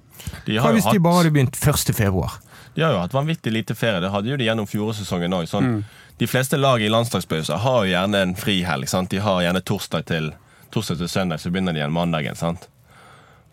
De 0.47 0.59
Hva 0.59 0.72
hvis 0.74 0.82
jo 0.84 0.91
hvis 0.91 0.99
de 0.99 1.05
bare 1.05 1.20
hadde 1.22 1.32
begynt 1.37 1.57
1. 1.62 1.95
februar? 1.95 2.41
de 2.76 2.82
har 2.82 2.93
jo 2.93 2.99
hatt 3.01 3.14
vanvittig 3.14 3.53
lite 3.53 3.74
ferie. 3.74 4.01
Det 4.05 4.11
hadde 4.12 4.28
jo 4.28 4.37
de 4.37 4.45
gjennom 4.45 4.66
fjorårssesongen 4.68 5.32
òg. 5.32 5.47
Sånn, 5.49 5.84
De 6.18 6.26
fleste 6.28 6.57
lag 6.57 6.80
i 6.82 6.89
landslagspauser 6.93 7.57
har 7.57 7.84
jo 7.84 7.93
gjerne 7.93 8.20
en 8.22 8.34
frihelg. 8.37 8.89
De 9.09 9.18
har 9.18 9.43
gjerne 9.43 9.62
torsdag 9.64 10.05
til, 10.05 10.32
torsdag 10.70 10.99
til 10.99 11.09
søndag, 11.09 11.41
så 11.41 11.51
begynner 11.51 11.72
de 11.72 11.80
igjen 11.80 11.93
mandagen. 11.93 12.37
sant? 12.37 12.68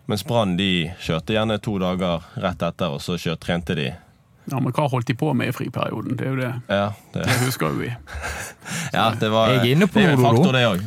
Mens 0.06 0.24
Brann 0.24 0.56
de 0.56 0.92
kjørte 1.00 1.32
gjerne 1.32 1.56
to 1.58 1.78
dager 1.78 2.20
rett 2.36 2.62
etter, 2.62 2.92
og 2.92 3.00
så 3.00 3.16
kjørte, 3.16 3.46
trente 3.46 3.74
de. 3.74 3.94
Ja, 4.50 4.58
men 4.60 4.74
hva 4.76 4.88
holdt 4.92 5.08
de 5.08 5.14
på 5.16 5.30
med 5.36 5.48
i 5.48 5.54
friperioden? 5.56 6.18
Det 6.18 6.26
er 6.26 6.34
jo 6.34 6.40
det. 6.42 6.52
Ja, 6.68 6.90
det, 7.14 7.24
Det 7.24 7.38
husker 7.46 7.72
jo 7.72 7.80
vi. 7.80 7.92
ja, 8.96 9.06
det 9.20 9.30
var 9.32 9.54
Jeg 9.54 9.62
er 9.62 9.70
inne 9.76 9.88
på 9.88 10.00
det 10.00 10.10
er 10.10 10.18
en 10.18 10.24
faktor, 10.26 10.52
det 10.52 10.66
òg. 10.68 10.84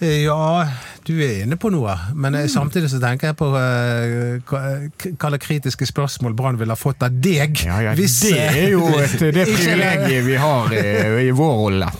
Eh, 0.00 0.24
Ja, 0.24 0.66
du 1.04 1.12
er 1.20 1.42
inne 1.44 1.56
på 1.60 1.70
noe, 1.72 1.92
men 2.14 2.36
mm. 2.36 2.48
samtidig 2.52 2.90
så 2.92 3.00
tenker 3.02 3.30
jeg 3.30 3.36
på 3.40 3.46
uh, 3.52 4.40
hva- 4.48 4.90
slags 5.16 5.46
kritiske 5.46 5.86
spørsmål 5.88 6.34
Brann 6.38 6.58
ville 6.60 6.72
ha 6.72 6.78
fått 6.78 7.02
av 7.04 7.16
deg. 7.24 7.62
Ja, 7.66 7.80
ja, 7.84 7.94
hvis, 7.98 8.18
det 8.26 8.36
eh, 8.36 8.60
er 8.64 8.70
jo 8.74 8.84
et, 8.96 9.16
det 9.36 9.46
privilegiet 9.48 10.24
vi 10.26 10.36
har 10.40 10.72
i, 10.76 10.84
i 11.26 11.32
vår 11.36 11.56
rolle. 11.64 11.90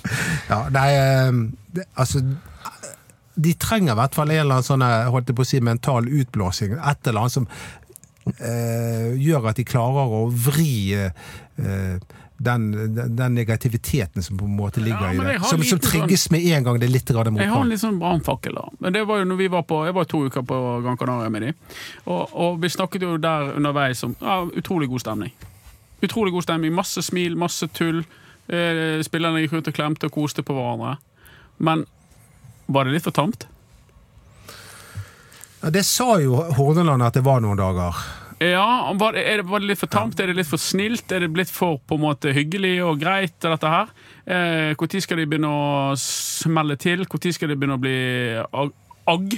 Ja, 0.50 0.62
nei, 0.72 0.86
eh, 0.96 1.42
det, 1.76 1.86
altså 1.94 2.22
De 3.40 3.52
trenger 3.56 3.94
i 3.94 3.98
hvert 4.00 4.16
fall 4.16 4.32
en 4.34 4.40
eller 4.42 4.58
annen 4.58 4.66
sånn, 4.66 4.84
eh, 4.84 5.08
holdt 5.12 5.30
jeg 5.32 5.36
på 5.38 5.46
å 5.46 5.48
si, 5.48 5.60
mental 5.64 6.08
utblåsing. 6.08 6.74
Et 6.76 7.08
eller 7.08 7.24
annet 7.24 7.36
som 7.36 7.46
eh, 7.48 7.79
gjør 8.28 9.50
at 9.50 9.56
de 9.56 9.64
klarer 9.64 10.12
å 10.12 10.24
vri 10.30 10.92
eh, 10.94 12.00
den, 12.40 12.94
den, 13.16 13.34
negativiteten 13.34 14.22
som 14.22 14.38
på 14.38 14.44
en 14.44 14.56
måte 14.56 14.80
ligger 14.80 15.12
Ja, 15.12 15.12
i 15.12 15.18
det. 15.18 15.40
Som, 15.44 15.60
som 15.60 15.78
sånn- 15.78 15.82
trigges 15.84 16.30
med 16.32 16.46
en 16.48 16.64
gang 16.64 16.78
det 16.80 16.88
er 16.88 16.94
litt 16.94 17.10
motgang. 17.10 17.36
Jeg 17.36 17.52
har 17.52 17.64
en 17.64 17.68
litt 17.68 17.82
sånn 17.82 17.98
brannfakkel, 18.00 18.56
da. 18.56 18.64
Men 18.80 18.96
det 18.96 19.04
var 19.08 19.20
jo 19.20 19.28
når 19.28 19.40
vi 19.42 19.48
var 19.52 19.66
på 19.68 19.82
Jeg 19.84 19.96
var 19.96 20.08
to 20.08 20.22
uker 20.24 20.46
på 20.48 20.60
Gran 20.84 20.96
Canaria 20.96 21.28
med 21.28 21.42
de. 21.42 21.52
Og, 22.06 22.32
og 22.32 22.62
vi 22.62 22.72
snakket 22.72 23.04
jo 23.04 23.18
der 23.20 23.52
underveis 23.56 24.02
om 24.08 24.16
ja, 24.20 24.40
utrolig 24.56 24.88
god 24.88 25.04
stemning. 25.04 25.34
Utrolig 26.00 26.32
god 26.32 26.48
stemning. 26.48 26.72
Masse 26.72 27.04
smil, 27.04 27.36
masse 27.36 27.68
tull. 27.76 28.04
Eh, 28.48 29.02
spillerne 29.04 29.44
gikk 29.44 29.58
rundt 29.58 29.68
og 29.68 29.76
klemte 29.76 30.08
og 30.08 30.16
koste 30.16 30.42
på 30.42 30.56
hverandre. 30.56 30.96
Men 31.58 31.84
var 32.72 32.88
det 32.88 32.96
litt 32.96 33.04
for 33.04 33.12
tamt? 33.12 33.44
Ja, 35.60 35.70
det 35.70 35.84
sa 35.84 36.14
jo 36.22 36.38
Horneland 36.56 37.02
at 37.04 37.14
det 37.18 37.22
var 37.26 37.40
noen 37.44 37.58
dager. 37.60 37.96
Ja, 38.40 38.92
var 38.96 39.12
det, 39.12 39.26
er 39.28 39.42
det, 39.42 39.44
var 39.50 39.60
det 39.60 39.68
litt 39.68 39.80
for 39.82 39.90
tamt? 39.92 40.20
Er 40.24 40.30
det 40.30 40.38
litt 40.38 40.48
for 40.48 40.56
snilt? 40.60 41.12
Er 41.12 41.20
det 41.26 41.28
blitt 41.34 41.50
for 41.52 41.76
på 41.84 41.98
en 41.98 42.04
måte 42.06 42.32
hyggelig 42.32 42.78
og 42.86 43.02
greit? 43.02 43.34
dette 43.58 43.68
her? 43.68 43.90
Eh, 44.24 44.70
skal 45.04 45.20
de 45.20 45.26
begynne 45.28 45.50
å 45.52 45.92
smelle 46.00 46.78
til? 46.80 47.04
Når 47.04 47.34
skal 47.36 47.52
de 47.52 47.58
begynne 47.60 47.76
å 47.76 47.82
bli 47.82 47.98
ag- 48.40 48.72
agg? 49.12 49.36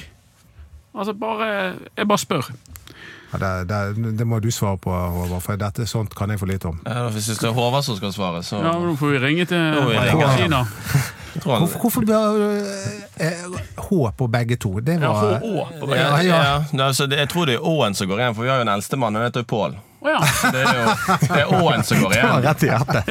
Altså 0.94 1.14
bare 1.18 1.48
Jeg 1.96 2.06
bare 2.06 2.20
spør. 2.22 2.52
Ja, 3.32 3.38
det, 3.40 3.50
det, 3.72 4.12
det 4.18 4.26
må 4.28 4.38
du 4.44 4.50
svare 4.52 4.76
på, 4.78 4.92
Håvard, 4.92 5.40
for 5.42 5.56
dette 5.56 5.86
sånt 5.88 6.14
kan 6.14 6.28
jeg 6.30 6.38
for 6.38 6.46
lite 6.50 6.68
om. 6.68 6.78
Ja, 6.84 7.06
hvis 7.10 7.30
det 7.32 7.48
er 7.48 7.54
Håvard 7.56 7.82
som 7.86 7.96
skal 7.96 8.12
svare, 8.12 8.42
så 8.44 8.60
Ja, 8.60 8.74
men 8.76 8.92
Nå 8.92 8.96
får 9.00 9.14
vi 9.16 9.22
ringe 9.24 9.46
til. 9.48 9.82
Kina. 10.38 10.62
Tror 11.40 11.52
han 11.52 11.62
Hvorfor, 11.64 11.78
hvorfor 11.80 12.00
bør 12.00 12.42
eh, 13.16 13.46
H 13.76 14.10
på 14.16 14.26
begge 14.26 14.56
to? 14.56 14.80
Det 14.80 14.98
Ja, 15.00 15.12
H 15.12 15.68
på 15.80 15.86
begge. 15.86 16.02
ja, 16.02 16.20
Ja, 16.22 16.42
ja. 16.72 16.84
Altså, 16.84 17.06
det, 17.06 17.18
Jeg 17.18 17.28
tror 17.28 17.46
det 17.46 17.54
er 17.54 17.64
Åen 17.66 17.94
som 17.94 18.08
går 18.08 18.18
igjen, 18.20 18.34
for 18.34 18.42
vi 18.42 18.48
har 18.52 18.60
jo 18.60 18.68
en 18.68 18.74
eldstemann, 18.76 19.14
han 19.14 19.24
heter 19.24 19.40
jo 19.46 19.50
Pål. 19.54 19.78
Oh, 20.02 20.10
ja. 20.10 20.18
Det 20.50 20.62
er 21.30 21.44
jo 21.44 21.58
Å-en 21.62 21.84
som 21.86 22.00
går 22.02 22.16
igjen. 22.16 22.42
rett 22.46 22.62
i 22.66 22.70
hjertet. 22.72 23.10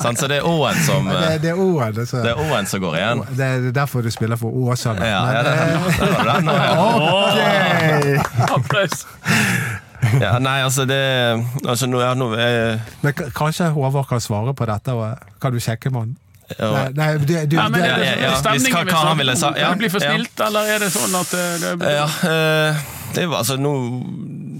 Sant? 0.00 0.18
Så 0.18 0.28
det 0.30 0.38
er 0.40 0.46
Åen 0.48 0.78
som 0.86 1.10
Det, 1.10 1.18
eh, 1.20 1.34
det 1.42 1.52
er. 1.52 1.92
Det, 1.92 2.06
Det 2.24 2.34
Åen 2.46 2.66
som 2.66 2.80
går 2.80 2.96
igjen. 2.96 3.24
det 3.36 3.48
er 3.50 3.66
derfor 3.76 4.02
du 4.02 4.10
spiller 4.10 4.40
for 4.40 4.48
Åsane. 4.48 5.04
Ja, 5.04 5.20
ja, 5.34 5.42
det, 5.44 5.52
det, 5.52 5.92
det, 6.00 6.10
var 6.16 6.24
den, 6.32 6.48
ja. 6.48 6.72
ok! 7.12 8.50
Applaus. 8.56 9.04
ja, 10.20 10.38
Nei, 10.38 10.58
altså 10.64 10.84
det 10.88 11.00
altså, 11.68 11.86
nå, 11.86 12.00
ja, 12.00 12.14
nå, 12.16 12.32
eh, 12.40 12.80
Men 13.04 13.12
kanskje 13.36 13.68
Håvard 13.76 14.08
kan 14.08 14.20
svare 14.20 14.54
på 14.56 14.68
dette? 14.68 14.96
Og, 14.96 15.30
kan 15.40 15.52
du 15.52 15.60
sjekke 15.60 15.92
med 15.92 16.00
han? 16.00 16.16
Ja, 16.58 16.70
Nei, 16.72 16.84
nei 16.98 17.08
du, 17.18 17.32
du, 17.46 17.56
nei, 17.56 17.68
men 17.70 17.80
det, 17.80 17.88
ja, 17.88 17.96
ja, 17.98 18.14
ja. 18.24 18.34
Stemningen 18.40 18.64
Hvis 18.64 18.74
hva- 18.74 18.84
hva 18.90 19.08
han 19.08 19.18
ville 19.18 19.36
sa- 19.36 19.54
ja, 19.58 19.70
Det 19.72 19.78
blir 19.82 19.92
for 19.94 20.04
ja. 20.04 20.12
snilt, 20.14 20.40
eller 20.46 20.70
er 20.74 20.84
det 20.84 20.90
sånn 20.94 21.16
at 21.20 21.34
eh, 21.34 21.54
det 21.62 21.92
Ja, 21.94 22.06
eh, 22.30 22.84
det 23.14 23.26
var 23.30 23.42
altså 23.42 23.56
noe 23.60 24.02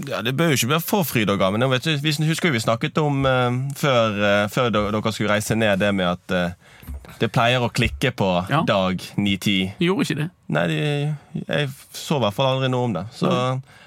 ja, 0.09 0.21
Det 0.21 0.35
bør 0.37 0.53
jo 0.53 0.59
ikke 0.59 0.71
bli 0.73 0.79
for 0.85 1.07
fryd 1.07 1.31
og 1.33 1.39
gammen. 1.41 1.61
Jeg 1.65 1.99
Vi 2.03 2.13
husker 2.29 2.51
vi 2.53 2.59
snakket 2.61 2.97
om 3.01 3.25
uh, 3.25 3.49
før, 3.75 4.19
uh, 4.21 4.47
før 4.53 4.69
dere 4.69 5.11
skulle 5.11 5.33
reise 5.33 5.55
ned, 5.57 5.79
det 5.81 5.89
med 5.95 6.05
at 6.05 6.35
uh, 6.35 6.85
det 7.19 7.31
pleier 7.33 7.63
å 7.63 7.71
klikke 7.73 8.11
på 8.15 8.29
Ja. 8.49 8.61
dag 8.67 9.01
9-10. 9.17 9.73
Gjorde 9.81 10.05
ikke 10.05 10.19
det. 10.19 10.29
Nei, 10.47 10.67
de, 10.67 10.77
jeg 11.47 11.69
så 11.93 12.19
i 12.19 12.23
hvert 12.25 12.37
fall 12.37 12.51
aldri 12.53 12.69
noe 12.69 12.89
om 12.89 12.93
det. 12.93 13.05
Så 13.15 13.31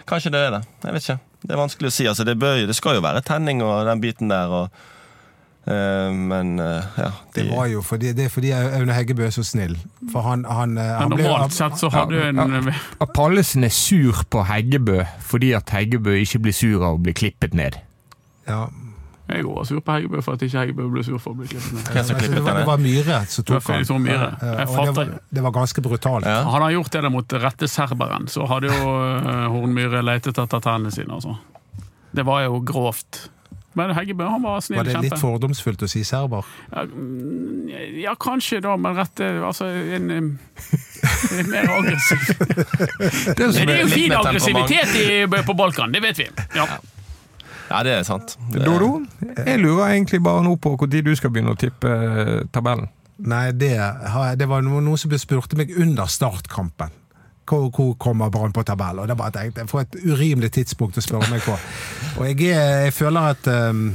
kanskje 0.08 0.32
det 0.34 0.42
er 0.46 0.54
det. 0.56 0.62
Jeg 0.84 0.96
vet 0.96 1.06
ikke. 1.06 1.18
Det 1.44 1.54
er 1.54 1.60
vanskelig 1.60 1.90
å 1.90 1.94
si. 1.94 2.06
Altså, 2.10 2.24
det, 2.26 2.38
bør, 2.40 2.62
det 2.66 2.76
skal 2.76 2.98
jo 2.98 3.04
være 3.04 3.22
tenning 3.26 3.62
og 3.62 3.86
den 3.86 4.02
biten 4.02 4.32
der. 4.32 4.50
Og, 4.50 4.86
men 6.14 6.58
eh, 6.62 6.84
ja. 6.96 7.10
det 7.34 7.44
var 7.50 7.66
jo 7.68 7.82
fordi, 7.84 8.12
det 8.16 8.24
er 8.28 8.32
fordi 8.32 8.52
Aune 8.56 8.94
Heggebø 8.96 9.26
er 9.26 9.34
så 9.34 9.42
snill. 9.44 9.74
For 10.12 10.24
han, 10.24 10.46
han, 10.48 10.78
eh, 10.80 10.94
han 10.96 11.12
ble- 11.12 11.26
normalt 11.26 11.52
sett 11.56 11.76
så 11.80 11.90
hadde 11.92 12.16
du 12.16 12.22
en. 12.24 12.70
At 13.00 13.12
Pallesen 13.18 13.66
er 13.68 13.74
sur 13.74 14.22
på 14.32 14.46
Heggebø 14.48 15.02
fordi 15.28 15.52
at 15.58 15.70
Heggebø 15.74 16.14
ikke 16.22 16.40
blir 16.46 16.56
sur 16.56 16.80
av 16.84 16.96
å 16.96 17.02
bli 17.02 17.12
klippet 17.12 17.56
ned. 17.58 17.76
ja, 18.48 18.66
Jeg 19.28 19.44
var 19.44 19.64
sur 19.68 19.80
på 19.84 19.92
Heggebø 19.98 20.22
for 20.24 20.38
at 20.38 20.44
ikke 20.46 20.62
Heggebø 20.62 20.88
ble 20.94 21.04
sur 21.04 21.18
for 21.20 21.36
å 21.36 21.40
bli 21.42 21.50
klippet 21.52 21.74
ned. 21.76 21.90
Altså, 21.92 22.16
det, 22.16 22.42
var, 22.46 22.60
det 22.62 22.66
var 22.70 22.84
Myhre 22.86 23.18
som 23.28 23.44
tok 23.50 23.68
han. 23.68 23.84
Myhre. 24.06 24.30
Det, 24.40 24.68
var, 24.96 25.14
det 25.36 25.46
var 25.50 25.56
ganske 25.58 25.84
brutalt. 25.84 26.24
Ja. 26.24 26.44
Hadde 26.48 26.64
han 26.70 26.76
gjort 26.78 26.92
det 26.96 27.02
der 27.04 27.12
mot 27.12 27.38
rette 27.44 27.68
serberen, 27.68 28.30
så 28.32 28.48
hadde 28.48 28.72
jo 28.72 28.94
Hornmyre 29.52 30.00
letet 30.06 30.38
etter 30.40 30.64
tennene 30.64 30.94
sine. 30.94 31.18
Altså. 31.18 31.36
Det 32.16 32.24
var 32.24 32.46
jo 32.46 32.62
grovt. 32.64 33.26
Men 33.78 33.94
Heggebø 33.96 34.26
han 34.28 34.42
var 34.42 34.60
snill 34.64 34.80
Var 34.80 34.88
det 34.88 34.96
litt 34.98 35.14
kjempe. 35.14 35.20
fordomsfullt 35.22 35.86
å 35.86 35.88
si 35.90 36.02
serber? 36.06 36.46
Ja, 36.72 36.84
mm, 36.88 37.72
ja, 38.02 38.14
kanskje 38.20 38.60
da, 38.64 38.74
men 38.80 38.98
rette 38.98 39.30
Altså 39.46 39.68
en, 39.70 40.10
um, 40.10 40.30
en 41.38 41.50
mer 41.52 41.72
aggressiv 41.78 42.28
Det 42.28 43.48
er 43.48 43.56
det 43.56 43.78
er 43.78 43.82
jo 43.84 43.90
fin 43.92 44.14
aggressivitet 44.18 44.94
i, 45.00 45.08
på 45.46 45.56
Balkan, 45.58 45.94
det 45.94 46.02
vet 46.04 46.18
vi. 46.24 46.28
Ja. 46.56 46.66
Ja, 47.68 47.82
det 47.84 47.92
er 47.98 48.04
sant. 48.06 48.36
Det, 48.52 48.62
Dodo, 48.64 49.02
jeg 49.36 49.58
lurer 49.60 49.92
egentlig 49.92 50.22
bare 50.24 50.40
nå 50.44 50.54
på 50.56 50.72
når 50.80 51.02
du 51.04 51.10
skal 51.18 51.32
begynne 51.34 51.52
å 51.52 51.58
tippe 51.58 51.90
eh, 51.90 52.38
tabellen. 52.52 52.88
Nei, 53.18 53.50
det, 53.52 53.74
det 54.38 54.46
var 54.48 54.62
noen 54.64 54.94
som 55.00 55.12
spurte 55.18 55.58
meg 55.58 55.74
under 55.76 56.08
startkampen. 56.08 56.94
Hvor, 57.48 57.68
hvor 57.72 57.94
kommer 58.00 58.28
Brann 58.34 58.52
på 58.52 58.62
tabell? 58.68 58.98
Og 59.02 59.08
det 59.08 59.16
bare 59.16 59.32
tenkte 59.32 59.62
jeg, 59.64 59.70
For 59.70 59.80
et 59.84 59.96
urimelig 60.04 60.50
tidspunkt 60.58 60.98
å 61.00 61.04
spørre 61.04 61.30
meg 61.32 61.40
på. 61.46 61.54
Og 62.18 62.26
jeg, 62.28 62.50
er, 62.52 62.84
jeg 62.88 62.94
føler 62.96 63.30
at 63.34 63.48
um, 63.72 63.86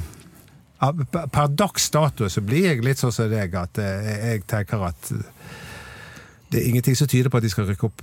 per- 1.31 1.51
dags 1.53 1.89
dato 1.93 2.29
så 2.29 2.41
blir 2.43 2.65
jeg 2.71 2.81
litt 2.85 2.99
sånn 3.01 3.13
som 3.15 3.29
deg, 3.31 3.53
at 3.55 3.77
eh, 3.83 4.09
jeg 4.33 4.43
tenker 4.49 4.87
at 4.89 5.11
det 6.53 6.61
er 6.61 6.67
ingenting 6.69 6.97
som 6.97 7.07
tyder 7.09 7.31
på 7.33 7.39
at 7.39 7.45
de 7.45 7.51
skal 7.53 7.69
rykke 7.69 7.87
opp. 7.91 8.01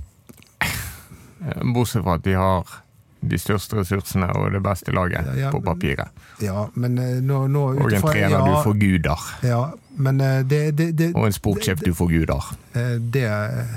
Eh, 0.60 1.60
Bortsett 1.74 2.02
fra 2.04 2.16
at 2.18 2.24
de 2.26 2.34
har 2.38 2.78
de 3.20 3.36
største 3.36 3.76
ressursene 3.76 4.30
og 4.32 4.46
det 4.54 4.62
beste 4.64 4.94
laget 4.96 5.26
Ja, 5.34 5.34
ja. 5.36 5.50
på 5.52 5.60
papiret. 5.64 6.08
Ja, 6.40 6.68
men 6.80 6.96
eh, 6.98 7.18
nå, 7.20 7.42
nå 7.52 7.66
Og 7.74 7.92
en 7.92 8.00
trener 8.00 8.14
trener 8.14 8.46
du 8.46 8.54
ja, 8.54 8.62
forguder. 8.64 9.26
Ja, 9.44 9.60
men 10.00 10.20
eh, 10.24 10.40
det, 10.48 10.60
det, 10.78 10.88
det, 10.98 11.10
Og 11.14 11.26
en 11.28 11.36
sportssjef 11.36 11.82
du 11.84 11.92
forguder. 11.94 12.50
eh, 12.74 12.96
det 13.00 13.24
eh, 13.28 13.74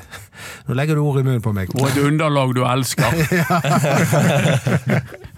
Nå 0.68 0.76
legger 0.76 0.98
du 0.98 1.04
ord 1.04 1.20
i 1.22 1.24
munnen 1.28 1.44
på 1.44 1.54
meg. 1.56 1.70
Og 1.78 1.88
et 1.92 2.00
underlag 2.04 2.56
du 2.58 2.64
elsker. 2.66 3.10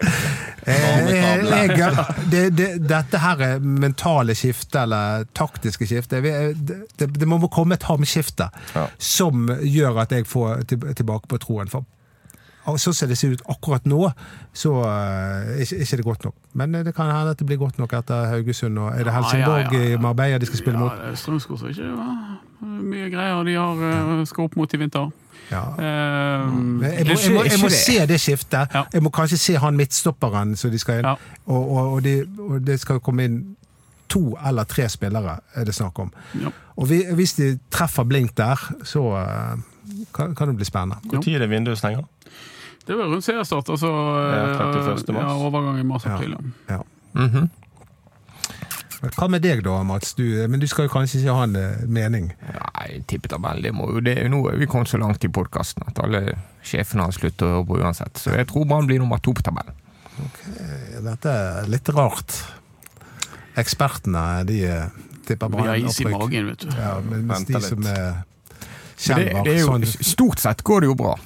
Eh, 0.65 1.11
jeg, 1.45 1.91
det, 2.31 2.39
det, 2.57 2.67
dette 2.89 3.19
her 3.21 3.41
er 3.45 3.59
mentale 3.61 4.33
skifte, 4.33 4.81
eller 4.81 5.27
taktiske 5.38 5.86
skifte 5.86 6.17
Det, 6.25 6.31
det, 6.97 7.07
det 7.19 7.27
må 7.29 7.38
komme 7.53 7.77
et 7.77 7.86
hamskifte 7.86 8.47
Ja. 8.73 8.88
som 8.97 9.45
gjør 9.61 10.01
at 10.01 10.15
jeg 10.15 10.25
får 10.25 10.63
tilbake 10.71 11.29
på 11.29 11.38
troen. 11.43 11.69
For 11.69 11.86
sånn 12.66 12.95
som 12.97 13.09
det 13.09 13.18
ser 13.20 13.36
ut 13.36 13.43
akkurat 13.51 13.86
nå, 13.89 13.99
så 14.55 14.72
eh, 14.82 15.51
er 15.61 15.74
ikke, 15.76 15.99
det 15.99 16.05
godt 16.05 16.26
nok. 16.26 16.36
Men 16.53 16.76
eh, 16.76 16.86
det 16.88 16.95
kan 16.97 17.11
hende 17.11 17.36
at 17.36 17.41
det 17.41 17.47
blir 17.49 17.59
godt 17.61 17.78
nok 17.82 17.93
etter 17.93 18.26
Haugesund. 18.32 18.80
Og 18.82 18.89
er 18.93 19.05
det 19.05 19.13
Helsingborg 19.13 19.68
ja, 19.68 19.82
ja, 19.82 19.84
ja. 19.91 19.99
i 19.99 20.01
Marbella 20.01 20.39
de 20.41 20.49
skal 20.49 20.63
spille 20.63 20.80
Ja, 20.80 20.88
mot? 20.88 21.05
er 21.11 21.20
Strømskog 21.20 21.61
som 21.61 21.70
ikke 21.70 21.91
ja, 21.91 22.09
Mye 22.66 23.11
greier 23.13 23.43
de 23.45 23.53
har 23.59 23.82
uh, 23.84 24.24
skal 24.26 24.47
opp 24.47 24.55
mot 24.57 24.74
i 24.74 24.80
vinter. 24.80 25.11
Ja. 25.51 25.61
Eh, 25.78 25.84
Jeg 25.86 27.05
må, 27.05 27.13
jeg, 27.13 27.34
må, 27.36 27.43
jeg 27.45 27.59
må 27.61 27.70
se 27.70 27.99
det 28.09 28.18
skiftet. 28.22 28.74
Ja. 28.74 28.86
Jeg 28.93 29.03
må 29.05 29.11
kanskje 29.13 29.38
se 29.38 29.57
han 29.61 29.78
midtstopperen 29.78 30.55
som 30.57 30.74
de 30.74 30.80
skal 30.82 31.03
inn. 31.03 31.11
Ja. 31.11 31.36
Og, 31.45 31.61
og, 31.61 31.93
og, 31.97 32.01
de, 32.03 32.16
og 32.39 32.66
det 32.66 32.80
skal 32.82 33.03
komme 33.03 33.28
inn 33.30 33.38
to 34.09 34.38
eller 34.45 34.63
tre 34.70 34.88
spillere, 34.89 35.39
er 35.53 35.66
det 35.68 35.76
snakk 35.76 35.99
om. 35.99 36.11
Ja. 36.41 36.51
Og 36.78 36.89
vi, 36.89 37.03
hvis 37.18 37.36
de 37.38 37.55
treffer 37.74 38.05
blink 38.07 38.36
der, 38.38 38.59
så 38.86 39.03
eh, 39.20 39.63
kan, 40.16 40.36
kan 40.36 40.51
det 40.51 40.57
bli 40.59 40.68
spennende. 40.68 41.01
Når 41.11 41.30
er 41.36 41.45
det 41.45 41.49
vinduet 41.49 41.82
stenger? 41.82 42.05
Det 42.86 42.95
var 42.95 43.09
rundt 43.09 43.25
seriestart, 43.25 43.69
altså 43.69 43.88
Ja, 43.88 44.71
31. 44.71 45.09
eh, 45.09 45.15
mars. 45.15 45.23
Ja, 45.25 45.36
overgang 45.47 45.79
i 45.79 45.83
mars-april. 45.83 46.36
Ja. 46.69 46.73
Ja. 46.75 46.81
-hmm. 47.15 47.49
Hva 49.15 49.27
med 49.27 49.41
deg 49.41 49.63
da, 49.63 49.83
Mats? 49.83 50.13
Du, 50.13 50.23
men 50.49 50.59
du 50.59 50.67
skal 50.67 50.88
jo 50.88 50.93
kanskje 50.93 51.19
ikke 51.19 51.33
ha 51.38 51.43
en 51.43 51.55
eh, 51.55 51.83
mening? 51.88 52.31
Nei, 52.41 53.03
tippetabell, 53.07 53.61
det 53.61 53.73
må 53.75 53.89
jo 53.91 53.99
det. 53.99 54.17
Nå 54.31 54.41
er 54.49 54.57
vi 54.57 54.65
kommet 54.65 54.89
så 54.89 54.97
langt 54.97 55.23
i 55.23 55.27
podkasten 55.27 55.83
at 55.88 55.99
alle 55.99 56.38
sjefene 56.65 57.03
har 57.05 57.11
sluttet 57.11 57.45
å 57.45 57.51
høre 57.57 57.65
på 57.69 57.79
uansett. 57.83 58.17
Så 58.21 58.33
jeg 58.38 58.47
tror 58.47 58.65
Brann 58.65 58.88
blir 58.88 58.99
nummer 58.99 59.17
to 59.17 59.33
på 59.33 59.45
tabellen. 59.45 59.75
Dette 61.03 61.29
er 61.29 61.67
litt 61.69 61.89
rart. 61.89 62.39
Ekspertene, 63.59 64.43
de 64.47 64.89
tipper 65.27 65.49
Brann. 65.49 65.63
Vi 65.63 65.67
har 65.69 65.91
is 65.91 66.01
i 66.01 66.09
magen, 66.09 66.49
vet 66.53 66.65
du. 66.65 66.73
Ja, 66.79 66.97
men 67.03 67.27
mens 67.27 67.45
de 67.45 67.61
som 67.61 67.86
er 67.86 68.23
kjenner, 68.97 69.23
det, 69.25 69.43
det 69.43 69.55
er 69.55 69.59
jo, 69.59 69.71
sånn 69.73 69.86
stort 69.86 70.39
sett 70.39 70.63
går 70.63 70.86
det 70.86 70.93
jo 70.93 70.99
bra 71.03 71.17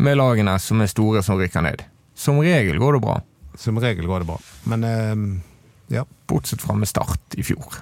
med 0.00 0.18
lagene 0.18 0.56
som 0.62 0.80
er 0.80 0.90
store 0.90 1.22
som 1.24 1.38
rykker 1.40 1.64
ned. 1.64 1.84
Som 2.16 2.40
regel 2.42 2.78
går 2.80 2.98
det 2.98 3.04
bra, 3.04 3.20
Som 3.58 3.78
regel 3.82 4.06
går 4.06 4.22
det 4.22 4.28
bra. 4.30 4.38
Men 4.70 4.84
eh, 4.84 5.96
ja. 5.96 6.04
bortsett 6.28 6.62
fra 6.62 6.74
med 6.74 6.88
Start 6.88 7.34
i 7.36 7.42
fjor. 7.44 7.80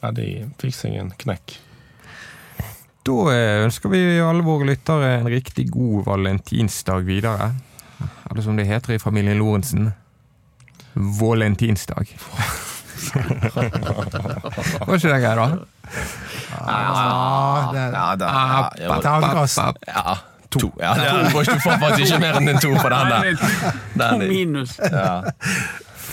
Ja, 0.00 0.10
de 0.12 0.26
fikk 0.60 0.74
seg 0.76 0.98
en 1.00 1.12
knekk. 1.16 1.58
Da 3.04 3.18
eh, 3.32 3.64
ønsker 3.64 3.92
vi 3.92 4.02
alle 4.20 4.44
våre 4.44 4.68
lyttere 4.68 5.18
en 5.20 5.28
riktig 5.30 5.68
god 5.72 6.04
valentinsdag 6.08 7.06
videre. 7.08 7.52
Eller 8.30 8.42
som 8.44 8.56
det 8.58 8.68
heter 8.68 8.96
i 8.96 9.00
familien 9.00 9.38
Lorentzen 9.38 9.92
valentinsdag. 10.94 12.06
Var 14.86 14.96
ikke 14.96 15.10
det 15.10 15.20
greit, 15.22 15.38
da? 15.38 15.46
Ja, 16.50 17.70
det, 17.72 17.82
Ja, 17.94 18.14
det, 18.16 18.28
ja, 19.86 20.16
ja, 20.54 20.66
ja, 20.66 20.66
to. 20.66 20.72
Ja, 20.80 20.94
det 20.94 21.06
er, 21.08 21.54
du 21.54 21.62
får 21.64 21.78
faktisk 21.82 22.04
ikke 22.06 22.20
mer 22.22 22.38
enn 22.40 22.52
en 22.54 22.60
to 22.62 22.72
på 22.78 22.92
den 22.92 23.12
der. 23.12 23.30
To 23.38 24.02
Den 24.02 24.26
minus. 24.28 24.76
Ja. 24.78 25.22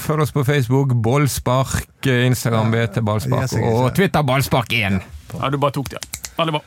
Følg 0.02 0.26
oss 0.26 0.34
på 0.34 0.44
Facebook, 0.44 0.96
Ballspark, 1.04 2.08
Instagram 2.10 2.72
BT 2.74 3.04
Ballspark 3.06 3.54
og 3.62 3.92
Twitter 3.96 4.26
Ballspark1. 4.26 5.02
Ja, 5.38 5.50
du 5.54 5.60
bare 5.62 5.76
tok 5.78 5.92
det. 5.94 6.02
Veldig 6.38 6.58
bra. 6.58 6.64